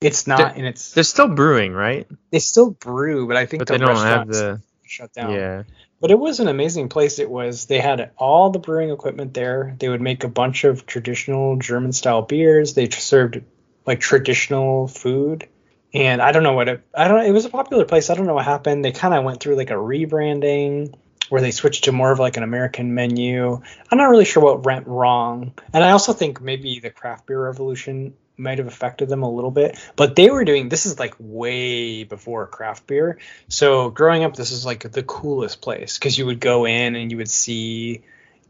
it's 0.00 0.26
not, 0.26 0.56
and 0.56 0.66
it's 0.66 0.92
they're 0.92 1.04
still 1.04 1.28
brewing, 1.28 1.72
right? 1.72 2.06
They 2.30 2.38
still 2.38 2.70
brew, 2.70 3.26
but 3.26 3.36
I 3.36 3.46
think 3.46 3.60
but 3.60 3.68
the 3.68 3.74
they 3.74 3.78
don't 3.78 3.96
have 3.96 4.28
the 4.28 4.60
shut 4.84 5.12
down. 5.12 5.32
Yeah. 5.32 5.62
But 6.00 6.10
it 6.10 6.18
was 6.18 6.40
an 6.40 6.48
amazing 6.48 6.88
place. 6.88 7.18
It 7.18 7.30
was. 7.30 7.66
They 7.66 7.80
had 7.80 8.10
all 8.16 8.50
the 8.50 8.58
brewing 8.58 8.90
equipment 8.90 9.34
there. 9.34 9.74
They 9.78 9.88
would 9.88 10.00
make 10.00 10.24
a 10.24 10.28
bunch 10.28 10.64
of 10.64 10.86
traditional 10.86 11.56
German 11.56 11.92
style 11.92 12.22
beers. 12.22 12.74
They 12.74 12.88
served 12.88 13.42
like 13.86 14.00
traditional 14.00 14.86
food 14.86 15.48
and 15.94 16.20
I 16.20 16.32
don't 16.32 16.42
know 16.42 16.52
what 16.52 16.68
it. 16.68 16.82
I 16.94 17.08
don't. 17.08 17.24
It 17.24 17.32
was 17.32 17.44
a 17.44 17.50
popular 17.50 17.84
place. 17.84 18.10
I 18.10 18.14
don't 18.14 18.26
know 18.26 18.34
what 18.34 18.44
happened. 18.44 18.84
They 18.84 18.92
kind 18.92 19.14
of 19.14 19.24
went 19.24 19.40
through 19.40 19.56
like 19.56 19.70
a 19.70 19.74
rebranding 19.74 20.94
where 21.28 21.40
they 21.40 21.50
switched 21.50 21.84
to 21.84 21.92
more 21.92 22.10
of 22.10 22.18
like 22.18 22.36
an 22.36 22.42
American 22.42 22.94
menu. 22.94 23.60
I'm 23.90 23.98
not 23.98 24.08
really 24.08 24.24
sure 24.24 24.42
what 24.42 24.64
went 24.64 24.86
wrong, 24.86 25.52
and 25.72 25.84
I 25.84 25.90
also 25.92 26.12
think 26.12 26.40
maybe 26.40 26.80
the 26.80 26.90
craft 26.90 27.26
beer 27.26 27.42
revolution 27.42 28.14
might 28.38 28.58
have 28.58 28.66
affected 28.66 29.08
them 29.08 29.22
a 29.22 29.30
little 29.30 29.50
bit. 29.50 29.78
But 29.96 30.16
they 30.16 30.30
were 30.30 30.44
doing 30.44 30.68
this 30.68 30.86
is 30.86 30.98
like 30.98 31.14
way 31.18 32.04
before 32.04 32.46
craft 32.46 32.86
beer. 32.86 33.18
So 33.48 33.90
growing 33.90 34.24
up, 34.24 34.36
this 34.36 34.52
is 34.52 34.64
like 34.64 34.90
the 34.90 35.02
coolest 35.02 35.60
place 35.60 35.98
because 35.98 36.16
you 36.16 36.26
would 36.26 36.40
go 36.40 36.66
in 36.66 36.94
and 36.94 37.10
you 37.10 37.18
would 37.18 37.30
see 37.30 38.02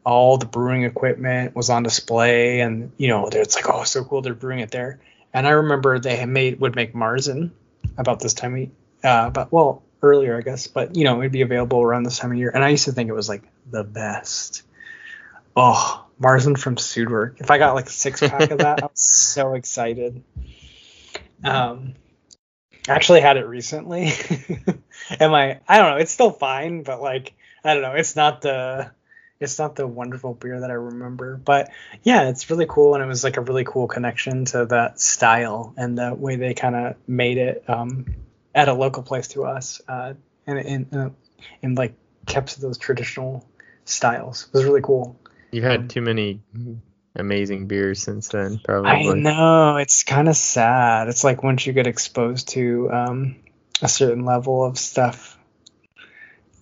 all 0.04 0.38
the 0.38 0.46
brewing 0.46 0.84
equipment 0.84 1.54
was 1.54 1.70
on 1.70 1.82
display, 1.82 2.60
and 2.60 2.92
you 2.96 3.08
know 3.08 3.28
it's 3.30 3.56
like 3.56 3.68
oh 3.68 3.84
so 3.84 4.04
cool 4.04 4.22
they're 4.22 4.34
brewing 4.34 4.60
it 4.60 4.70
there. 4.70 5.00
And 5.34 5.46
I 5.46 5.50
remember 5.50 5.98
they 5.98 6.24
made 6.24 6.60
would 6.60 6.74
make 6.74 6.94
Marzen 6.94 7.50
about 7.96 8.20
this 8.20 8.34
time 8.34 8.54
of 8.54 8.68
uh, 9.04 9.30
but 9.30 9.52
well 9.52 9.82
earlier 10.02 10.36
I 10.38 10.42
guess, 10.42 10.66
but 10.66 10.96
you 10.96 11.04
know 11.04 11.20
it'd 11.20 11.32
be 11.32 11.42
available 11.42 11.82
around 11.82 12.04
this 12.04 12.18
time 12.18 12.32
of 12.32 12.38
year. 12.38 12.50
And 12.54 12.64
I 12.64 12.68
used 12.68 12.84
to 12.84 12.92
think 12.92 13.08
it 13.08 13.14
was 13.14 13.28
like 13.28 13.42
the 13.70 13.84
best. 13.84 14.62
Oh, 15.56 16.07
Marzen 16.20 16.58
from 16.58 16.76
Sudwerk. 16.76 17.40
If 17.40 17.50
I 17.50 17.58
got 17.58 17.74
like 17.74 17.86
a 17.86 17.92
six 17.92 18.20
pack 18.20 18.50
of 18.50 18.58
that, 18.58 18.82
I 18.82 18.86
was 18.86 19.00
so 19.00 19.54
excited. 19.54 20.22
Um, 21.44 21.94
I 22.88 22.92
actually 22.92 23.20
had 23.20 23.36
it 23.36 23.46
recently. 23.46 24.12
Am 25.20 25.32
I? 25.34 25.60
I 25.68 25.78
don't 25.78 25.90
know. 25.90 25.96
It's 25.98 26.12
still 26.12 26.30
fine, 26.30 26.82
but 26.82 27.00
like 27.00 27.34
I 27.64 27.74
don't 27.74 27.82
know. 27.82 27.94
It's 27.94 28.16
not 28.16 28.42
the 28.42 28.90
it's 29.40 29.58
not 29.58 29.76
the 29.76 29.86
wonderful 29.86 30.34
beer 30.34 30.60
that 30.60 30.70
I 30.70 30.74
remember. 30.74 31.36
But 31.36 31.70
yeah, 32.02 32.28
it's 32.28 32.50
really 32.50 32.66
cool, 32.68 32.94
and 32.94 33.02
it 33.02 33.06
was 33.06 33.24
like 33.24 33.36
a 33.36 33.40
really 33.40 33.64
cool 33.64 33.86
connection 33.86 34.44
to 34.46 34.66
that 34.66 35.00
style 35.00 35.74
and 35.76 35.96
the 35.96 36.14
way 36.14 36.36
they 36.36 36.54
kind 36.54 36.74
of 36.74 36.96
made 37.06 37.38
it 37.38 37.64
um, 37.68 38.06
at 38.54 38.68
a 38.68 38.74
local 38.74 39.02
place 39.02 39.28
to 39.28 39.44
us, 39.44 39.80
uh, 39.88 40.14
and 40.46 40.58
and 40.58 40.96
uh, 40.96 41.10
and 41.62 41.76
like 41.76 41.94
kept 42.26 42.60
those 42.60 42.78
traditional 42.78 43.46
styles. 43.84 44.46
It 44.46 44.54
was 44.54 44.64
really 44.64 44.82
cool. 44.82 45.18
You've 45.50 45.64
had 45.64 45.90
too 45.90 46.02
many 46.02 46.40
amazing 47.16 47.66
beers 47.66 48.02
since 48.02 48.28
then, 48.28 48.60
probably. 48.62 48.90
I 48.90 49.14
know 49.14 49.76
it's 49.76 50.02
kind 50.02 50.28
of 50.28 50.36
sad. 50.36 51.08
It's 51.08 51.24
like 51.24 51.42
once 51.42 51.66
you 51.66 51.72
get 51.72 51.86
exposed 51.86 52.48
to 52.50 52.90
um, 52.92 53.36
a 53.82 53.88
certain 53.88 54.24
level 54.24 54.64
of 54.64 54.78
stuff. 54.78 55.38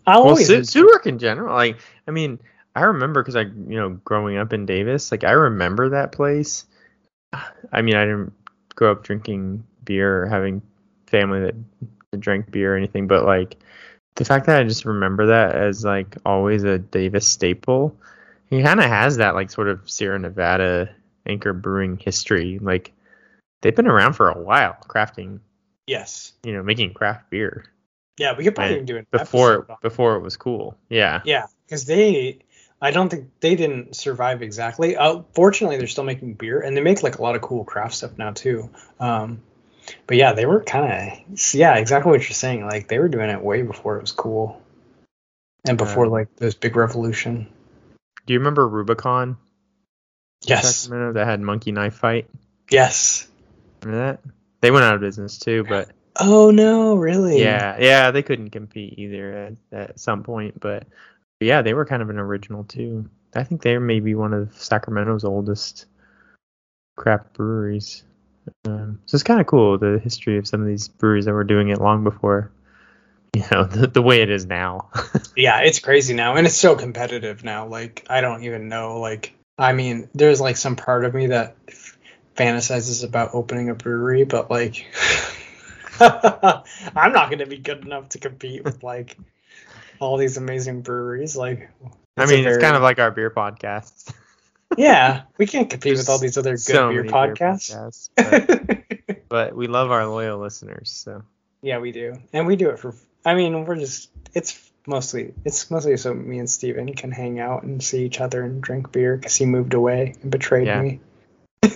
I'll 0.07 0.21
well, 0.21 0.31
always 0.31 0.49
Sudwerk 0.49 1.07
in 1.07 1.19
general, 1.19 1.55
like 1.55 1.79
I 2.07 2.13
mean, 2.13 2.39
I 2.77 2.83
remember 2.83 3.23
because 3.23 3.37
I, 3.37 3.41
you 3.41 3.77
know, 3.77 3.91
growing 4.05 4.37
up 4.37 4.53
in 4.53 4.67
Davis, 4.67 5.11
like 5.11 5.25
I 5.25 5.33
remember 5.33 5.91
that 5.91 6.13
place. 6.13 6.65
I 7.73 7.83
mean, 7.83 7.97
I 7.97 8.05
didn't 8.05 8.33
grow 8.75 8.93
up 8.93 9.03
drinking 9.03 9.65
beer 9.85 10.23
or 10.23 10.27
having 10.27 10.63
family 11.07 11.41
that 11.41 12.21
drank 12.21 12.51
beer 12.51 12.75
or 12.75 12.77
anything, 12.77 13.09
but 13.09 13.25
like 13.25 13.57
the 14.15 14.25
fact 14.25 14.47
that 14.47 14.61
I 14.61 14.65
just 14.65 14.85
remember 14.85 15.27
that 15.27 15.57
as 15.57 15.85
like 15.85 16.17
always 16.25 16.65
a 16.65 16.79
Davis 16.79 17.27
staple, 17.27 17.97
he 18.51 18.63
kind 18.63 18.81
of 18.81 18.87
has 18.87 19.17
that 19.19 19.35
like 19.35 19.51
sort 19.51 19.69
of 19.69 19.89
Sierra 19.91 20.19
Nevada 20.19 20.95
anchor 21.27 21.53
brewing 21.53 21.99
history. 21.99 22.59
Like 22.61 22.93
they've 23.63 23.75
been 23.75 23.87
around 23.87 24.15
for 24.15 24.31
a 24.31 24.41
while, 24.41 24.77
crafting. 24.83 25.41
Yes. 25.87 26.33
You 26.43 26.53
know, 26.53 26.63
making 26.63 26.95
craft 26.95 27.31
beer. 27.31 27.65
Yeah, 28.19 28.35
we 28.37 28.45
could 28.45 28.55
probably 28.55 28.75
even 28.75 28.87
do 28.87 28.97
it 28.97 29.11
before 29.11 29.67
before 29.83 30.17
it 30.17 30.21
was 30.21 30.37
cool. 30.37 30.77
Yeah. 30.89 31.21
Yeah, 31.25 31.47
because 31.67 31.85
they 31.85 32.41
I 32.81 32.91
don't 32.91 33.09
think 33.09 33.31
they 33.41 33.57
didn't 33.57 33.97
survive 33.97 34.43
exactly. 34.43 34.97
Uh, 34.97 35.23
fortunately, 35.35 35.79
they're 35.79 35.87
still 35.87 36.05
making 36.05 36.35
beer, 36.35 36.61
and 36.61 36.77
they 36.77 36.81
make 36.81 37.03
like 37.03 37.19
a 37.19 37.23
lot 37.23 37.35
of 37.35 37.43
cool 37.43 37.65
craft 37.65 37.95
stuff 37.95 38.17
now 38.19 38.33
too. 38.33 38.71
Um, 39.01 39.43
but 40.07 40.17
yeah, 40.17 40.33
they 40.33 40.47
were 40.47 40.63
kind 40.63 41.13
of 41.29 41.55
yeah, 41.55 41.77
exactly 41.77 42.11
what 42.11 42.23
you're 42.23 42.31
saying. 42.31 42.67
Like 42.67 42.89
they 42.89 42.99
were 42.99 43.09
doing 43.09 43.31
it 43.31 43.43
way 43.43 43.63
before 43.63 43.97
it 43.97 44.03
was 44.03 44.13
cool, 44.13 44.61
and 45.67 45.79
before 45.79 46.07
uh, 46.07 46.11
like 46.11 46.37
this 46.37 46.55
big 46.55 46.77
revolution. 46.77 47.49
Do 48.27 48.33
you 48.33 48.41
remember 48.41 48.69
Rubicon? 48.69 49.37
Yes. 50.45 50.77
Sacramento 50.77 51.15
that 51.15 51.27
had 51.27 51.41
Monkey 51.41 51.73
Knife 51.73 51.95
Fight. 51.95 52.29
Yes. 52.71 53.29
Remember 53.83 54.07
that? 54.07 54.21
They 54.61 54.71
went 54.71 54.85
out 54.85 54.95
of 54.95 55.01
business 55.01 55.39
too, 55.39 55.65
but. 55.69 55.91
Oh 56.19 56.51
no, 56.51 56.97
really? 56.97 57.41
Yeah, 57.41 57.77
yeah, 57.79 58.11
they 58.11 58.23
couldn't 58.23 58.51
compete 58.51 58.99
either 58.99 59.33
at, 59.33 59.53
at 59.71 60.01
some 60.01 60.23
point, 60.23 60.59
but 60.59 60.87
yeah, 61.41 61.63
they 61.63 61.75
were 61.75 61.85
kind 61.85 62.03
of 62.03 62.11
an 62.11 62.19
original 62.19 62.65
too. 62.65 63.09
I 63.35 63.45
think 63.45 63.63
they're 63.63 63.81
maybe 63.81 64.15
one 64.15 64.33
of 64.33 64.55
Sacramento's 64.55 65.25
oldest 65.25 65.87
craft 66.97 67.35
breweries. 67.35 68.03
Um, 68.65 69.01
so 69.05 69.17
it's 69.17 69.25
kind 69.25 69.41
of 69.41 69.47
cool 69.47 69.77
the 69.77 70.01
history 70.03 70.39
of 70.39 70.49
some 70.49 70.63
of 70.63 70.67
these 70.67 70.89
breweries 70.89 71.27
that 71.27 71.35
were 71.35 71.45
doing 71.45 71.69
it 71.69 71.81
long 71.81 72.03
before, 72.03 72.51
you 73.37 73.45
know, 73.53 73.65
the, 73.65 73.87
the 73.87 74.01
way 74.01 74.23
it 74.23 74.31
is 74.31 74.47
now. 74.47 74.89
yeah, 75.37 75.61
it's 75.61 75.79
crazy 75.79 76.15
now, 76.15 76.37
and 76.37 76.47
it's 76.47 76.57
so 76.57 76.75
competitive 76.75 77.45
now. 77.45 77.67
Like 77.67 78.07
I 78.09 78.23
don't 78.23 78.45
even 78.45 78.69
know. 78.69 78.99
Like 78.99 79.35
I 79.59 79.75
mean, 79.75 80.09
there's 80.15 80.41
like 80.41 80.57
some 80.57 80.75
part 80.75 81.05
of 81.05 81.13
me 81.13 81.27
that 81.27 81.57
fantasizes 82.35 83.05
about 83.05 83.35
opening 83.35 83.69
a 83.69 83.75
brewery, 83.75 84.25
but 84.25 84.51
like 84.51 84.87
I'm 86.01 87.13
not 87.13 87.29
going 87.29 87.41
to 87.41 87.47
be 87.47 87.59
good 87.59 87.85
enough 87.85 88.11
to 88.11 88.19
compete 88.19 88.65
with 88.65 88.83
like 88.83 89.19
all 89.99 90.17
these 90.17 90.39
amazing 90.39 90.81
breweries. 90.81 91.37
Like, 91.37 91.71
I 92.17 92.25
mean, 92.25 92.43
very... 92.43 92.55
it's 92.55 92.63
kind 92.63 92.75
of 92.77 92.83
like 92.83 92.99
our 92.99 93.11
beer 93.11 93.31
podcast. 93.31 94.15
yeah, 94.79 95.25
we 95.37 95.47
can't 95.47 95.69
compete 95.69 95.95
There's 95.95 95.99
with 95.99 96.09
all 96.09 96.19
these 96.19 96.39
other 96.39 96.53
good 96.53 96.61
so 96.61 96.89
beer, 96.89 97.05
podcasts. 97.05 98.11
Beer 98.17 98.25
podcasts 98.25 99.01
but, 99.09 99.29
but, 99.29 99.57
we 99.57 99.67
love 99.67 99.91
our 99.91 100.07
loyal 100.07 100.39
listeners, 100.39 100.91
so. 100.91 101.23
Yeah, 101.63 101.79
we 101.79 101.93
do, 101.93 102.15
and 102.33 102.47
we 102.47 102.57
do 102.57 102.71
it 102.71 102.79
for. 102.79 102.95
I 103.27 103.35
mean, 103.35 103.65
we're 103.65 103.77
just. 103.77 104.09
It's 104.35 104.71
mostly. 104.87 105.35
It's 105.45 105.69
mostly 105.69 105.97
so 105.97 106.15
me 106.15 106.39
and 106.39 106.49
Steven 106.49 106.95
can 106.95 107.11
hang 107.11 107.41
out 107.41 107.65
and 107.65 107.83
see 107.83 108.05
each 108.07 108.21
other 108.21 108.45
and 108.45 108.63
drink 108.63 108.93
beer 108.93 109.17
because 109.17 109.35
he 109.35 109.47
moved 109.47 109.75
away 109.75 110.15
and 110.23 110.31
betrayed 110.31 110.69
yeah. 110.69 110.81
me. 110.81 111.01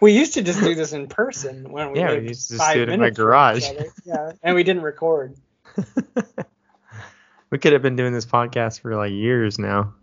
we 0.00 0.12
used 0.12 0.34
to 0.34 0.42
just 0.42 0.60
do 0.60 0.74
this 0.74 0.92
in 0.92 1.06
person 1.06 1.70
when 1.70 1.92
we 1.92 2.00
yeah, 2.00 2.14
we 2.18 2.28
used 2.28 2.50
to 2.50 2.56
do 2.56 2.82
it 2.82 2.88
in 2.88 2.98
my 2.98 3.10
garage. 3.10 3.64
Yeah, 4.04 4.32
and 4.42 4.56
we 4.56 4.64
didn't 4.64 4.82
record. 4.82 5.36
we 7.50 7.58
could 7.58 7.74
have 7.74 7.82
been 7.82 7.94
doing 7.94 8.12
this 8.12 8.26
podcast 8.26 8.80
for 8.80 8.96
like 8.96 9.12
years 9.12 9.56
now. 9.56 9.94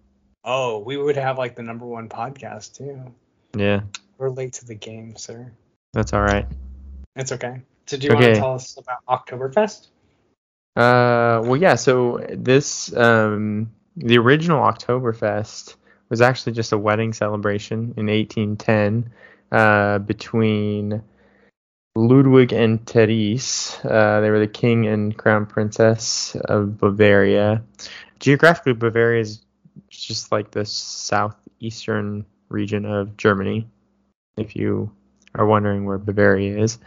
Oh, 0.46 0.80
we 0.80 0.96
would 0.96 1.18
have 1.18 1.38
like 1.38 1.58
the 1.58 1.64
number 1.64 1.86
one 1.86 2.08
podcast 2.08 2.78
too. 2.78 3.14
Yeah, 3.54 3.82
We're 4.18 4.30
late 4.30 4.54
to 4.54 4.66
the 4.66 4.76
game, 4.76 5.18
sir. 5.18 5.52
that's 5.92 6.14
all 6.14 6.22
right. 6.22 6.48
It's 7.18 7.34
okay. 7.34 7.64
So 7.92 7.98
do 7.98 8.08
you 8.08 8.14
want 8.14 8.24
to 8.24 8.36
tell 8.36 8.54
us 8.54 8.78
about 8.78 9.06
Oktoberfest? 9.06 9.90
Uh, 10.78 11.44
well, 11.44 11.58
yeah. 11.58 11.76
So 11.76 12.26
this, 12.30 12.96
um, 12.96 13.70
the 13.98 14.18
original 14.18 14.62
Oktoberfest 14.62 15.76
was 16.08 16.22
actually 16.22 16.54
just 16.54 16.72
a 16.72 16.78
wedding 16.78 17.12
celebration 17.12 17.94
in 17.98 18.06
1810 18.08 19.12
uh, 19.52 20.00
between 20.00 21.04
Ludwig 21.94 22.54
and 22.54 22.88
Therese. 22.88 23.78
Uh, 23.84 24.22
they 24.22 24.30
were 24.30 24.40
the 24.40 24.48
king 24.48 24.88
and 24.88 25.18
crown 25.18 25.46
princess 25.46 26.38
of 26.46 26.78
Bavaria. 26.78 27.62
Geographically, 28.22 28.72
Bavaria 28.72 29.20
is 29.20 29.42
just 29.90 30.32
like 30.32 30.52
the 30.52 30.64
southeastern 30.64 32.26
region 32.48 32.86
of 32.86 33.18
Germany, 33.18 33.68
if 34.38 34.56
you 34.56 34.90
are 35.36 35.46
wondering 35.46 35.84
where 35.84 35.98
Bavaria 35.98 36.58
is. 36.58 36.78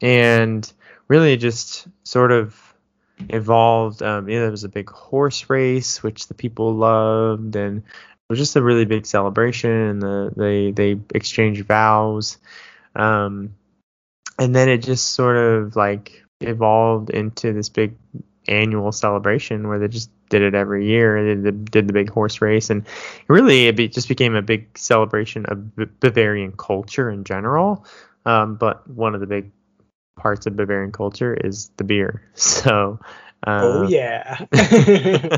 And 0.00 0.70
really, 1.08 1.36
just 1.36 1.86
sort 2.04 2.32
of 2.32 2.74
evolved. 3.28 4.02
Um, 4.02 4.28
yeah, 4.28 4.40
there 4.40 4.50
was 4.50 4.64
a 4.64 4.68
big 4.68 4.90
horse 4.90 5.48
race, 5.48 6.02
which 6.02 6.28
the 6.28 6.34
people 6.34 6.74
loved, 6.74 7.56
and 7.56 7.78
it 7.78 7.84
was 8.28 8.38
just 8.38 8.56
a 8.56 8.62
really 8.62 8.84
big 8.84 9.06
celebration. 9.06 9.70
And 9.70 10.02
the, 10.02 10.32
they 10.36 10.70
they 10.70 11.00
exchanged 11.14 11.66
vows, 11.66 12.38
um, 12.94 13.54
and 14.38 14.54
then 14.54 14.68
it 14.68 14.78
just 14.78 15.12
sort 15.12 15.36
of 15.36 15.76
like 15.76 16.24
evolved 16.40 17.10
into 17.10 17.52
this 17.52 17.68
big 17.68 17.94
annual 18.46 18.92
celebration 18.92 19.68
where 19.68 19.78
they 19.78 19.88
just 19.88 20.10
did 20.28 20.42
it 20.42 20.54
every 20.54 20.86
year. 20.86 21.22
They 21.22 21.34
did 21.34 21.42
the, 21.44 21.52
did 21.52 21.88
the 21.88 21.92
big 21.92 22.10
horse 22.10 22.40
race, 22.40 22.70
and 22.70 22.84
really 23.28 23.68
it 23.68 23.76
be, 23.76 23.88
just 23.88 24.08
became 24.08 24.34
a 24.34 24.42
big 24.42 24.76
celebration 24.76 25.46
of 25.46 25.76
B- 25.76 25.86
Bavarian 26.00 26.52
culture 26.52 27.10
in 27.10 27.24
general. 27.24 27.86
Um, 28.26 28.56
but 28.56 28.88
one 28.88 29.14
of 29.14 29.20
the 29.20 29.26
big 29.26 29.50
parts 30.16 30.46
of 30.46 30.56
Bavarian 30.56 30.92
culture 30.92 31.34
is 31.34 31.70
the 31.76 31.84
beer. 31.84 32.22
So, 32.34 32.98
uh, 33.46 33.60
oh 33.62 33.88
yeah. 33.88 34.46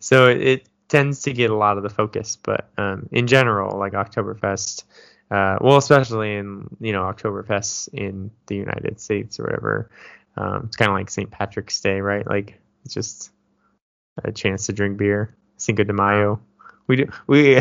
so 0.00 0.28
it, 0.28 0.40
it 0.40 0.68
tends 0.88 1.22
to 1.22 1.32
get 1.32 1.50
a 1.50 1.56
lot 1.56 1.78
of 1.78 1.82
the 1.82 1.88
focus, 1.88 2.36
but 2.42 2.68
um, 2.76 3.08
in 3.10 3.26
general, 3.26 3.78
like 3.78 3.94
Oktoberfest, 3.94 4.84
uh, 5.30 5.56
well, 5.60 5.78
especially 5.78 6.36
in 6.36 6.68
you 6.80 6.92
know 6.92 7.02
Oktoberfest 7.02 7.88
in 7.94 8.30
the 8.46 8.56
United 8.56 9.00
States 9.00 9.40
or 9.40 9.44
whatever, 9.44 9.90
um, 10.36 10.64
it's 10.66 10.76
kind 10.76 10.90
of 10.90 10.94
like 10.94 11.10
St. 11.10 11.30
Patrick's 11.30 11.80
Day, 11.80 12.00
right? 12.00 12.26
Like 12.26 12.60
it's 12.84 12.94
just 12.94 13.30
a 14.22 14.32
chance 14.32 14.66
to 14.66 14.72
drink 14.72 14.98
beer. 14.98 15.34
Cinco 15.56 15.84
de 15.84 15.92
Mayo. 15.92 16.40
We 16.88 16.96
do 16.96 17.08
we 17.26 17.60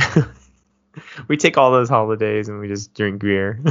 we 1.27 1.37
take 1.37 1.57
all 1.57 1.71
those 1.71 1.89
holidays 1.89 2.49
and 2.49 2.59
we 2.59 2.67
just 2.67 2.93
drink 2.93 3.21
beer. 3.21 3.61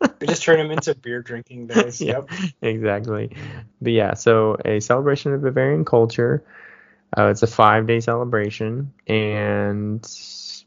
we 0.20 0.26
just 0.26 0.42
turn 0.42 0.58
them 0.58 0.70
into 0.70 0.94
beer 0.94 1.22
drinking 1.22 1.68
days. 1.68 2.00
Yeah. 2.00 2.20
Yep. 2.28 2.30
exactly. 2.62 3.36
But 3.80 3.92
yeah, 3.92 4.14
so 4.14 4.56
a 4.64 4.80
celebration 4.80 5.32
of 5.32 5.42
Bavarian 5.42 5.84
culture. 5.84 6.44
Uh, 7.16 7.28
it's 7.28 7.42
a 7.42 7.46
five 7.46 7.86
day 7.86 8.00
celebration, 8.00 8.92
and 9.06 10.02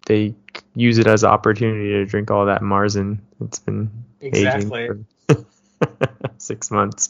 they 0.05 0.33
use 0.73 0.97
it 0.97 1.05
as 1.07 1.23
an 1.23 1.29
opportunity 1.29 1.89
to 1.89 2.05
drink 2.05 2.31
all 2.31 2.45
that 2.45 2.61
Marzen. 2.61 3.19
It's 3.41 3.59
been 3.59 3.91
Exactly. 4.21 4.83
aging 4.83 5.05
for 5.27 5.45
six 6.37 6.71
months. 6.71 7.09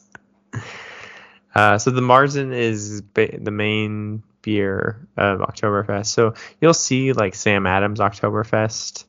Uh, 1.55 1.77
so 1.77 1.91
the 1.91 2.01
Marzen 2.01 2.53
is 2.53 3.01
ba- 3.01 3.39
the 3.39 3.51
main 3.51 4.23
beer 4.41 5.07
of 5.17 5.39
Oktoberfest. 5.39 6.07
So 6.07 6.33
you'll 6.61 6.73
see 6.73 7.13
like 7.13 7.35
Sam 7.35 7.65
Adams 7.65 7.99
Oktoberfest. 7.99 9.05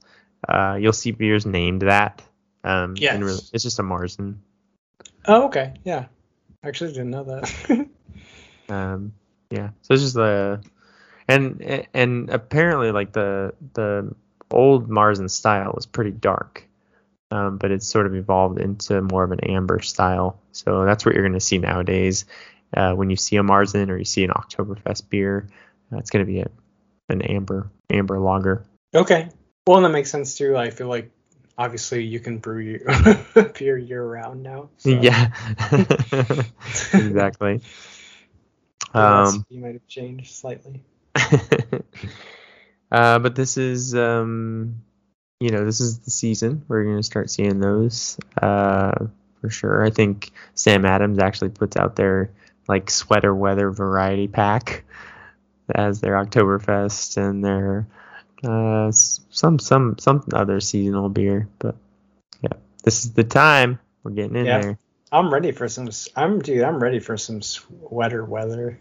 Uh, 0.48 0.76
you'll 0.80 0.92
see 0.92 1.10
beers 1.10 1.44
named 1.46 1.82
that. 1.82 2.22
Um, 2.64 2.94
Yes. 2.96 3.14
and 3.14 3.24
really, 3.24 3.40
it's 3.52 3.62
just 3.62 3.78
a 3.78 3.82
Marzen. 3.82 4.36
Oh, 5.26 5.44
okay. 5.46 5.74
Yeah. 5.84 6.06
Actually, 6.64 6.92
didn't 6.92 7.10
know 7.10 7.24
that. 7.24 7.88
Um, 8.68 9.14
yeah, 9.50 9.70
so 9.82 9.94
it's 9.94 10.02
just 10.02 10.14
the 10.14 10.62
and 11.26 11.86
and 11.92 12.30
apparently 12.30 12.92
like 12.92 13.12
the 13.12 13.52
the 13.74 14.14
old 14.52 14.88
Marzen 14.88 15.28
style 15.28 15.72
was 15.74 15.86
pretty 15.86 16.12
dark, 16.12 16.64
um, 17.32 17.58
but 17.58 17.72
it's 17.72 17.86
sort 17.86 18.06
of 18.06 18.14
evolved 18.14 18.60
into 18.60 19.02
more 19.02 19.24
of 19.24 19.32
an 19.32 19.40
amber 19.40 19.80
style. 19.80 20.38
So 20.52 20.84
that's 20.84 21.04
what 21.04 21.14
you're 21.16 21.24
going 21.24 21.32
to 21.34 21.40
see 21.40 21.58
nowadays. 21.58 22.26
Uh, 22.72 22.92
when 22.94 23.10
you 23.10 23.16
see 23.16 23.36
a 23.36 23.42
Marzen 23.42 23.88
or 23.90 23.96
you 23.96 24.04
see 24.04 24.22
an 24.22 24.30
Oktoberfest 24.30 25.10
beer, 25.10 25.48
it's 25.90 26.10
going 26.10 26.24
to 26.24 26.32
be 26.32 26.40
a, 26.40 26.50
an 27.08 27.22
amber 27.22 27.68
amber 27.90 28.20
lager. 28.20 28.64
okay. 28.94 29.30
Well, 29.66 29.78
and 29.78 29.84
that 29.84 29.90
makes 29.90 30.12
sense 30.12 30.36
too. 30.38 30.56
I 30.56 30.70
feel 30.70 30.86
like 30.86 31.10
obviously 31.58 32.04
you 32.04 32.20
can 32.20 32.38
brew 32.38 32.58
your 32.58 33.52
beer 33.58 33.78
year 33.78 34.04
round 34.04 34.42
now. 34.42 34.70
so 34.78 34.90
Yeah, 34.90 35.32
exactly. 36.92 37.60
Um, 38.92 39.24
recipe 39.24 39.56
might 39.58 39.74
have 39.74 39.86
changed 39.86 40.34
slightly. 40.34 40.82
uh, 42.90 43.20
but 43.20 43.36
this 43.36 43.56
is, 43.56 43.94
um, 43.94 44.82
you 45.38 45.50
know, 45.50 45.64
this 45.64 45.80
is 45.80 46.00
the 46.00 46.10
season. 46.10 46.64
We're 46.66 46.82
going 46.82 46.96
to 46.96 47.02
start 47.04 47.30
seeing 47.30 47.60
those 47.60 48.18
uh, 48.42 49.06
for 49.40 49.48
sure. 49.48 49.84
I 49.84 49.90
think 49.90 50.32
Sam 50.56 50.84
Adams 50.84 51.20
actually 51.20 51.50
puts 51.50 51.76
out 51.76 51.94
their 51.94 52.32
like 52.66 52.90
sweater 52.90 53.32
weather 53.34 53.70
variety 53.70 54.26
pack 54.26 54.84
as 55.74 56.00
their 56.00 56.14
Oktoberfest 56.14 57.16
and 57.16 57.44
their 57.44 57.86
uh, 58.44 58.90
some 58.92 59.58
some 59.58 59.96
some 59.98 60.24
other 60.32 60.60
seasonal 60.60 61.08
beer. 61.08 61.48
But 61.58 61.76
yeah, 62.42 62.54
this 62.82 63.04
is 63.04 63.12
the 63.12 63.24
time. 63.24 63.78
We're 64.02 64.12
getting 64.12 64.36
in 64.36 64.46
Yeah. 64.46 64.60
there. 64.60 64.78
I'm 65.12 65.32
ready 65.32 65.50
for 65.52 65.68
some. 65.68 65.90
I'm 66.14 66.40
dude. 66.40 66.62
I'm 66.62 66.78
ready 66.80 67.00
for 67.00 67.16
some 67.16 67.42
sweater 67.42 68.24
weather. 68.24 68.78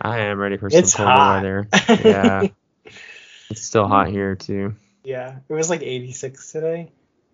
I 0.00 0.20
am 0.20 0.38
ready 0.38 0.56
for 0.56 0.66
It's 0.66 0.92
some 0.92 1.06
colder 1.06 1.68
weather. 1.68 1.68
Yeah, 2.04 2.48
it's 3.50 3.62
still 3.62 3.86
hot 3.86 4.08
here 4.08 4.34
too. 4.34 4.74
Yeah, 5.04 5.38
it 5.48 5.52
was 5.52 5.70
like 5.70 5.82
86 5.82 6.52
today, 6.52 6.92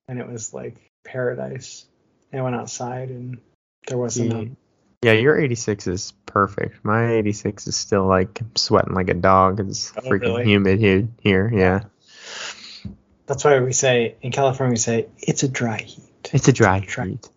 and 0.09 0.19
it 0.19 0.29
was 0.29 0.53
like 0.55 0.77
paradise. 1.05 1.87
I 2.33 2.41
went 2.43 2.57
outside 2.57 3.09
and 3.09 3.39
there 3.87 3.99
wasn't. 3.99 4.57
Yeah. 5.03 5.13
your 5.13 5.39
86 5.41 5.87
is 5.87 6.13
perfect. 6.27 6.85
My 6.85 7.13
86 7.15 7.67
is 7.69 7.77
still 7.77 8.07
like 8.07 8.41
sweating 8.57 8.95
like 8.95 9.09
a 9.11 9.15
dog. 9.15 9.61
It's 9.61 9.93
Oh, 9.97 10.01
freaking 10.03 10.21
really? 10.23 10.45
humid 10.45 10.81
here. 10.81 11.09
Here, 11.21 11.51
yeah. 11.55 11.85
That's 13.27 13.45
why 13.45 13.61
we 13.61 13.73
say 13.73 14.17
in 14.23 14.33
California 14.33 14.73
we 14.73 14.77
say 14.79 15.07
it's 15.19 15.43
a 15.43 15.49
dry 15.49 15.79
heat. 15.79 16.31
It's 16.33 16.49
a 16.49 16.53
dry 16.53 16.81
Dry. 16.81 17.07
heat. 17.09 17.29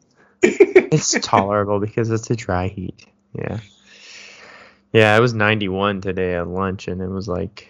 It's 0.93 1.17
tolerable 1.21 1.79
because 1.79 2.09
it's 2.09 2.29
a 2.31 2.35
dry 2.35 2.67
heat. 2.67 3.05
Yeah. 3.33 3.59
Yeah, 4.91 5.15
it 5.15 5.21
was 5.21 5.33
91 5.33 6.01
today 6.01 6.35
at 6.35 6.47
lunch, 6.49 6.89
and 6.89 7.01
it 7.01 7.07
was 7.07 7.27
like 7.29 7.69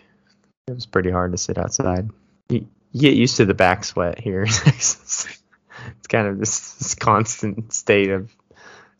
it 0.67 0.73
was 0.73 0.87
pretty 0.87 1.11
hard 1.11 1.31
to 1.33 1.37
sit 1.37 1.59
outside. 1.59 2.09
You, 2.49 2.65
you 2.93 3.01
get 3.01 3.13
used 3.15 3.37
to 3.37 3.45
the 3.45 3.53
back 3.53 3.83
sweat 3.83 4.19
here. 4.19 4.41
it's 4.47 5.27
kind 6.09 6.27
of 6.27 6.39
this, 6.39 6.73
this 6.75 6.95
constant 6.95 7.73
state 7.73 8.09
of 8.09 8.31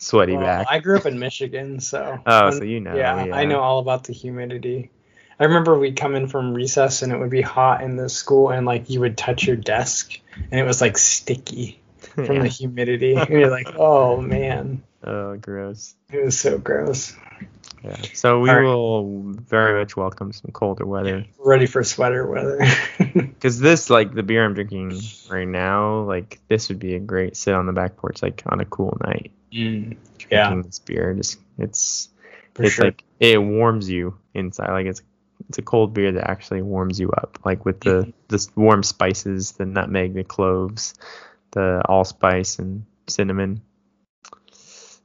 sweaty 0.02 0.34
Well, 0.36 0.44
back. 0.46 0.68
I 0.70 0.80
grew 0.80 0.98
up 0.98 1.06
in 1.06 1.18
Michigan, 1.20 1.80
so 1.80 2.20
Oh, 2.26 2.50
so 2.52 2.64
you 2.64 2.80
know, 2.82 2.96
yeah, 2.96 3.26
yeah. 3.26 3.36
I 3.36 3.46
know 3.46 3.62
all 3.62 3.80
about 3.80 4.04
the 4.06 4.14
humidity. 4.14 4.90
I 5.40 5.46
remember 5.46 5.78
we'd 5.80 5.96
come 5.96 6.14
in 6.16 6.28
from 6.28 6.54
recess 6.54 7.02
and 7.02 7.12
it 7.12 7.18
would 7.18 7.30
be 7.32 7.42
hot 7.42 7.82
in 7.84 7.96
the 7.96 8.10
school, 8.10 8.50
and 8.50 8.66
like 8.66 8.90
you 8.90 9.00
would 9.00 9.18
touch 9.18 9.48
your 9.48 9.56
desk 9.56 10.20
and 10.52 10.60
it 10.60 10.64
was 10.64 10.82
like 10.82 10.98
sticky 10.98 11.80
from 12.00 12.26
Yeah. 12.38 12.42
the 12.44 12.48
humidity. 12.50 13.16
and 13.16 13.30
you're 13.30 13.50
like, 13.50 13.74
oh 13.76 14.20
man, 14.22 14.84
Oh, 15.04 15.36
gross. 15.38 15.96
it 16.12 16.24
was 16.26 16.38
so 16.38 16.58
gross. 16.60 17.16
Yeah. 17.84 17.98
So 18.14 18.40
we 18.40 18.50
right. 18.50 18.62
will 18.62 19.34
very 19.34 19.80
much 19.80 19.98
welcome 19.98 20.32
some 20.34 20.52
colder 20.52 20.86
weather 20.86 21.26
We're 21.38 21.50
ready 21.50 21.66
for 21.66 21.84
sweater 21.84 22.28
weather. 22.28 22.60
because 23.14 23.60
this, 23.60 23.90
like 23.90 24.14
the 24.14 24.22
beer 24.22 24.46
I'm 24.46 24.54
drinking 24.54 25.00
right 25.30 25.48
now, 25.48 26.02
like 26.02 26.40
this 26.48 26.70
would 26.70 26.80
be 26.80 26.96
a 26.96 27.00
great 27.00 27.36
sit 27.36 27.56
on 27.56 27.66
the 27.66 27.74
back 27.74 27.98
porch, 27.98 28.22
like 28.22 28.44
on 28.46 28.60
a 28.60 28.66
cool 28.66 28.98
night. 29.04 29.32
Mm, 29.52 29.98
Drinking 30.18 30.28
yeah, 30.30 30.62
this 30.64 30.80
beer, 30.80 31.14
just 31.16 31.40
it's 31.58 32.10
for 32.54 32.64
it's 32.64 32.76
sure. 32.76 32.86
like 32.86 33.04
it 33.20 33.42
warms 33.42 33.90
you 33.90 34.18
inside. 34.34 34.70
Like 34.70 34.86
it's 34.86 35.02
it's 35.50 35.58
a 35.58 35.64
cold 35.64 35.94
beer 35.94 36.12
that 36.12 36.30
actually 36.30 36.62
warms 36.62 37.00
you 37.00 37.10
up, 37.12 37.40
like 37.44 37.66
with 37.66 37.82
the 37.82 38.14
the 38.28 38.48
warm 38.56 38.84
spices, 38.84 39.54
the 39.54 39.66
nutmeg, 39.66 40.14
the 40.14 40.24
cloves, 40.24 40.94
the 41.52 41.82
allspice 41.90 42.60
and 42.60 42.86
cinnamon. 43.08 43.62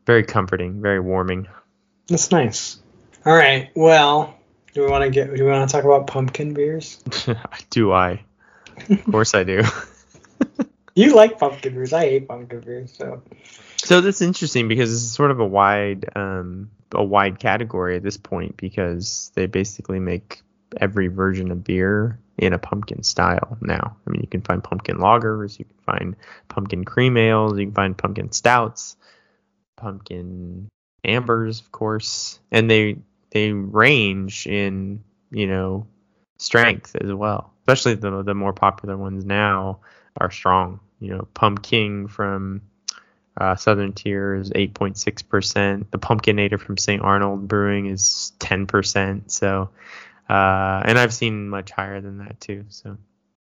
Very 0.04 0.22
comforting, 0.22 0.80
very 0.80 1.00
warming. 1.00 1.48
That's 2.08 2.30
nice. 2.30 2.78
All 3.24 3.34
right. 3.34 3.70
Well, 3.74 4.36
do 4.72 4.82
we 4.82 4.90
want 4.90 5.04
to 5.04 5.10
get? 5.10 5.34
Do 5.34 5.44
we 5.44 5.50
want 5.50 5.68
to 5.68 5.72
talk 5.72 5.84
about 5.84 6.06
pumpkin 6.06 6.54
beers? 6.54 7.02
do 7.70 7.92
I? 7.92 8.24
Of 8.88 9.04
course 9.10 9.34
I 9.34 9.44
do. 9.44 9.62
You 10.96 11.14
like 11.14 11.38
pumpkin 11.38 11.74
beers. 11.74 11.92
I 11.92 12.06
hate 12.06 12.26
pumpkin 12.26 12.60
beers. 12.60 12.96
So 12.96 13.22
So 13.76 14.00
that's 14.00 14.22
interesting 14.22 14.66
because 14.66 14.90
this 14.90 15.02
is 15.02 15.12
sort 15.12 15.30
of 15.30 15.40
a 15.40 15.46
wide 15.46 16.06
um 16.16 16.70
a 16.92 17.04
wide 17.04 17.38
category 17.38 17.96
at 17.96 18.02
this 18.02 18.16
point 18.16 18.56
because 18.56 19.30
they 19.34 19.44
basically 19.44 20.00
make 20.00 20.40
every 20.80 21.08
version 21.08 21.50
of 21.50 21.62
beer 21.62 22.18
in 22.38 22.54
a 22.54 22.58
pumpkin 22.58 23.02
style 23.02 23.58
now. 23.60 23.96
I 24.06 24.10
mean, 24.10 24.22
you 24.22 24.26
can 24.26 24.40
find 24.40 24.64
pumpkin 24.64 24.96
lagers, 24.96 25.58
you 25.58 25.66
can 25.66 25.76
find 25.84 26.16
pumpkin 26.48 26.84
cream 26.84 27.18
ales, 27.18 27.58
you 27.58 27.66
can 27.66 27.74
find 27.74 27.98
pumpkin 27.98 28.32
stouts, 28.32 28.96
pumpkin 29.76 30.68
ambers, 31.04 31.60
of 31.60 31.72
course, 31.72 32.38
and 32.50 32.70
they 32.70 32.98
they 33.30 33.52
range 33.52 34.46
in 34.46 35.02
you 35.30 35.46
know 35.46 35.86
strength 36.38 36.96
as 36.96 37.12
well. 37.12 37.52
Especially 37.60 37.94
the 37.94 38.22
the 38.22 38.34
more 38.34 38.52
popular 38.52 38.96
ones 38.96 39.24
now 39.24 39.80
are 40.16 40.30
strong. 40.30 40.80
You 41.00 41.14
know, 41.14 41.28
Pumking 41.34 42.08
from 42.08 42.62
uh, 43.38 43.54
Southern 43.54 43.92
Tier 43.92 44.34
is 44.34 44.50
8.6%. 44.50 45.90
The 45.90 45.98
Pumpkinator 45.98 46.58
from 46.58 46.78
St. 46.78 47.02
Arnold 47.02 47.46
Brewing 47.46 47.86
is 47.86 48.32
10%. 48.38 49.30
So, 49.30 49.68
uh, 50.30 50.82
and 50.84 50.98
I've 50.98 51.12
seen 51.12 51.50
much 51.50 51.70
higher 51.70 52.00
than 52.00 52.18
that 52.18 52.40
too. 52.40 52.64
So 52.70 52.96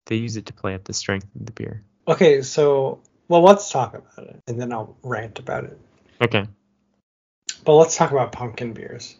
they 0.07 0.16
use 0.16 0.37
it 0.37 0.46
to 0.46 0.52
play 0.52 0.74
up 0.74 0.85
the 0.85 0.94
strength 0.94 1.26
of 1.38 1.46
the 1.46 1.52
beer. 1.52 1.83
Okay, 2.09 2.42
so 2.42 3.00
well, 3.28 3.42
let's 3.42 3.70
talk 3.70 3.94
about 3.94 4.28
it, 4.28 4.42
and 4.46 4.61
then 4.61 4.72
I'll 4.72 4.96
rant 5.02 5.38
about 5.38 5.64
it. 5.64 5.78
Okay. 6.20 6.46
But 7.64 7.74
let's 7.76 7.96
talk 7.96 8.11
about 8.11 8.33
pumpkin 8.33 8.72
beers. 8.72 9.16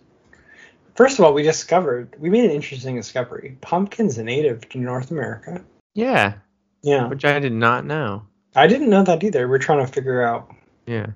First 0.95 1.19
of 1.19 1.25
all, 1.25 1.33
we 1.35 1.43
discovered 1.43 2.15
we 2.19 2.31
made 2.31 2.45
an 2.45 2.51
interesting 2.51 2.97
discovery. 2.97 3.59
Pumpkin's 3.61 4.19
a 4.19 4.25
native 4.25 4.69
to 4.71 4.79
North 4.79 5.11
America. 5.11 5.65
Yeah, 5.95 6.35
Yeah, 6.83 7.09
which 7.09 7.25
I 7.25 7.39
did 7.39 7.53
not 7.53 7.85
know. 7.85 8.27
I 8.55 8.67
didn't 8.67 8.91
know 8.91 9.03
that 9.03 9.23
either. 9.25 9.49
We're 9.49 9.59
trying 9.59 9.85
to 9.85 9.93
figure 9.93 10.23
out. 10.23 10.53
Yeah. 10.87 11.07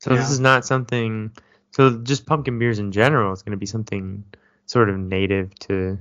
So 0.00 0.10
Yeah. 0.12 0.18
this 0.18 0.30
is 0.30 0.40
not 0.40 0.64
something. 0.66 1.30
So 1.70 1.98
just 1.98 2.26
pumpkin 2.26 2.58
beers 2.58 2.78
in 2.78 2.92
general 2.92 3.32
is 3.32 3.42
going 3.42 3.52
to 3.52 3.56
be 3.58 3.66
something 3.66 4.24
sort 4.66 4.90
of 4.90 4.98
native 4.98 5.54
to 5.60 5.98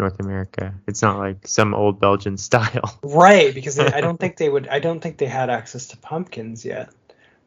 North 0.00 0.20
America. 0.20 0.74
It's 0.86 1.02
not 1.02 1.18
like 1.18 1.46
some 1.46 1.74
old 1.74 2.00
Belgian 2.00 2.36
style. 2.48 2.98
Right, 3.02 3.54
because 3.54 3.76
they, 3.76 3.86
I 3.86 4.00
don't 4.00 4.18
think 4.18 4.36
they 4.38 4.48
would. 4.48 4.68
I 4.68 4.78
don't 4.78 5.00
think 5.00 5.18
they 5.18 5.26
had 5.26 5.50
access 5.50 5.88
to 5.88 5.96
pumpkins 5.98 6.64
yet. 6.64 6.90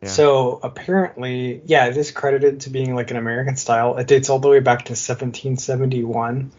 So 0.03 0.59
apparently, 0.61 1.61
yeah, 1.65 1.87
it 1.87 1.97
is 1.97 2.11
credited 2.11 2.61
to 2.61 2.69
being 2.69 2.93
like 2.93 3.09
an 3.11 3.17
American 3.17 3.55
style. 3.57 3.97
It 3.97 4.07
dates 4.07 4.29
all 4.29 4.39
the 4.39 4.47
way 4.47 4.59
back 4.59 4.85
to 4.85 4.91
1771, 4.91 6.51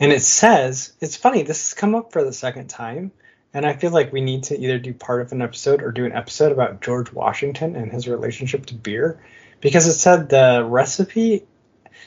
and 0.00 0.12
it 0.12 0.22
says 0.22 0.92
it's 0.98 1.14
funny. 1.16 1.42
This 1.42 1.70
has 1.70 1.74
come 1.74 1.94
up 1.94 2.10
for 2.10 2.24
the 2.24 2.32
second 2.32 2.68
time, 2.68 3.12
and 3.52 3.66
I 3.66 3.74
feel 3.74 3.90
like 3.90 4.12
we 4.12 4.22
need 4.22 4.44
to 4.44 4.58
either 4.58 4.78
do 4.78 4.94
part 4.94 5.20
of 5.20 5.32
an 5.32 5.42
episode 5.42 5.82
or 5.82 5.92
do 5.92 6.06
an 6.06 6.12
episode 6.12 6.52
about 6.52 6.80
George 6.80 7.12
Washington 7.12 7.76
and 7.76 7.92
his 7.92 8.08
relationship 8.08 8.64
to 8.66 8.74
beer, 8.74 9.20
because 9.60 9.86
it 9.86 9.92
said 9.92 10.30
the 10.30 10.64
recipe. 10.66 11.44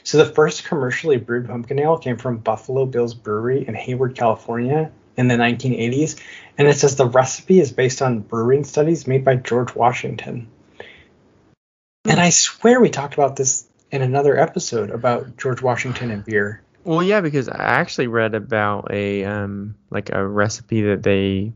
So 0.02 0.18
the 0.18 0.34
first 0.34 0.64
commercially 0.64 1.18
brewed 1.18 1.46
pumpkin 1.46 1.78
ale 1.78 1.98
came 1.98 2.16
from 2.16 2.38
Buffalo 2.38 2.84
Bill's 2.84 3.14
Brewery 3.14 3.66
in 3.66 3.74
Hayward, 3.74 4.16
California, 4.16 4.90
in 5.16 5.28
the 5.28 5.36
1980s, 5.36 6.20
and 6.58 6.66
it 6.66 6.76
says 6.76 6.96
the 6.96 7.06
recipe 7.06 7.60
is 7.60 7.72
based 7.72 8.02
on 8.02 8.18
brewing 8.18 8.64
studies 8.64 9.06
made 9.06 9.24
by 9.24 9.36
George 9.36 9.74
Washington. 9.74 10.48
And 12.04 12.20
I 12.20 12.30
swear 12.30 12.80
we 12.80 12.90
talked 12.90 13.14
about 13.14 13.36
this 13.36 13.66
in 13.90 14.02
another 14.02 14.38
episode 14.38 14.90
about 14.90 15.36
George 15.36 15.62
Washington 15.62 16.10
and 16.10 16.24
beer. 16.24 16.62
Well, 16.84 17.02
yeah, 17.02 17.20
because 17.22 17.48
I 17.48 17.56
actually 17.56 18.08
read 18.08 18.34
about 18.34 18.92
a 18.92 19.24
um 19.24 19.74
like 19.90 20.10
a 20.10 20.26
recipe 20.26 20.82
that 20.82 21.02
they 21.02 21.52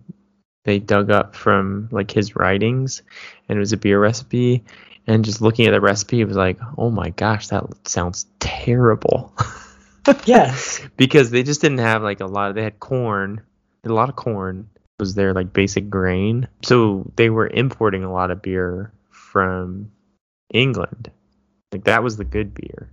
they 0.65 0.79
dug 0.79 1.11
up 1.11 1.35
from 1.35 1.89
like 1.93 2.11
his 2.11 2.35
writings, 2.35 3.03
and 3.49 3.57
it 3.57 3.61
was 3.61 3.73
a 3.73 3.77
beer 3.77 4.01
recipe. 4.01 4.65
And 5.07 5.25
just 5.25 5.41
looking 5.41 5.67
at 5.67 5.71
the 5.71 5.81
recipe, 5.81 6.21
it 6.21 6.29
was 6.29 6.37
like, 6.37 6.59
oh 6.77 6.91
my 6.91 7.11
gosh, 7.11 7.49
that 7.49 7.65
sounds 7.87 8.27
terrible. 8.41 9.33
Yes. 10.25 10.81
because 10.97 11.31
they 11.31 11.43
just 11.43 11.61
didn't 11.61 11.79
have 11.79 12.03
like 12.03 12.21
a 12.21 12.27
lot. 12.27 12.49
Of, 12.49 12.55
they 12.55 12.63
had 12.63 12.81
corn, 12.81 13.43
a 13.85 13.91
lot 13.91 14.09
of 14.09 14.17
corn 14.17 14.71
was 14.99 15.15
their 15.15 15.35
like 15.35 15.53
basic 15.53 15.91
grain. 15.91 16.49
So 16.63 17.11
they 17.17 17.29
were 17.29 17.47
importing 17.47 18.05
a 18.05 18.13
lot 18.13 18.31
of 18.31 18.41
beer 18.41 18.91
from 19.11 19.91
England. 20.53 21.11
Like 21.73 21.85
that 21.85 22.03
was 22.03 22.17
the 22.17 22.25
good 22.25 22.55
beer. 22.55 22.91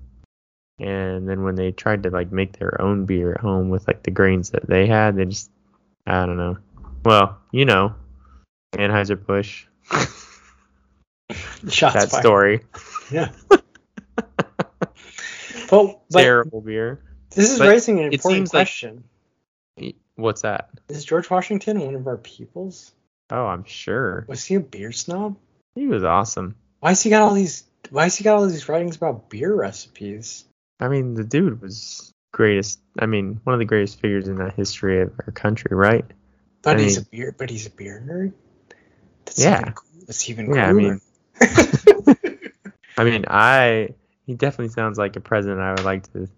And 0.80 1.28
then 1.30 1.44
when 1.44 1.56
they 1.56 1.72
tried 1.72 2.04
to 2.04 2.10
like 2.10 2.32
make 2.32 2.58
their 2.60 2.82
own 2.82 3.06
beer 3.06 3.32
at 3.34 3.40
home 3.42 3.70
with 3.70 3.88
like 3.88 4.04
the 4.04 4.12
grains 4.12 4.50
that 4.52 4.68
they 4.68 4.88
had, 4.88 5.16
they 5.16 5.26
just 5.26 5.50
I 6.06 6.26
don't 6.26 6.38
know. 6.38 6.58
Well, 7.04 7.38
you 7.52 7.66
know, 7.66 7.96
Anheuser 8.74 9.16
Busch. 9.24 9.66
That 11.64 11.74
fired. 11.94 12.10
story. 12.12 12.60
Yeah. 13.12 13.32
Well, 15.72 16.04
but 16.12 16.22
Terrible 16.22 16.62
beer. 16.62 17.02
this 17.32 17.52
is 17.52 17.58
but 17.58 17.68
raising 17.70 17.98
an 18.00 18.14
important 18.14 18.22
seems 18.50 18.54
like- 18.54 18.68
question. 18.68 19.04
What's 20.16 20.44
that? 20.44 20.70
Is 20.88 21.04
George 21.04 21.30
Washington 21.30 21.80
one 21.80 21.96
of 21.96 22.08
our 22.08 22.18
peoples? 22.18 22.94
Oh, 23.32 23.46
I'm 23.48 23.66
sure. 23.66 24.26
Was 24.30 24.46
he 24.46 24.56
a 24.56 24.60
beer 24.62 24.92
snob? 24.92 25.36
He 25.74 25.88
was 25.88 26.04
awesome. 26.04 26.56
Why 26.86 26.92
has 26.92 27.02
he 27.02 27.10
got 27.10 27.24
all 27.24 27.34
these? 27.34 27.64
Why 27.90 28.04
has 28.04 28.16
he 28.16 28.24
got 28.24 28.36
all 28.36 28.46
these 28.46 28.70
writings 28.70 28.96
about 28.96 29.28
beer 29.28 29.52
recipes? 29.52 30.46
I 30.80 30.88
mean, 30.88 31.16
the 31.16 31.24
dude 31.24 31.60
was 31.60 32.14
greatest. 32.32 32.80
I 33.00 33.08
mean, 33.08 33.42
one 33.44 33.56
of 33.56 33.60
the 33.60 33.66
greatest 33.66 34.00
figures 34.00 34.28
in 34.28 34.36
the 34.36 34.52
history 34.52 35.02
of 35.02 35.12
our 35.26 35.32
country, 35.32 35.76
right? 35.76 36.06
But 36.62 36.78
I 36.78 36.82
he's 36.84 36.98
mean- 36.98 37.08
a 37.08 37.10
beer. 37.10 37.36
But 37.36 37.50
he's 37.50 37.66
a 37.66 37.72
beer 37.72 38.04
nerd. 38.08 38.34
That's 39.26 39.44
Yeah. 39.44 39.62
Even, 39.62 39.74
that's 40.06 40.30
even 40.30 40.46
cooler. 40.46 40.58
Yeah, 40.60 40.70
I 40.70 40.74
mean- 40.74 41.02
I 43.00 43.04
mean, 43.04 43.26
I 43.30 43.90
he 44.28 44.36
definitely 44.36 44.72
sounds 44.72 45.00
like 45.00 45.16
a 45.16 45.22
president 45.22 45.62
I 45.62 45.72
would 45.72 45.86
like 45.86 46.14
to 46.14 46.30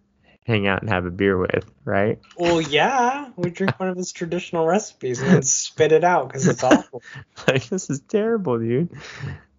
hang 0.45 0.65
out 0.65 0.79
and 0.79 0.89
have 0.89 1.05
a 1.05 1.11
beer 1.11 1.37
with, 1.37 1.69
right? 1.83 2.19
well, 2.37 2.61
yeah, 2.61 3.31
we 3.35 3.49
drink 3.49 3.77
one 3.81 3.89
of 3.89 3.97
his 3.97 4.13
traditional 4.13 4.65
recipes 4.65 5.21
and 5.21 5.29
then 5.29 5.43
spit 5.43 5.91
it 5.91 6.05
out 6.05 6.29
because 6.29 6.47
it's 6.47 6.63
awful. 6.63 7.03
Like 7.49 7.67
this 7.67 7.89
is 7.89 7.99
terrible, 7.99 8.57
dude. 8.59 8.89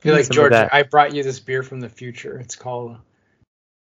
Be 0.00 0.12
like 0.12 0.28
George, 0.30 0.52
I 0.52 0.84
brought 0.84 1.14
you 1.14 1.22
this 1.22 1.40
beer 1.40 1.62
from 1.62 1.80
the 1.80 1.88
future. 1.88 2.38
It's 2.38 2.56
called 2.56 2.98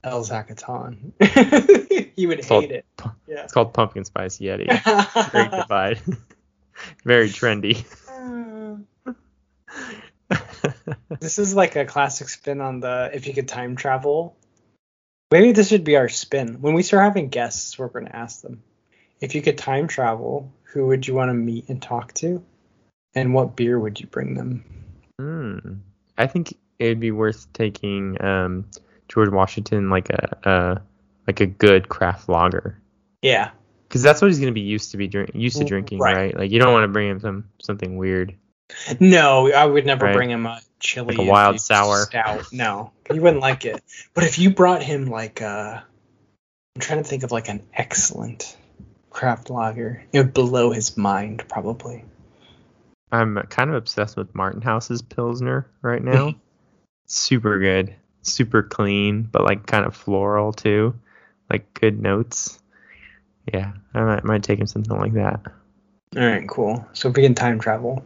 El 0.04 0.24
Zacaton. 0.24 1.14
you 2.16 2.28
would 2.28 2.46
called- 2.46 2.64
hate 2.64 2.72
it. 2.72 2.86
Yeah. 3.28 3.44
It's 3.44 3.54
called 3.54 3.74
pumpkin 3.74 4.06
spice 4.06 4.38
yeti. 4.40 4.68
Great 5.32 5.52
divide. 5.52 6.02
Very 7.06 7.30
trendy. 7.30 7.86
this 11.20 11.40
is 11.40 11.56
like 11.56 11.76
a 11.76 11.86
classic 11.86 12.30
spin 12.30 12.62
on 12.62 12.80
the 12.80 13.12
if 13.14 13.28
you 13.28 13.34
could 13.34 13.48
time 13.48 13.76
travel. 13.76 14.36
Maybe 15.32 15.52
this 15.52 15.70
should 15.70 15.84
be 15.84 15.96
our 15.96 16.10
spin. 16.10 16.62
When 16.62 16.76
we 16.76 16.84
start 16.84 17.04
having 17.04 17.30
guests, 17.30 17.80
we're 17.80 17.88
going 17.88 18.06
to 18.06 18.16
ask 18.16 18.42
them 18.42 18.62
if 19.20 19.34
you 19.34 19.42
could 19.42 19.58
time 19.58 19.88
travel, 19.88 20.54
who 20.64 20.88
would 20.88 21.08
you 21.08 21.16
want 21.16 21.30
to 21.30 21.34
meet 21.34 21.70
and 21.70 21.82
talk 21.82 22.14
to, 22.16 22.44
and 23.16 23.34
what 23.34 23.56
beer 23.56 23.80
would 23.80 24.00
you 24.00 24.06
bring 24.06 24.36
them? 24.36 24.64
Hmm. 25.20 25.58
I 26.18 26.28
think 26.28 26.56
it'd 26.80 27.00
be 27.00 27.12
worth 27.12 27.52
taking 27.54 28.22
um, 28.24 28.66
George 29.08 29.30
Washington 29.30 29.90
like 29.90 30.10
a, 30.10 30.38
a 30.44 30.82
like 31.28 31.40
a 31.40 31.46
good 31.46 31.90
craft 31.90 32.30
lager. 32.30 32.80
Yeah, 33.22 33.52
because 33.88 34.02
that's 34.02 34.22
what 34.22 34.30
he's 34.30 34.40
gonna 34.40 34.52
be 34.52 34.62
used 34.62 34.92
to 34.92 34.98
be 34.98 35.08
drink, 35.08 35.32
used 35.34 35.58
to 35.58 35.66
drinking, 35.66 36.00
right. 36.00 36.16
right? 36.16 36.38
Like 36.38 36.52
you 36.52 36.60
don't 36.60 36.74
want 36.74 36.84
to 36.84 36.88
bring 36.90 37.10
him 37.10 37.20
some 37.20 37.46
something 37.62 37.98
weird. 37.98 38.36
No, 39.00 39.52
I 39.52 39.66
would 39.66 39.86
never 39.86 40.06
Right. 40.06 40.16
bring 40.16 40.32
him 40.32 40.46
a 40.46 40.60
chili. 40.80 41.16
Like 41.16 41.28
a 41.28 41.30
wild 41.30 41.62
sour. 41.62 42.06
stout. 42.06 42.52
No, 42.52 42.92
he 43.12 43.20
wouldn't 43.20 43.42
like 43.42 43.66
it. 43.66 43.84
But 44.14 44.24
if 44.24 44.40
you 44.40 44.50
brought 44.50 44.82
him 44.82 45.06
like 45.06 45.42
a, 45.42 45.84
I'm 46.76 46.80
trying 46.82 47.04
to 47.04 47.08
think 47.08 47.24
of 47.24 47.32
like 47.32 47.50
an 47.50 47.62
excellent 47.74 48.58
craft 49.10 49.50
lager, 49.50 50.04
it 50.12 50.18
would 50.18 50.34
blow 50.34 50.72
his 50.72 50.98
mind 50.98 51.44
probably. 51.48 52.04
I'm 53.14 53.36
kind 53.44 53.70
of 53.70 53.76
obsessed 53.76 54.18
with 54.18 54.34
Martin 54.34 54.64
House's 54.64 55.04
Pilsner 55.04 55.70
right 55.84 56.04
now. 56.04 56.34
super 57.06 57.60
good, 57.60 57.96
super 58.24 58.64
clean, 58.64 59.22
but 59.22 59.44
like 59.44 59.68
kind 59.68 59.86
of 59.86 59.96
floral 59.96 60.52
too, 60.52 60.96
like 61.48 61.72
good 61.76 62.02
notes. 62.02 62.60
Yeah, 63.54 63.74
I 63.94 64.02
might, 64.02 64.24
might 64.24 64.44
take 64.44 64.60
him 64.60 64.66
something 64.66 64.98
like 64.98 65.14
that. 65.14 65.42
All 66.18 66.26
right, 66.26 66.50
cool. 66.50 66.88
So 66.94 67.10
if 67.10 67.16
we 67.16 67.22
can 67.22 67.36
time 67.36 67.60
travel, 67.60 68.04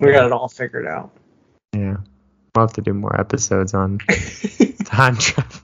we 0.00 0.10
got 0.10 0.26
it 0.26 0.32
all 0.32 0.48
figured 0.48 0.88
out. 0.88 1.12
Yeah, 1.72 1.98
we'll 2.56 2.66
have 2.66 2.72
to 2.72 2.82
do 2.82 2.94
more 2.94 3.18
episodes 3.18 3.74
on 3.74 3.98
time 4.84 5.18
travel. 5.18 5.60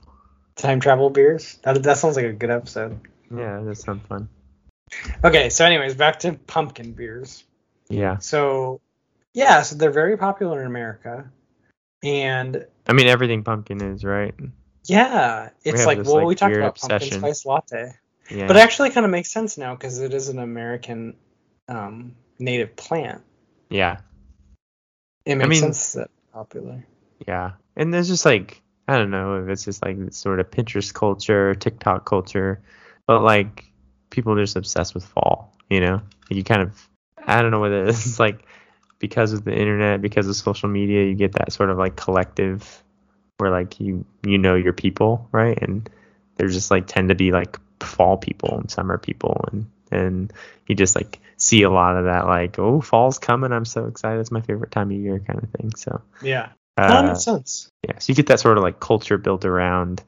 time 0.55 0.79
travel 0.79 1.09
beers. 1.09 1.59
That 1.63 1.83
that 1.83 1.97
sounds 1.97 2.15
like 2.15 2.25
a 2.27 2.33
good 2.33 2.49
episode. 2.51 2.97
Yeah, 3.29 3.59
that 3.59 3.75
sounds 3.75 4.05
fun. 4.07 4.29
Okay, 5.21 5.49
so 5.49 5.65
anyways, 5.65 5.95
back 5.95 6.19
to 6.19 6.33
pumpkin 6.33 6.93
beers. 6.93 7.43
Yeah, 7.89 8.17
So 8.17 8.81
yeah, 9.35 9.61
so 9.61 9.75
they're 9.75 9.91
very 9.91 10.17
popular 10.17 10.61
in 10.61 10.67
America, 10.67 11.29
and 12.03 12.65
I 12.87 12.93
mean 12.93 13.07
everything 13.07 13.43
pumpkin 13.43 13.81
is 13.81 14.03
right. 14.03 14.33
yeah, 14.85 15.49
it's 15.63 15.81
have 15.81 15.87
like 15.87 15.97
this, 15.99 16.07
well, 16.07 16.17
like, 16.17 16.27
we 16.27 16.35
talked 16.35 16.55
about 16.55 16.79
pumpkin 16.79 16.95
obsession. 16.95 17.19
spice 17.19 17.45
latte, 17.45 17.91
Yeah, 18.31 18.47
but 18.47 18.55
it 18.55 18.59
actually 18.59 18.89
kind 18.91 19.05
of 19.05 19.11
makes 19.11 19.29
sense 19.31 19.57
now 19.57 19.75
because 19.75 19.99
it 19.99 20.13
is 20.13 20.29
an 20.29 20.39
American 20.39 21.15
um, 21.67 22.15
native 22.39 22.75
plant. 22.75 23.21
yeah. 23.69 23.97
It 25.25 25.35
makes 25.35 25.49
mean- 25.49 25.59
sense 25.61 25.93
that 25.93 26.03
it's 26.03 26.33
popular. 26.33 26.85
Yeah, 27.27 27.53
and 27.75 27.93
there's 27.93 28.07
just 28.07 28.25
like 28.25 28.61
I 28.87 28.97
don't 28.97 29.09
know 29.11 29.41
if 29.43 29.49
it's 29.49 29.65
just 29.65 29.83
like 29.83 29.97
sort 30.11 30.39
of 30.39 30.51
Pinterest 30.51 30.93
culture, 30.93 31.55
TikTok 31.55 32.05
culture, 32.05 32.61
but 33.07 33.21
like 33.23 33.71
people 34.11 34.33
are 34.33 34.43
just 34.43 34.55
obsessed 34.55 34.93
with 34.93 35.03
fall, 35.03 35.53
You 35.69 35.79
know, 35.81 36.01
you 36.29 36.43
kind 36.43 36.61
of 36.61 36.87
I 37.25 37.41
don't 37.41 37.49
know 37.51 37.59
whether 37.59 37.85
it's 37.85 38.19
like 38.25 38.45
because 38.99 39.33
of 39.33 39.43
the 39.43 39.53
internet, 39.53 40.01
because 40.01 40.27
of 40.27 40.35
social 40.35 40.69
media, 40.69 41.05
you 41.05 41.15
get 41.15 41.33
that 41.33 41.51
sort 41.53 41.69
of 41.69 41.77
like 41.77 41.95
collective 41.95 42.83
where 43.37 43.51
like 43.51 43.79
you 43.79 44.05
you 44.25 44.37
know 44.37 44.55
your 44.55 44.73
people, 44.73 45.27
right? 45.31 45.57
And 45.61 45.89
they're 46.35 46.47
just 46.47 46.71
like 46.71 46.87
tend 46.87 47.09
to 47.09 47.15
be 47.15 47.31
like 47.31 47.59
fall 47.81 48.17
people 48.17 48.57
and 48.57 48.71
summer 48.71 48.97
people 48.97 49.45
and 49.51 49.65
and 49.91 50.33
you 50.67 50.75
just 50.75 50.95
like 50.95 51.19
see 51.37 51.63
a 51.63 51.69
lot 51.69 51.97
of 51.97 52.05
that 52.05 52.25
like 52.25 52.57
oh 52.57 52.81
fall's 52.81 53.19
coming 53.19 53.51
i'm 53.51 53.65
so 53.65 53.85
excited 53.85 54.19
it's 54.19 54.31
my 54.31 54.41
favorite 54.41 54.71
time 54.71 54.89
of 54.89 54.97
year 54.97 55.19
kind 55.19 55.43
of 55.43 55.49
thing 55.51 55.75
so 55.75 56.01
Yeah. 56.21 56.49
uh, 56.77 56.87
that 57.01 57.05
makes 57.05 57.23
sense. 57.23 57.69
yeah 57.87 57.99
so 57.99 58.11
you 58.11 58.15
get 58.15 58.27
that 58.27 58.39
sort 58.39 58.57
of 58.57 58.63
like 58.63 58.79
culture 58.79 59.17
built 59.17 59.45
around 59.45 60.01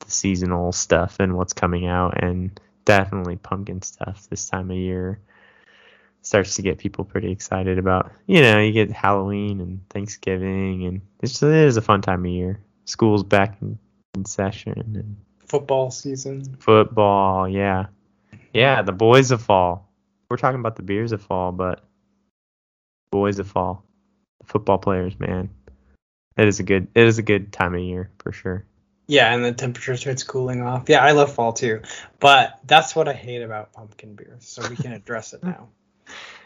the 0.00 0.10
seasonal 0.10 0.72
stuff 0.72 1.16
and 1.18 1.36
what's 1.36 1.54
coming 1.54 1.86
out 1.86 2.22
and 2.22 2.60
definitely 2.84 3.36
pumpkin 3.36 3.82
stuff 3.82 4.28
this 4.28 4.48
time 4.48 4.70
of 4.70 4.76
year 4.76 5.18
starts 6.22 6.54
to 6.56 6.62
get 6.62 6.78
people 6.78 7.04
pretty 7.04 7.30
excited 7.30 7.78
about 7.78 8.12
you 8.26 8.40
know 8.40 8.58
you 8.60 8.72
get 8.72 8.90
halloween 8.90 9.60
and 9.60 9.80
thanksgiving 9.88 10.84
and 10.84 11.00
it's 11.20 11.32
just, 11.32 11.42
it 11.42 11.50
is 11.52 11.76
a 11.76 11.82
fun 11.82 12.02
time 12.02 12.24
of 12.24 12.30
year 12.30 12.60
school's 12.84 13.22
back 13.22 13.56
in, 13.62 13.78
in 14.14 14.24
session 14.24 14.74
and 14.94 15.16
Football 15.46 15.90
season. 15.90 16.56
football 16.60 17.48
yeah 17.48 17.86
yeah 18.52 18.82
the 18.82 18.92
boys 18.92 19.30
of 19.30 19.42
fall 19.42 19.90
we're 20.28 20.36
talking 20.36 20.60
about 20.60 20.76
the 20.76 20.82
beers 20.82 21.12
of 21.12 21.22
fall 21.22 21.50
but 21.52 21.84
boys 23.10 23.38
of 23.38 23.48
fall 23.48 23.84
football 24.44 24.78
players 24.78 25.18
man 25.18 25.48
it 26.36 26.46
is 26.46 26.60
a 26.60 26.62
good 26.62 26.86
it 26.94 27.06
is 27.06 27.18
a 27.18 27.22
good 27.22 27.52
time 27.52 27.74
of 27.74 27.80
year 27.80 28.10
for 28.18 28.30
sure 28.32 28.64
Yeah, 29.08 29.34
and 29.34 29.44
the 29.44 29.52
temperature 29.52 29.96
starts 29.96 30.22
cooling 30.22 30.62
off. 30.62 30.88
Yeah, 30.88 31.02
I 31.02 31.10
love 31.12 31.34
fall 31.34 31.52
too. 31.52 31.82
But 32.20 32.60
that's 32.64 32.94
what 32.94 33.08
I 33.08 33.12
hate 33.12 33.42
about 33.42 33.72
pumpkin 33.72 34.14
beer. 34.14 34.36
So 34.38 34.62
we 34.70 34.76
can 34.76 34.92
address 34.92 35.32
it 35.32 35.42
now. 35.52 35.68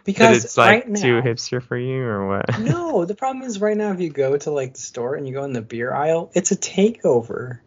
Because 0.04 0.44
it's 0.44 0.56
like 0.56 0.84
right 0.84 0.88
now, 0.88 1.00
too 1.00 1.20
hipster 1.22 1.62
for 1.62 1.76
you 1.78 2.02
or 2.02 2.28
what 2.28 2.58
no, 2.60 3.04
the 3.04 3.14
problem 3.14 3.44
is 3.44 3.60
right 3.60 3.76
now 3.76 3.92
if 3.92 4.00
you 4.00 4.10
go 4.10 4.36
to 4.36 4.50
like 4.50 4.74
the 4.74 4.80
store 4.80 5.14
and 5.14 5.26
you 5.26 5.34
go 5.34 5.44
in 5.44 5.52
the 5.52 5.62
beer 5.62 5.92
aisle, 5.94 6.30
it's 6.34 6.50
a 6.52 6.56
takeover. 6.56 7.60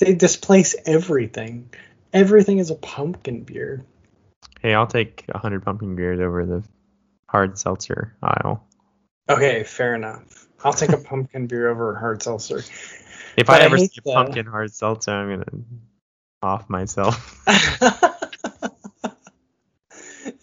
They 0.00 0.14
displace 0.14 0.74
everything. 0.86 1.70
Everything 2.12 2.58
is 2.58 2.70
a 2.70 2.74
pumpkin 2.74 3.42
beer. 3.44 3.84
hey 4.60 4.74
i'll 4.74 4.86
take 4.86 5.24
a 5.28 5.32
100 5.32 5.64
pumpkin 5.64 5.94
beers 5.96 6.20
over 6.20 6.44
the 6.44 6.62
hard 7.28 7.58
seltzer 7.58 8.14
aisle 8.22 8.66
Okay, 9.28 9.62
fair 9.62 9.94
enough. 9.94 10.48
I'll 10.64 10.72
take 10.72 10.90
a 10.90 10.96
pumpkin 10.98 11.46
beer 11.46 11.70
over 11.70 11.94
a 11.94 11.98
hard 11.98 12.22
seltzer. 12.22 12.58
if 13.36 13.46
But 13.46 13.50
i 13.50 13.60
I 13.60 13.64
ever 13.66 13.76
hate 13.76 13.92
see 13.92 14.00
a 14.00 14.08
the- 14.08 14.12
pumpkin 14.12 14.46
hard 14.46 14.72
seltzer 14.74 15.12
i'm 15.12 15.30
gonna 15.30 15.64
off 16.42 16.68
myself 16.68 17.40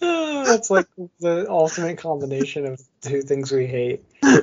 It's 0.50 0.70
like 0.70 0.86
the 1.20 1.46
ultimate 1.48 1.98
combination 1.98 2.66
of 2.66 2.80
two 3.02 3.22
things 3.22 3.52
we 3.52 3.66
hate. 3.66 4.04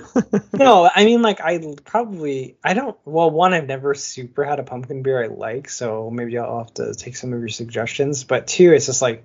No, 0.53 0.89
I 0.93 1.05
mean 1.05 1.21
like 1.21 1.39
I 1.39 1.59
probably 1.85 2.55
I 2.63 2.73
don't 2.73 2.97
well 3.05 3.29
one 3.29 3.53
I've 3.53 3.67
never 3.67 3.93
super 3.93 4.43
had 4.43 4.59
a 4.59 4.63
pumpkin 4.63 5.03
beer 5.03 5.23
I 5.23 5.27
like, 5.27 5.69
so 5.69 6.09
maybe 6.09 6.37
I'll 6.37 6.59
have 6.59 6.73
to 6.75 6.95
take 6.95 7.15
some 7.15 7.31
of 7.33 7.39
your 7.39 7.49
suggestions. 7.49 8.23
But 8.23 8.47
two, 8.47 8.73
it's 8.73 8.87
just 8.87 9.01
like 9.01 9.23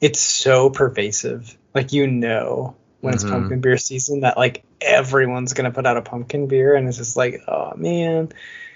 it's 0.00 0.20
so 0.20 0.70
pervasive. 0.70 1.56
Like 1.74 1.92
you 1.92 2.08
know 2.08 2.74
when 3.00 3.14
it's 3.14 3.22
Mhm. 3.22 3.30
pumpkin 3.30 3.60
beer 3.60 3.76
season 3.76 4.20
that 4.20 4.36
like 4.36 4.64
everyone's 4.80 5.52
gonna 5.52 5.70
put 5.70 5.86
out 5.86 5.96
a 5.96 6.02
pumpkin 6.02 6.48
beer 6.48 6.74
and 6.74 6.88
it's 6.88 6.96
just 6.98 7.16
like, 7.16 7.42
oh 7.46 7.74
man. 7.76 8.30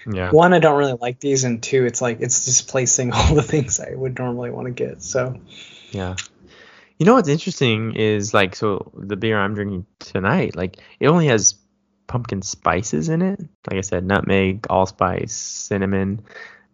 yeah 0.09 0.31
One, 0.31 0.53
I 0.53 0.59
don't 0.59 0.77
really 0.77 0.97
like 0.99 1.19
these, 1.19 1.43
and 1.43 1.61
two, 1.61 1.85
it's 1.85 2.01
like 2.01 2.21
it's 2.21 2.45
displacing 2.45 3.11
all 3.13 3.35
the 3.35 3.43
things 3.43 3.79
I 3.81 3.93
would 3.93 4.17
normally 4.17 4.51
want 4.51 4.67
to 4.67 4.71
get. 4.71 5.03
So 5.03 5.35
Yeah. 5.91 6.15
You 6.99 7.05
know 7.05 7.13
what's 7.15 7.29
interesting 7.29 7.95
is 7.95 8.33
like 8.33 8.57
so 8.57 8.91
the 8.93 9.15
beer 9.15 9.39
I'm 9.39 9.55
drinking 9.55 9.85
tonight, 9.99 10.57
like 10.57 10.77
it 10.99 11.07
only 11.07 11.27
has 11.27 11.55
pumpkin 12.07 12.41
spices 12.41 13.07
in 13.07 13.21
it. 13.21 13.39
Like 13.69 13.77
I 13.77 13.81
said, 13.81 14.03
nutmeg, 14.03 14.67
allspice, 14.69 15.31
cinnamon, 15.31 16.21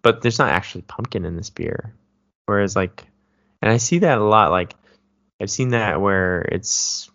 but 0.01 0.23
there's 0.23 0.39
not 0.39 0.49
actually 0.49 0.81
pumpkin 0.81 1.25
in 1.25 1.35
this 1.35 1.51
beer. 1.51 1.93
Whereas 2.47 2.75
like 2.75 3.05
and 3.61 3.71
I 3.71 3.77
see 3.77 3.99
that 3.99 4.17
a 4.17 4.23
lot 4.23 4.49
like 4.49 4.73
I've 5.39 5.51
seen 5.51 5.69
that 5.69 6.01
where 6.01 6.41
it's 6.41 7.11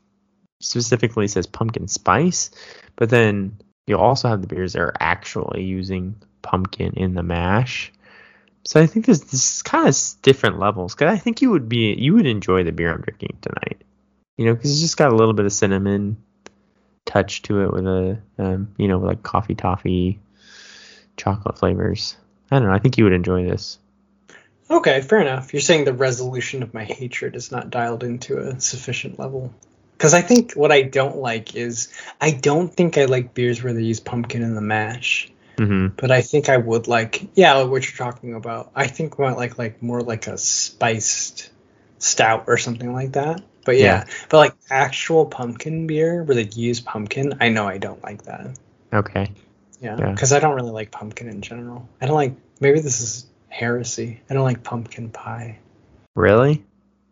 specifically 0.60 1.26
says 1.26 1.48
pumpkin 1.48 1.88
spice, 1.88 2.52
but 2.94 3.10
then 3.10 3.58
you 3.88 3.98
also 3.98 4.28
have 4.28 4.40
the 4.40 4.46
beers 4.46 4.74
that 4.74 4.82
are 4.82 4.94
actually 5.00 5.64
using 5.64 6.14
pumpkin 6.42 6.92
in 6.92 7.14
the 7.14 7.24
mash. 7.24 7.92
So 8.64 8.80
I 8.80 8.86
think 8.86 9.06
this 9.06 9.20
this 9.20 9.56
is 9.56 9.62
kind 9.62 9.88
of 9.88 9.96
different 10.22 10.58
levels 10.58 10.94
because 10.94 11.12
I 11.12 11.18
think 11.18 11.42
you 11.42 11.50
would 11.50 11.68
be 11.68 11.94
you 11.94 12.14
would 12.14 12.26
enjoy 12.26 12.64
the 12.64 12.72
beer 12.72 12.92
I'm 12.92 13.00
drinking 13.00 13.38
tonight. 13.40 13.82
You 14.36 14.46
know, 14.46 14.54
because 14.54 14.70
it's 14.70 14.80
just 14.80 14.96
got 14.96 15.12
a 15.12 15.16
little 15.16 15.34
bit 15.34 15.46
of 15.46 15.52
cinnamon 15.52 16.16
touch 17.04 17.42
to 17.42 17.62
it 17.62 17.72
with 17.72 17.86
a 17.86 18.18
um, 18.38 18.74
you 18.76 18.88
know 18.88 18.98
like 18.98 19.22
coffee 19.22 19.54
toffee 19.54 20.20
chocolate 21.16 21.58
flavors. 21.58 22.16
I 22.50 22.58
don't 22.58 22.68
know. 22.68 22.74
I 22.74 22.78
think 22.78 22.98
you 22.98 23.04
would 23.04 23.12
enjoy 23.12 23.44
this. 23.44 23.78
Okay, 24.70 25.00
fair 25.00 25.20
enough. 25.20 25.52
You're 25.52 25.60
saying 25.60 25.84
the 25.84 25.92
resolution 25.92 26.62
of 26.62 26.72
my 26.72 26.84
hatred 26.84 27.34
is 27.34 27.50
not 27.50 27.70
dialed 27.70 28.04
into 28.04 28.38
a 28.38 28.60
sufficient 28.60 29.18
level. 29.18 29.52
Because 29.92 30.14
I 30.14 30.22
think 30.22 30.52
what 30.52 30.72
I 30.72 30.82
don't 30.82 31.16
like 31.16 31.56
is 31.56 31.92
I 32.20 32.30
don't 32.30 32.72
think 32.72 32.96
I 32.96 33.04
like 33.04 33.34
beers 33.34 33.62
where 33.62 33.72
they 33.72 33.82
use 33.82 34.00
pumpkin 34.00 34.42
in 34.42 34.54
the 34.54 34.60
mash. 34.60 35.30
Hmm 35.60 35.88
But 35.96 36.10
I 36.10 36.22
think 36.22 36.48
I 36.48 36.56
would 36.56 36.88
like, 36.88 37.28
yeah, 37.34 37.62
what 37.64 37.84
you're 37.84 37.96
talking 38.08 38.34
about. 38.34 38.72
I 38.74 38.86
think 38.86 39.20
I 39.20 39.32
like 39.32 39.58
like 39.58 39.82
more 39.82 40.00
like 40.00 40.26
a 40.26 40.38
spiced 40.38 41.50
stout 41.98 42.44
or 42.46 42.56
something 42.56 42.94
like 42.94 43.12
that. 43.12 43.42
But 43.66 43.76
yeah, 43.76 44.04
but 44.30 44.38
like 44.38 44.54
actual 44.70 45.26
pumpkin 45.26 45.86
beer 45.86 46.22
where 46.24 46.34
they 46.34 46.48
use 46.54 46.80
pumpkin, 46.80 47.36
I 47.40 47.50
know 47.50 47.68
I 47.68 47.76
don't 47.76 48.02
like 48.02 48.22
that. 48.22 48.58
Okay. 48.90 49.30
Yeah, 49.82 49.98
Yeah. 49.98 50.10
because 50.12 50.32
I 50.32 50.40
don't 50.40 50.54
really 50.54 50.70
like 50.70 50.90
pumpkin 50.90 51.28
in 51.28 51.42
general. 51.42 51.86
I 52.00 52.06
don't 52.06 52.16
like. 52.16 52.34
Maybe 52.60 52.80
this 52.80 53.02
is 53.02 53.26
heresy. 53.48 54.20
I 54.30 54.34
don't 54.34 54.44
like 54.44 54.62
pumpkin 54.62 55.10
pie. 55.10 55.58
Really? 56.16 56.64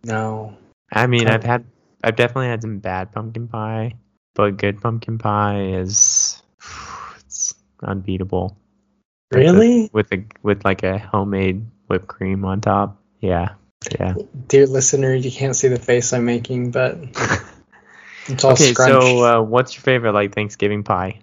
No. 0.05 0.57
I 0.91 1.07
mean, 1.07 1.29
I've 1.29 1.45
had 1.45 1.67
I've 2.03 2.17
definitely 2.17 2.49
had 2.49 2.63
some 2.63 2.79
bad 2.79 3.13
pumpkin 3.13 3.47
pie, 3.49 3.97
but 4.35 4.57
good 4.57 4.81
pumpkin 4.81 5.19
pie 5.19 5.61
is 5.77 5.99
unbeatable. 7.83 8.57
With 9.31 9.41
Really? 9.41 9.91
with 9.93 10.13
a 10.13 10.25
with 10.43 10.65
like 10.65 10.83
a 10.83 10.99
homemade 10.99 11.67
whipped 11.89 12.09
cream 12.09 12.45
on 12.45 12.61
top. 12.61 13.01
Yeah. 13.21 13.51
Yeah. 13.99 14.15
Dear 14.49 14.67
listener, 14.67 15.15
you 15.15 15.31
can't 15.31 15.55
see 15.55 15.69
the 15.69 15.79
face 15.79 16.13
I'm 16.13 16.25
making, 16.25 16.71
but 16.73 16.99
it's 18.27 18.43
all 18.45 18.53
okay, 18.53 18.73
scrunched. 18.73 18.93
so 19.03 19.25
uh, 19.25 19.43
what's 19.43 19.75
your 19.75 19.83
favorite 19.83 20.13
like 20.13 20.35
Thanksgiving 20.35 20.83
pie? 20.83 21.21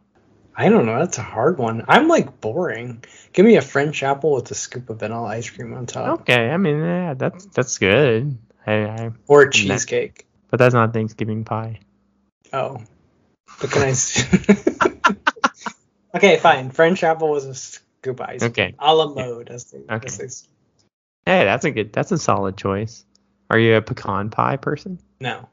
I 0.55 0.69
don't 0.69 0.85
know. 0.85 0.99
That's 0.99 1.17
a 1.17 1.21
hard 1.23 1.57
one. 1.57 1.83
I'm 1.89 2.07
like 2.07 2.39
boring. 2.39 3.03
Give 3.33 3.45
me 3.45 3.57
a 3.57 3.61
French 3.61 4.03
apple 4.03 4.33
with 4.35 4.49
a 4.51 4.55
scoop 4.55 4.89
of 4.89 4.99
vanilla 4.99 5.27
ice 5.27 5.49
cream 5.49 5.73
on 5.73 5.85
top, 5.85 6.21
Okay, 6.21 6.49
I 6.49 6.55
mean, 6.55 6.79
yeah, 6.79 7.13
that's 7.13 7.45
that's 7.47 7.77
good. 7.77 8.37
I, 8.65 8.73
I 8.85 9.11
or 9.27 9.41
a 9.43 9.51
cheesecake. 9.51 10.25
but 10.49 10.57
that's 10.57 10.73
not 10.73 10.93
Thanksgiving 10.93 11.43
pie. 11.43 11.79
Oh, 12.53 12.81
but 13.59 13.69
can 13.71 13.81
I? 13.81 13.93
okay, 16.15 16.37
fine. 16.37 16.71
French 16.71 17.03
apple 17.03 17.29
was 17.29 17.45
a 17.45 17.53
scoop 17.53 18.19
of 18.19 18.21
ice. 18.21 18.43
Okay. 18.43 18.75
A 18.79 18.95
la 18.95 19.07
mode, 19.13 19.49
as 19.49 19.65
they, 19.65 19.79
Okay. 19.79 20.05
as 20.05 20.17
they 20.17 20.27
Hey, 21.25 21.43
that's 21.43 21.65
a 21.65 21.71
good. 21.71 21.91
That's 21.91 22.11
a 22.11 22.17
solid 22.17 22.55
choice. 22.55 23.03
Are 23.49 23.57
you 23.57 23.75
a 23.75 23.81
pecan 23.81 24.29
pie 24.29 24.57
person? 24.57 24.99
No. 25.19 25.49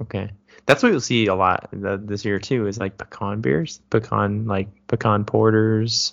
Okay, 0.00 0.30
that's 0.64 0.80
what 0.82 0.92
you'll 0.92 1.00
see 1.00 1.26
a 1.26 1.34
lot 1.34 1.70
th- 1.72 2.00
this 2.04 2.24
year 2.24 2.38
too. 2.38 2.68
Is 2.68 2.78
like 2.78 2.96
pecan 2.96 3.40
beers, 3.40 3.80
pecan 3.90 4.46
like 4.46 4.68
pecan 4.86 5.24
porters. 5.24 6.12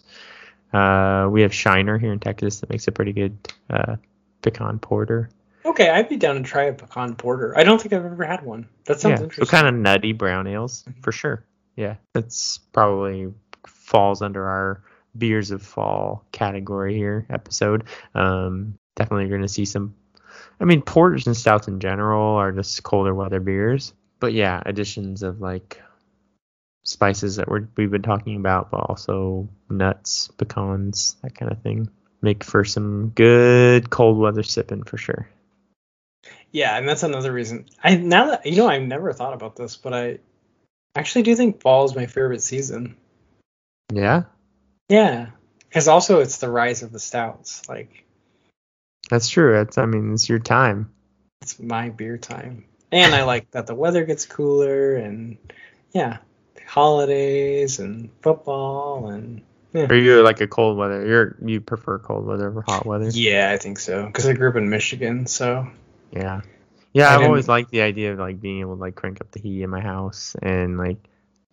Uh, 0.73 1.27
we 1.31 1.43
have 1.43 1.53
Shiner 1.53 1.99
here 1.99 2.11
in 2.11 2.19
Texas 2.19 2.61
that 2.61 2.69
makes 2.71 2.87
a 2.87 2.91
pretty 2.91 3.13
good 3.13 3.37
uh, 3.69 3.97
pecan 4.41 4.79
porter. 4.79 5.29
Okay, 5.63 5.87
I'd 5.87 6.09
be 6.09 6.17
down 6.17 6.35
to 6.35 6.41
try 6.41 6.63
a 6.63 6.73
pecan 6.73 7.15
porter. 7.15 7.55
I 7.57 7.63
don't 7.63 7.79
think 7.79 7.93
I've 7.93 8.05
ever 8.05 8.25
had 8.25 8.43
one. 8.43 8.67
That 8.85 8.99
sounds 8.99 9.11
yeah, 9.11 9.17
so 9.17 9.23
interesting. 9.25 9.51
kind 9.51 9.67
of 9.67 9.75
nutty 9.75 10.13
brown 10.13 10.47
ales 10.47 10.83
for 11.01 11.11
sure. 11.11 11.43
Yeah, 11.75 11.95
that's 12.13 12.57
probably 12.73 13.33
falls 13.95 14.21
under 14.21 14.45
our 14.45 14.83
beers 15.17 15.51
of 15.51 15.61
fall 15.61 16.25
category 16.33 16.97
here 16.97 17.25
episode. 17.29 17.85
Um, 18.13 18.77
definitely 18.97 19.23
you're 19.23 19.37
going 19.37 19.47
to 19.47 19.53
see 19.53 19.63
some. 19.63 19.95
I 20.59 20.65
mean, 20.65 20.81
porters 20.81 21.27
and 21.27 21.37
stouts 21.37 21.69
in 21.69 21.79
general 21.79 22.35
are 22.35 22.51
just 22.51 22.83
colder 22.83 23.15
weather 23.15 23.39
beers, 23.39 23.93
but 24.19 24.33
yeah, 24.33 24.61
additions 24.65 25.23
of 25.23 25.39
like 25.39 25.81
spices 26.83 27.37
that 27.37 27.47
we're, 27.47 27.69
we've 27.77 27.89
been 27.89 28.01
talking 28.01 28.35
about, 28.35 28.69
but 28.69 28.81
also 28.81 29.47
nuts, 29.69 30.27
pecans, 30.37 31.15
that 31.23 31.33
kind 31.33 31.49
of 31.49 31.61
thing, 31.61 31.89
make 32.21 32.43
for 32.43 32.65
some 32.65 33.13
good 33.15 33.89
cold 33.89 34.17
weather 34.17 34.43
sipping 34.43 34.83
for 34.83 34.97
sure. 34.97 35.29
Yeah, 36.51 36.77
and 36.77 36.85
that's 36.85 37.03
another 37.03 37.31
reason. 37.31 37.67
I 37.81 37.95
now 37.95 38.31
that 38.31 38.45
you 38.45 38.57
know, 38.57 38.67
I've 38.67 38.81
never 38.81 39.13
thought 39.13 39.33
about 39.33 39.55
this, 39.55 39.77
but 39.77 39.93
I 39.93 40.19
actually 40.95 41.23
do 41.23 41.33
think 41.33 41.61
fall 41.61 41.85
is 41.85 41.95
my 41.95 42.07
favorite 42.07 42.43
season. 42.43 42.97
Yeah, 43.93 44.23
Yeah, 44.89 45.27
because 45.67 45.87
also 45.87 46.19
it's 46.19 46.37
the 46.37 46.49
rise 46.49 46.83
of 46.83 46.91
the 46.91 46.99
stouts. 46.99 47.67
Like, 47.69 48.03
that's 49.09 49.29
true. 49.29 49.53
That's 49.53 49.77
I 49.77 49.85
mean, 49.85 50.13
it's 50.13 50.27
your 50.27 50.39
time. 50.39 50.91
it's 51.41 51.59
my 51.59 51.89
beer 51.89 52.17
time. 52.17 52.65
And 52.91 53.13
I 53.13 53.23
like 53.23 53.51
that 53.51 53.67
the 53.67 53.75
weather 53.75 54.05
gets 54.05 54.25
cooler 54.25 54.95
and 54.95 55.37
yeah, 55.91 56.17
holidays 56.65 57.79
and 57.79 58.09
football 58.21 59.09
and 59.09 59.41
yeah. 59.73 59.87
Are 59.89 59.95
you 59.95 60.21
like 60.23 60.39
a 60.39 60.47
cold 60.47 60.77
weather? 60.77 61.05
You're 61.05 61.35
you 61.43 61.59
prefer 61.59 61.99
cold 61.99 62.25
weather 62.25 62.47
over 62.47 62.61
hot 62.61 62.85
weather? 62.85 63.09
Yeah, 63.09 63.51
I 63.51 63.57
think 63.57 63.77
so. 63.77 64.05
Because 64.05 64.25
I 64.25 64.31
grew 64.31 64.49
up 64.49 64.55
in 64.55 64.69
Michigan, 64.69 65.27
so 65.27 65.67
Yeah. 66.11 66.41
Yeah, 66.93 67.09
I 67.09 67.15
I've 67.15 67.23
always 67.23 67.49
liked 67.49 67.71
the 67.71 67.81
idea 67.81 68.13
of 68.13 68.19
like 68.19 68.39
being 68.39 68.61
able 68.61 68.75
to 68.75 68.81
like 68.81 68.95
crank 68.95 69.19
up 69.19 69.31
the 69.31 69.41
heat 69.41 69.61
in 69.61 69.69
my 69.69 69.81
house 69.81 70.33
and 70.41 70.77
like 70.77 70.97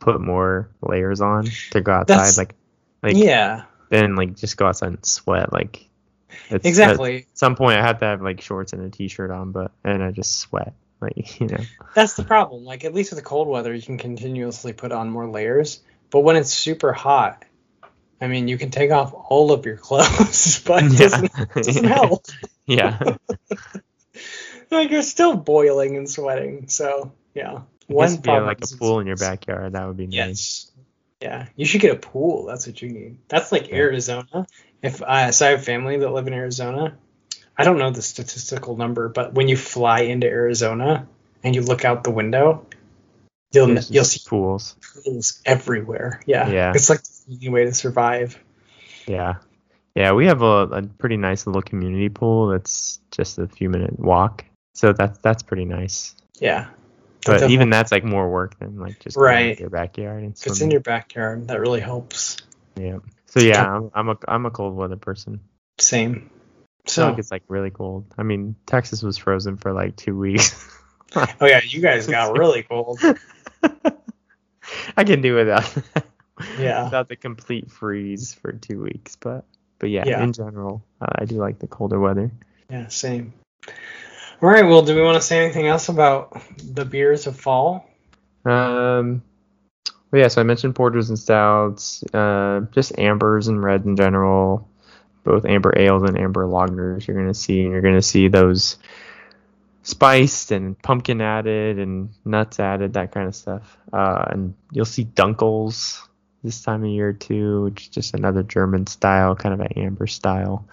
put 0.03 0.21
more 0.21 0.69
layers 0.83 1.21
on 1.21 1.47
to 1.71 1.81
go 1.81 1.93
outside. 1.93 2.17
That's- 2.17 2.39
like 2.39 2.55
like 3.03 3.17
yeah, 3.17 3.65
then 3.89 4.15
like 4.15 4.37
just 4.37 4.57
go 4.57 4.67
outside 4.67 4.89
and 4.89 5.05
sweat. 5.05 5.53
Like 5.53 5.89
it's, 6.51 6.67
exactly. 6.67 7.19
At 7.19 7.39
some 7.39 7.57
point, 7.57 7.79
I 7.79 7.83
have 7.83 7.99
to 8.01 8.05
have 8.05 8.23
like 8.23 8.41
shorts 8.41 8.73
and 8.73 8.83
a 8.83 8.91
t-shirt 8.91 9.31
on, 9.31 9.53
but 9.53 9.73
and 9.85 10.03
I 10.03 10.11
just 10.11 10.37
sweat. 10.39 10.75
Like 11.01 11.41
you 11.41 11.49
know. 11.49 11.65
That's 11.95 12.15
the 12.15 12.25
problem. 12.25 12.65
Like 12.65 12.85
at 12.85 12.95
least 12.95 13.11
with 13.11 13.19
the 13.19 13.25
cold 13.25 13.49
weather, 13.49 13.75
you 13.75 13.83
can 13.83 13.99
continuously 13.99 14.73
put 14.73 14.93
on 14.93 15.11
more 15.11 15.29
layers. 15.29 15.81
But 16.11 16.21
when 16.21 16.37
it's 16.37 16.53
super 16.53 16.93
hot, 16.93 17.45
I 18.21 18.29
mean, 18.29 18.47
you 18.47 18.59
can 18.59 18.71
take 18.71 18.91
off 18.91 19.13
all 19.15 19.51
of 19.51 19.67
your 19.67 19.77
clothes, 19.89 20.63
but 20.65 20.85
it 20.85 20.99
doesn't, 20.99 21.33
it 21.57 21.65
doesn't 21.65 21.85
help. 21.85 22.27
yeah. 22.67 22.99
Like 24.71 24.91
you're 24.91 25.03
still 25.03 25.37
boiling 25.37 25.99
and 25.99 26.09
sweating. 26.09 26.69
So 26.69 27.13
yeah, 27.35 27.61
One 27.95 28.17
be 28.17 28.23
problem 28.23 28.47
like 28.47 28.61
a 28.63 28.77
pool 28.77 29.01
in 29.01 29.07
your 29.07 29.17
backyard. 29.17 29.73
That 29.73 29.87
would 29.87 29.97
be 29.97 30.07
nice. 30.07 30.15
Yes. 30.15 30.69
Yeah, 31.21 31.47
you 31.55 31.65
should 31.67 31.81
get 31.81 31.93
a 31.95 31.99
pool. 31.99 32.47
That's 32.47 32.67
what 32.67 32.83
you 32.83 32.89
need. 32.89 33.19
That's 33.29 33.53
like 33.53 33.69
Yeah. 33.69 33.77
Arizona. 33.77 34.47
If 34.83 35.03
I, 35.03 35.31
so 35.31 35.47
I 35.47 35.51
have 35.51 35.65
family 35.65 35.99
that 35.99 36.11
live 36.11 36.27
in 36.27 36.33
Arizona. 36.33 36.97
I 37.57 37.65
don't 37.65 37.79
know 37.79 37.91
the 37.91 38.03
statistical 38.03 38.77
number, 38.77 39.09
but 39.09 39.35
when 39.35 39.47
you 39.47 39.57
fly 39.57 40.01
into 40.01 40.27
Arizona 40.27 41.07
and 41.45 41.55
you 41.55 41.63
look 41.63 41.85
out 41.85 42.03
the 42.03 42.11
window, 42.11 42.67
you'll 43.53 43.69
There's 43.69 43.91
you'll 43.91 44.05
see 44.05 44.21
pools. 44.27 44.75
pools 45.05 45.41
everywhere. 45.45 46.23
Yeah, 46.27 46.49
Yeah. 46.49 46.73
It's 46.75 46.91
like 46.91 47.03
the 47.29 47.35
only 47.35 47.49
way 47.51 47.65
to 47.67 47.75
survive. 47.75 48.43
Yeah. 49.07 49.35
Yeah, 49.95 50.13
we 50.13 50.27
have 50.27 50.43
a, 50.43 50.63
a 50.73 50.83
pretty 50.83 51.19
nice 51.19 51.47
little 51.47 51.63
community 51.63 52.09
pool 52.09 52.49
that's 52.49 52.99
just 53.11 53.39
a 53.39 53.47
few 53.47 53.69
minute 53.69 53.99
walk. 54.01 54.45
So 54.75 54.93
that's 54.95 55.19
that's 55.19 55.43
pretty 55.43 55.67
nice. 55.67 56.17
Yeah. 56.41 56.69
But 57.25 57.33
Definitely. 57.35 57.55
even 57.55 57.71
that's 57.71 57.93
like 57.93 58.05
more 58.05 58.29
work 58.31 58.59
than 58.59 58.79
like 58.79 58.99
just 58.99 59.17
Right. 59.17 59.59
your 59.59 59.71
backyard 59.71 60.25
and 60.25 60.33
it's 60.33 60.61
in 60.61 60.71
your 60.73 60.81
backyard, 60.81 61.49
that 61.49 61.61
really 61.61 61.81
helps. 61.81 62.37
Yeah. 62.77 62.99
So 63.27 63.41
yeah, 63.41 63.65
I'm, 63.77 63.91
I'm 63.95 64.09
a 64.09 64.17
I'm 64.27 64.47
a 64.47 64.51
cold 64.51 64.75
weather 64.75 64.97
person. 64.97 65.41
Same. 65.79 66.31
So 66.87 67.09
like 67.11 67.19
it's 67.19 67.31
like 67.31 67.45
really 67.47 67.71
cold. 67.71 68.07
I 68.19 68.25
mean, 68.25 68.57
Texas 68.67 69.03
was 69.03 69.17
frozen 69.19 69.57
for 69.57 69.73
like 69.73 69.95
two 69.95 70.19
weeks. 70.19 70.69
oh 71.17 71.27
yeah, 71.47 71.61
you 71.65 71.81
guys 71.81 72.07
got 72.09 72.33
really 72.37 72.65
cold. 72.65 73.01
I 74.97 75.05
can 75.05 75.23
do 75.23 75.35
without 75.37 75.73
Yeah. 76.59 76.85
without 76.85 77.09
the 77.09 77.17
complete 77.17 77.71
freeze 77.71 78.35
for 78.35 78.53
two 78.53 78.83
weeks, 78.83 79.17
but 79.17 79.45
but 79.79 79.91
yeah, 79.91 80.05
Yeah. 80.07 80.23
in 80.25 80.33
general, 80.33 80.85
uh, 81.01 81.07
I 81.15 81.25
do 81.25 81.37
like 81.37 81.59
the 81.61 81.67
colder 81.69 82.01
weather. 82.01 82.33
Yeah, 82.69 82.89
same. 82.89 83.33
All 84.43 84.49
right. 84.49 84.65
Well, 84.65 84.83
do 84.83 84.97
we 84.97 85.03
want 85.03 85.15
to 85.15 85.27
say 85.27 85.45
anything 85.45 85.69
else 85.69 85.89
about 85.89 86.43
the 86.59 86.85
beers 86.85 87.29
of 87.29 87.39
fall? 87.39 87.89
Um, 88.45 89.23
but 90.11 90.19
yeah, 90.19 90.29
so 90.29 90.41
I 90.41 90.45
mentioned 90.45 90.75
porters 90.75 91.11
and 91.11 91.19
stouts, 91.19 92.03
uh, 92.13 92.63
just 92.73 92.99
ambers 92.99 93.47
and 93.47 93.63
reds 93.63 93.87
in 93.87 93.95
general, 93.95 94.69
both 95.23 95.45
amber 95.45 95.79
ales 95.79 96.03
and 96.03 96.19
amber 96.19 96.45
lagers. 96.45 97.07
You're 97.07 97.17
gonna 97.17 97.35
see, 97.35 97.63
and 97.63 97.71
you're 97.71 97.83
gonna 97.83 98.03
see 98.03 98.27
those 98.27 98.79
spiced 99.85 100.51
and 100.51 100.77
pumpkin 100.83 101.21
added 101.21 101.79
and 101.79 102.11
nuts 102.25 102.59
added, 102.59 102.95
that 102.95 103.13
kind 103.13 103.29
of 103.29 103.37
stuff. 103.37 103.79
Uh, 103.93 104.25
and 104.31 104.55
you'll 104.73 104.85
see 104.85 105.05
dunkels 105.05 106.01
this 106.43 106.63
time 106.63 106.83
of 106.83 106.91
year 106.91 107.13
too, 107.13 107.63
which 107.63 107.83
is 107.83 107.89
just 107.89 108.15
another 108.15 108.43
German 108.43 108.89
style, 108.89 109.37
kind 109.37 109.55
of 109.55 109.61
an 109.61 109.73
amber 109.77 110.09
style. 110.09 110.67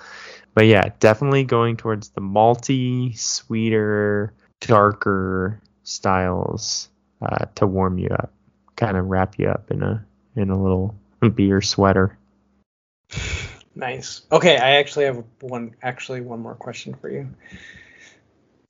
But 0.53 0.65
yeah, 0.65 0.89
definitely 0.99 1.43
going 1.43 1.77
towards 1.77 2.09
the 2.09 2.21
malty, 2.21 3.17
sweeter, 3.17 4.33
darker 4.61 5.61
styles 5.83 6.89
uh, 7.21 7.45
to 7.55 7.67
warm 7.67 7.97
you 7.97 8.09
up, 8.09 8.33
kind 8.75 8.97
of 8.97 9.07
wrap 9.07 9.37
you 9.39 9.47
up 9.47 9.71
in 9.71 9.83
a 9.83 10.05
in 10.35 10.49
a 10.49 10.61
little 10.61 10.95
beer 11.35 11.61
sweater. 11.61 12.17
Nice. 13.75 14.21
Okay, 14.31 14.57
I 14.57 14.77
actually 14.77 15.05
have 15.05 15.23
one. 15.41 15.75
Actually, 15.81 16.21
one 16.21 16.41
more 16.41 16.55
question 16.55 16.93
for 16.95 17.09
you. 17.09 17.29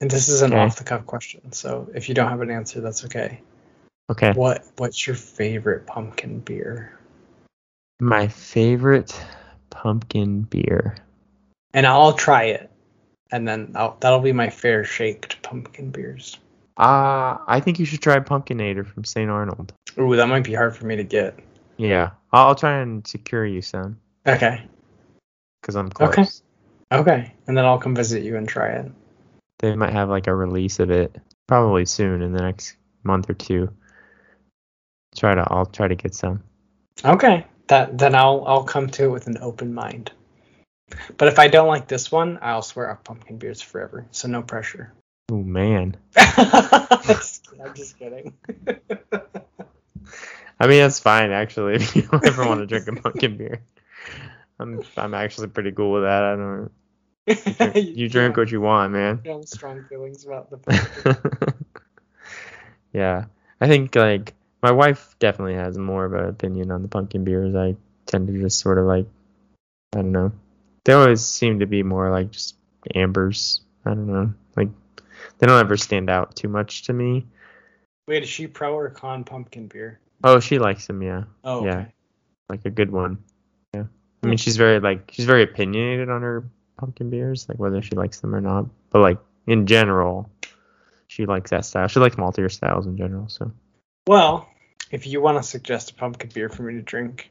And 0.00 0.10
this 0.10 0.28
is 0.28 0.42
an 0.42 0.52
Okay. 0.52 0.62
off 0.62 0.76
the 0.76 0.84
cuff 0.84 1.04
question, 1.04 1.52
so 1.52 1.90
if 1.94 2.08
you 2.08 2.14
don't 2.14 2.30
have 2.30 2.40
an 2.40 2.50
answer, 2.50 2.80
that's 2.80 3.04
okay. 3.06 3.40
Okay, 4.10 4.32
What 4.32 4.64
What's 4.76 5.06
your 5.06 5.16
favorite 5.16 5.86
pumpkin 5.86 6.40
beer? 6.40 6.98
my 8.00 8.28
favorite 8.28 9.14
pumpkin 9.68 10.42
beer. 10.42 10.96
And 11.72 11.86
I'll 11.86 12.12
try 12.12 12.44
it, 12.44 12.70
and 13.30 13.46
then 13.46 13.72
I'll, 13.74 13.96
that'll 14.00 14.20
be 14.20 14.32
my 14.32 14.50
fair 14.50 14.84
shaked 14.84 15.40
pumpkin 15.42 15.90
beers. 15.90 16.38
Uh, 16.76 17.36
I 17.46 17.60
think 17.60 17.78
you 17.78 17.84
should 17.84 18.00
try 18.00 18.18
Pumpkinator 18.20 18.86
from 18.86 19.04
St. 19.04 19.30
Arnold. 19.30 19.74
Ooh, 19.98 20.16
that 20.16 20.26
might 20.28 20.44
be 20.44 20.54
hard 20.54 20.74
for 20.74 20.86
me 20.86 20.96
to 20.96 21.04
get. 21.04 21.38
Yeah, 21.76 22.10
I'll, 22.32 22.48
I'll 22.48 22.54
try 22.54 22.78
and 22.78 23.06
secure 23.06 23.44
you 23.44 23.60
some 23.60 23.98
Okay. 24.26 24.62
because 25.60 25.76
I'm 25.76 25.90
close. 25.90 26.10
Okay. 26.10 26.28
Okay, 26.92 27.32
and 27.46 27.56
then 27.56 27.64
I'll 27.64 27.78
come 27.78 27.94
visit 27.94 28.22
you 28.22 28.36
and 28.36 28.48
try 28.48 28.70
it. 28.70 28.90
They 29.58 29.76
might 29.76 29.92
have 29.92 30.08
like 30.08 30.26
a 30.26 30.34
release 30.34 30.80
of 30.80 30.90
it 30.90 31.16
probably 31.46 31.84
soon 31.86 32.22
in 32.22 32.32
the 32.32 32.40
next 32.40 32.76
month 33.04 33.28
or 33.28 33.34
two. 33.34 33.68
Try 35.14 35.34
to, 35.34 35.44
I'll 35.50 35.66
try 35.66 35.86
to 35.86 35.94
get 35.94 36.14
some. 36.14 36.42
Okay. 37.04 37.46
That 37.68 37.98
then 37.98 38.14
I'll 38.16 38.42
I'll 38.46 38.64
come 38.64 38.88
to 38.90 39.04
it 39.04 39.08
with 39.08 39.28
an 39.28 39.38
open 39.40 39.72
mind. 39.72 40.10
But 41.16 41.28
if 41.28 41.38
I 41.38 41.48
don't 41.48 41.68
like 41.68 41.88
this 41.88 42.10
one, 42.10 42.38
I'll 42.42 42.62
swear 42.62 42.90
off 42.90 43.04
pumpkin 43.04 43.38
beers 43.38 43.60
forever. 43.60 44.06
So 44.10 44.28
no 44.28 44.42
pressure. 44.42 44.92
Oh 45.32 45.44
man, 45.44 45.96
I'm 46.16 47.74
just 47.76 47.96
kidding. 48.00 48.34
I 50.58 50.66
mean 50.66 50.80
that's 50.80 50.98
fine 50.98 51.30
actually 51.30 51.74
if 51.76 51.94
you 51.94 52.08
ever 52.24 52.44
want 52.44 52.58
to 52.58 52.66
drink 52.66 52.88
a 52.88 53.00
pumpkin 53.00 53.36
beer. 53.36 53.62
I'm 54.58 54.82
I'm 54.96 55.14
actually 55.14 55.46
pretty 55.46 55.70
cool 55.70 55.92
with 55.92 56.02
that. 56.02 56.24
I 56.24 56.34
don't. 56.34 56.72
You 57.76 58.08
drink 58.08 58.36
what 58.36 58.50
you 58.50 58.60
want, 58.60 58.92
man. 58.92 59.20
You 59.24 59.30
have 59.30 59.48
strong 59.48 59.84
feelings 59.84 60.26
about 60.26 60.50
the 60.50 60.56
pumpkin. 60.56 61.64
yeah, 62.92 63.26
I 63.60 63.68
think 63.68 63.94
like 63.94 64.34
my 64.62 64.72
wife 64.72 65.14
definitely 65.20 65.54
has 65.54 65.78
more 65.78 66.04
of 66.04 66.12
an 66.12 66.28
opinion 66.28 66.70
on 66.70 66.82
the 66.82 66.88
pumpkin 66.88 67.24
beers. 67.24 67.54
I 67.54 67.76
tend 68.06 68.26
to 68.26 68.38
just 68.38 68.58
sort 68.58 68.78
of 68.78 68.86
like, 68.86 69.06
I 69.94 70.02
don't 70.02 70.12
know. 70.12 70.32
They 70.84 70.92
always 70.92 71.24
seem 71.24 71.60
to 71.60 71.66
be 71.66 71.82
more 71.82 72.10
like 72.10 72.30
just 72.30 72.56
ambers. 72.94 73.60
I 73.84 73.90
don't 73.90 74.06
know. 74.06 74.34
Like 74.56 74.68
they 75.38 75.46
don't 75.46 75.60
ever 75.60 75.76
stand 75.76 76.10
out 76.10 76.36
too 76.36 76.48
much 76.48 76.84
to 76.84 76.92
me. 76.92 77.26
Wait, 78.06 78.22
is 78.22 78.28
she 78.28 78.46
pro 78.46 78.74
or 78.74 78.90
con 78.90 79.24
pumpkin 79.24 79.66
beer? 79.66 80.00
Oh, 80.22 80.40
she 80.40 80.58
likes 80.58 80.86
them, 80.86 81.02
yeah, 81.02 81.24
Oh, 81.44 81.64
Yeah. 81.64 81.86
like 82.48 82.64
a 82.64 82.70
good 82.70 82.90
one. 82.90 83.18
Yeah, 83.72 83.84
I 84.22 84.26
mean 84.26 84.32
hmm. 84.32 84.36
she's 84.36 84.56
very 84.56 84.80
like 84.80 85.10
she's 85.12 85.24
very 85.24 85.42
opinionated 85.42 86.10
on 86.10 86.22
her 86.22 86.44
pumpkin 86.76 87.10
beers, 87.10 87.48
like 87.48 87.58
whether 87.58 87.80
she 87.82 87.94
likes 87.94 88.20
them 88.20 88.34
or 88.34 88.40
not. 88.40 88.66
But 88.90 89.00
like 89.00 89.18
in 89.46 89.66
general, 89.66 90.30
she 91.06 91.26
likes 91.26 91.50
that 91.50 91.64
style. 91.64 91.88
She 91.88 92.00
likes 92.00 92.16
maltier 92.16 92.50
styles 92.50 92.86
in 92.86 92.96
general. 92.96 93.28
So. 93.28 93.52
Well, 94.06 94.48
if 94.90 95.06
you 95.06 95.20
want 95.20 95.38
to 95.38 95.42
suggest 95.42 95.92
a 95.92 95.94
pumpkin 95.94 96.30
beer 96.34 96.48
for 96.48 96.62
me 96.62 96.74
to 96.74 96.82
drink, 96.82 97.30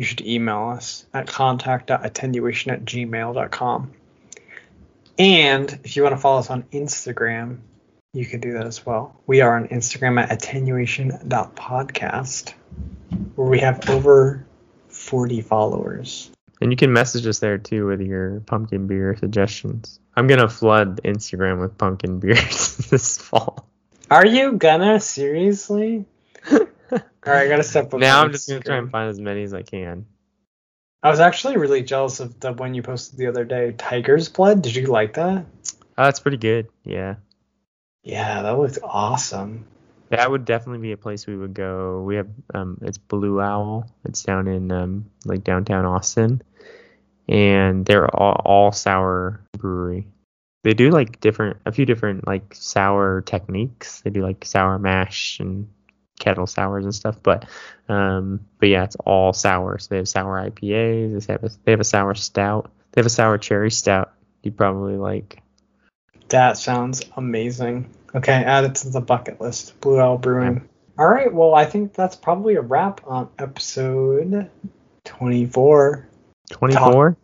you 0.00 0.06
should 0.06 0.22
email 0.22 0.72
us 0.74 1.04
at 1.12 1.26
contact.attenuation 1.26 2.72
at 2.72 2.86
gmail.com. 2.86 3.92
And 5.18 5.78
if 5.84 5.94
you 5.94 6.02
want 6.02 6.14
to 6.14 6.20
follow 6.20 6.38
us 6.38 6.48
on 6.48 6.62
Instagram, 6.72 7.58
you 8.14 8.24
can 8.24 8.40
do 8.40 8.54
that 8.54 8.66
as 8.66 8.86
well. 8.86 9.20
We 9.26 9.42
are 9.42 9.58
on 9.58 9.68
Instagram 9.68 10.18
at 10.18 10.30
attenuation.podcast, 10.30 12.54
where 13.34 13.46
we 13.46 13.58
have 13.58 13.90
over 13.90 14.46
40 14.88 15.42
followers. 15.42 16.30
And 16.62 16.72
you 16.72 16.78
can 16.78 16.94
message 16.94 17.26
us 17.26 17.40
there 17.40 17.58
too 17.58 17.86
with 17.86 18.00
your 18.00 18.40
pumpkin 18.40 18.86
beer 18.86 19.14
suggestions. 19.20 20.00
I'm 20.16 20.28
gonna 20.28 20.48
flood 20.48 21.02
Instagram 21.04 21.60
with 21.60 21.76
pumpkin 21.76 22.20
beers 22.20 22.78
this 22.88 23.18
fall. 23.18 23.68
Are 24.10 24.24
you 24.24 24.52
gonna? 24.52 24.98
Seriously? 24.98 26.06
All 26.92 27.00
right, 27.26 27.46
I 27.46 27.48
gotta 27.48 27.62
step 27.62 27.92
up. 27.92 28.00
now 28.00 28.22
I'm 28.22 28.32
just 28.32 28.48
gonna 28.48 28.60
try 28.60 28.76
and 28.76 28.90
find 28.90 29.08
as 29.10 29.20
many 29.20 29.42
as 29.42 29.54
I 29.54 29.62
can. 29.62 30.06
I 31.02 31.10
was 31.10 31.20
actually 31.20 31.56
really 31.56 31.82
jealous 31.82 32.20
of 32.20 32.38
the 32.40 32.52
one 32.52 32.74
you 32.74 32.82
posted 32.82 33.18
the 33.18 33.26
other 33.26 33.44
day, 33.44 33.72
Tiger's 33.72 34.28
Blood. 34.28 34.62
Did 34.62 34.76
you 34.76 34.86
like 34.86 35.14
that? 35.14 35.46
Oh, 35.96 36.04
that's 36.04 36.20
pretty 36.20 36.36
good. 36.36 36.68
Yeah, 36.84 37.14
Yeah, 38.02 38.42
that 38.42 38.58
looked 38.58 38.78
awesome. 38.82 39.66
that 40.10 40.30
would 40.30 40.44
definitely 40.44 40.82
be 40.82 40.92
a 40.92 40.96
place 40.96 41.26
we 41.26 41.36
would 41.36 41.54
go. 41.54 42.02
We 42.02 42.16
have 42.16 42.28
um, 42.54 42.78
it's 42.82 42.98
Blue 42.98 43.40
Owl. 43.40 43.90
It's 44.04 44.22
down 44.22 44.46
in 44.48 44.70
um, 44.72 45.06
like 45.24 45.44
downtown 45.44 45.86
Austin, 45.86 46.42
and 47.28 47.84
they're 47.86 48.08
all, 48.14 48.40
all 48.44 48.72
sour 48.72 49.40
brewery. 49.56 50.06
they 50.64 50.74
do 50.74 50.90
like 50.90 51.20
different 51.20 51.58
a 51.64 51.72
few 51.72 51.86
different 51.86 52.26
like 52.26 52.54
sour 52.54 53.22
techniques. 53.22 54.00
They 54.02 54.10
do 54.10 54.22
like 54.22 54.44
sour 54.44 54.78
mash 54.78 55.40
and 55.40 55.68
kettle 56.20 56.46
sours 56.46 56.84
and 56.84 56.94
stuff, 56.94 57.16
but 57.20 57.46
um 57.88 58.40
but 58.60 58.68
yeah, 58.68 58.84
it's 58.84 58.96
all 59.04 59.32
sour. 59.32 59.78
So 59.78 59.88
they 59.90 59.96
have 59.96 60.08
sour 60.08 60.48
IPAs, 60.48 61.26
they 61.26 61.32
have 61.32 61.42
a, 61.42 61.50
they 61.64 61.72
have 61.72 61.80
a 61.80 61.84
sour 61.84 62.14
stout. 62.14 62.70
They 62.92 63.00
have 63.00 63.06
a 63.06 63.10
sour 63.10 63.38
cherry 63.38 63.72
stout. 63.72 64.12
You'd 64.42 64.56
probably 64.56 64.96
like 64.96 65.42
That 66.28 66.56
sounds 66.56 67.02
amazing. 67.16 67.90
Okay, 68.14 68.32
add 68.32 68.64
it 68.64 68.76
to 68.76 68.90
the 68.90 69.00
bucket 69.00 69.40
list. 69.40 69.80
Blue 69.80 69.98
Owl 70.00 70.18
Brewing. 70.18 70.68
All 70.98 71.08
right, 71.08 71.32
well, 71.32 71.54
I 71.54 71.64
think 71.64 71.94
that's 71.94 72.16
probably 72.16 72.56
a 72.56 72.60
wrap 72.60 73.00
on 73.06 73.30
episode 73.38 74.50
24. 75.04 76.08
24. 76.50 77.16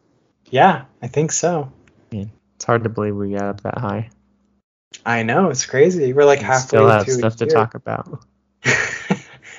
Yeah, 0.51 0.85
I 1.03 1.09
think 1.09 1.33
so. 1.33 1.73
It's 2.11 2.65
hard 2.65 2.85
to 2.85 2.89
believe 2.89 3.15
we 3.15 3.33
got 3.33 3.43
up 3.43 3.61
that 3.63 3.79
high. 3.79 4.11
I 5.05 5.25
know, 5.25 5.51
it's 5.51 5.67
crazy. 5.67 6.13
We're 6.13 6.25
like 6.25 6.39
We 6.39 6.47
halfway 6.47 6.67
still 6.67 6.89
have 6.89 7.11
stuff 7.11 7.37
to 7.37 7.47
talk 7.47 7.75
about. 7.75 8.25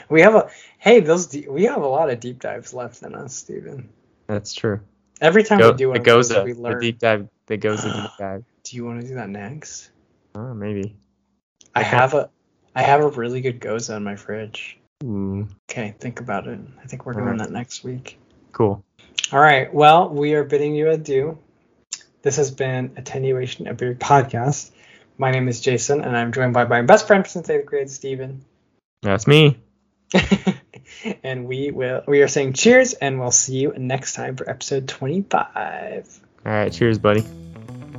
We 0.09 0.21
have 0.21 0.35
a 0.35 0.49
hey, 0.79 0.99
those 1.01 1.27
de- 1.27 1.47
we 1.47 1.63
have 1.65 1.81
a 1.81 1.87
lot 1.87 2.09
of 2.09 2.19
deep 2.19 2.39
dives 2.39 2.73
left 2.73 3.03
in 3.03 3.13
us, 3.15 3.35
Stephen. 3.35 3.89
That's 4.27 4.53
true. 4.53 4.79
Every 5.19 5.43
time 5.43 5.59
Go, 5.59 5.71
we 5.71 5.77
do 5.77 5.87
one 5.89 5.95
the 5.95 5.99
of 5.99 6.05
those, 6.05 6.31
Gose, 6.31 6.43
we 6.45 6.53
the 6.53 6.61
learn. 6.61 6.79
deep 6.81 6.99
dive, 6.99 7.27
the 7.47 7.57
Gose 7.57 7.83
deep 8.01 8.11
dive. 8.19 8.43
Do 8.63 8.75
you 8.75 8.85
want 8.85 9.01
to 9.01 9.07
do 9.07 9.15
that 9.15 9.29
next? 9.29 9.89
Oh, 10.35 10.53
maybe. 10.53 10.95
I 11.75 11.81
Okay. 11.81 11.89
have 11.89 12.13
a 12.13 12.29
I 12.75 12.83
have 12.83 13.01
a 13.01 13.07
really 13.09 13.41
good 13.41 13.59
Gose 13.59 13.95
in 13.95 14.03
my 14.03 14.15
fridge. 14.15 14.77
Ooh, 15.03 15.47
Okay, 15.69 15.95
think 15.99 16.19
about 16.19 16.47
it. 16.47 16.59
I 16.83 16.87
think 16.87 17.05
we're 17.05 17.13
doing 17.13 17.25
Alright. 17.25 17.39
that 17.39 17.51
next 17.51 17.83
week. 17.83 18.17
cool. 18.51 18.83
All 19.31 19.39
right. 19.39 19.71
Well, 19.73 20.09
we 20.09 20.33
are 20.35 20.43
bidding 20.43 20.73
you 20.73 20.89
adieu. 20.89 21.37
This 22.21 22.37
has 22.37 22.49
been 22.49 22.93
Attenuation 22.97 23.67
of 23.67 23.77
Beer 23.77 23.93
podcast. 23.93 24.71
My 25.17 25.31
name 25.31 25.47
is 25.49 25.59
Jason, 25.59 26.01
and 26.01 26.15
I'm 26.15 26.31
joined 26.31 26.53
by 26.53 26.63
my 26.65 26.81
best 26.81 27.07
friend 27.07 27.25
since 27.27 27.49
eighth 27.49 27.65
grade, 27.65 27.89
Stephen. 27.89 28.43
That's 29.01 29.27
me. 29.27 29.59
and 31.23 31.47
we 31.47 31.71
will 31.71 32.03
we 32.07 32.21
are 32.21 32.27
saying 32.27 32.53
cheers, 32.53 32.93
and 32.93 33.19
we'll 33.19 33.31
see 33.31 33.57
you 33.57 33.73
next 33.77 34.13
time 34.13 34.35
for 34.35 34.49
episode 34.49 34.87
25. 34.87 36.19
All 36.45 36.51
right. 36.51 36.71
Cheers, 36.71 36.97
buddy. 36.97 37.23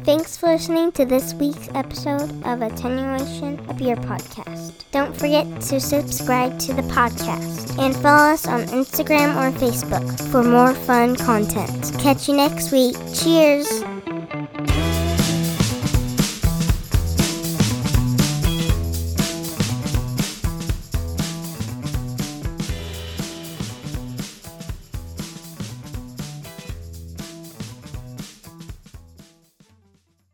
Thanks 0.05 0.39
for 0.39 0.47
listening 0.47 0.91
to 0.93 1.05
this 1.05 1.35
week's 1.35 1.69
episode 1.75 2.31
of 2.47 2.63
Attenuation 2.63 3.59
of 3.69 3.79
Your 3.79 3.97
Podcast. 3.97 4.73
Don't 4.91 5.15
forget 5.15 5.45
to 5.63 5.79
subscribe 5.79 6.59
to 6.61 6.73
the 6.73 6.83
podcast 6.83 7.79
and 7.79 7.95
follow 7.97 8.33
us 8.33 8.47
on 8.47 8.63
Instagram 8.69 9.37
or 9.37 9.55
Facebook 9.59 10.19
for 10.31 10.43
more 10.43 10.73
fun 10.73 11.15
content. 11.15 11.93
Catch 11.99 12.27
you 12.27 12.37
next 12.37 12.73
week. 12.73 12.97
Cheers! 13.15 13.98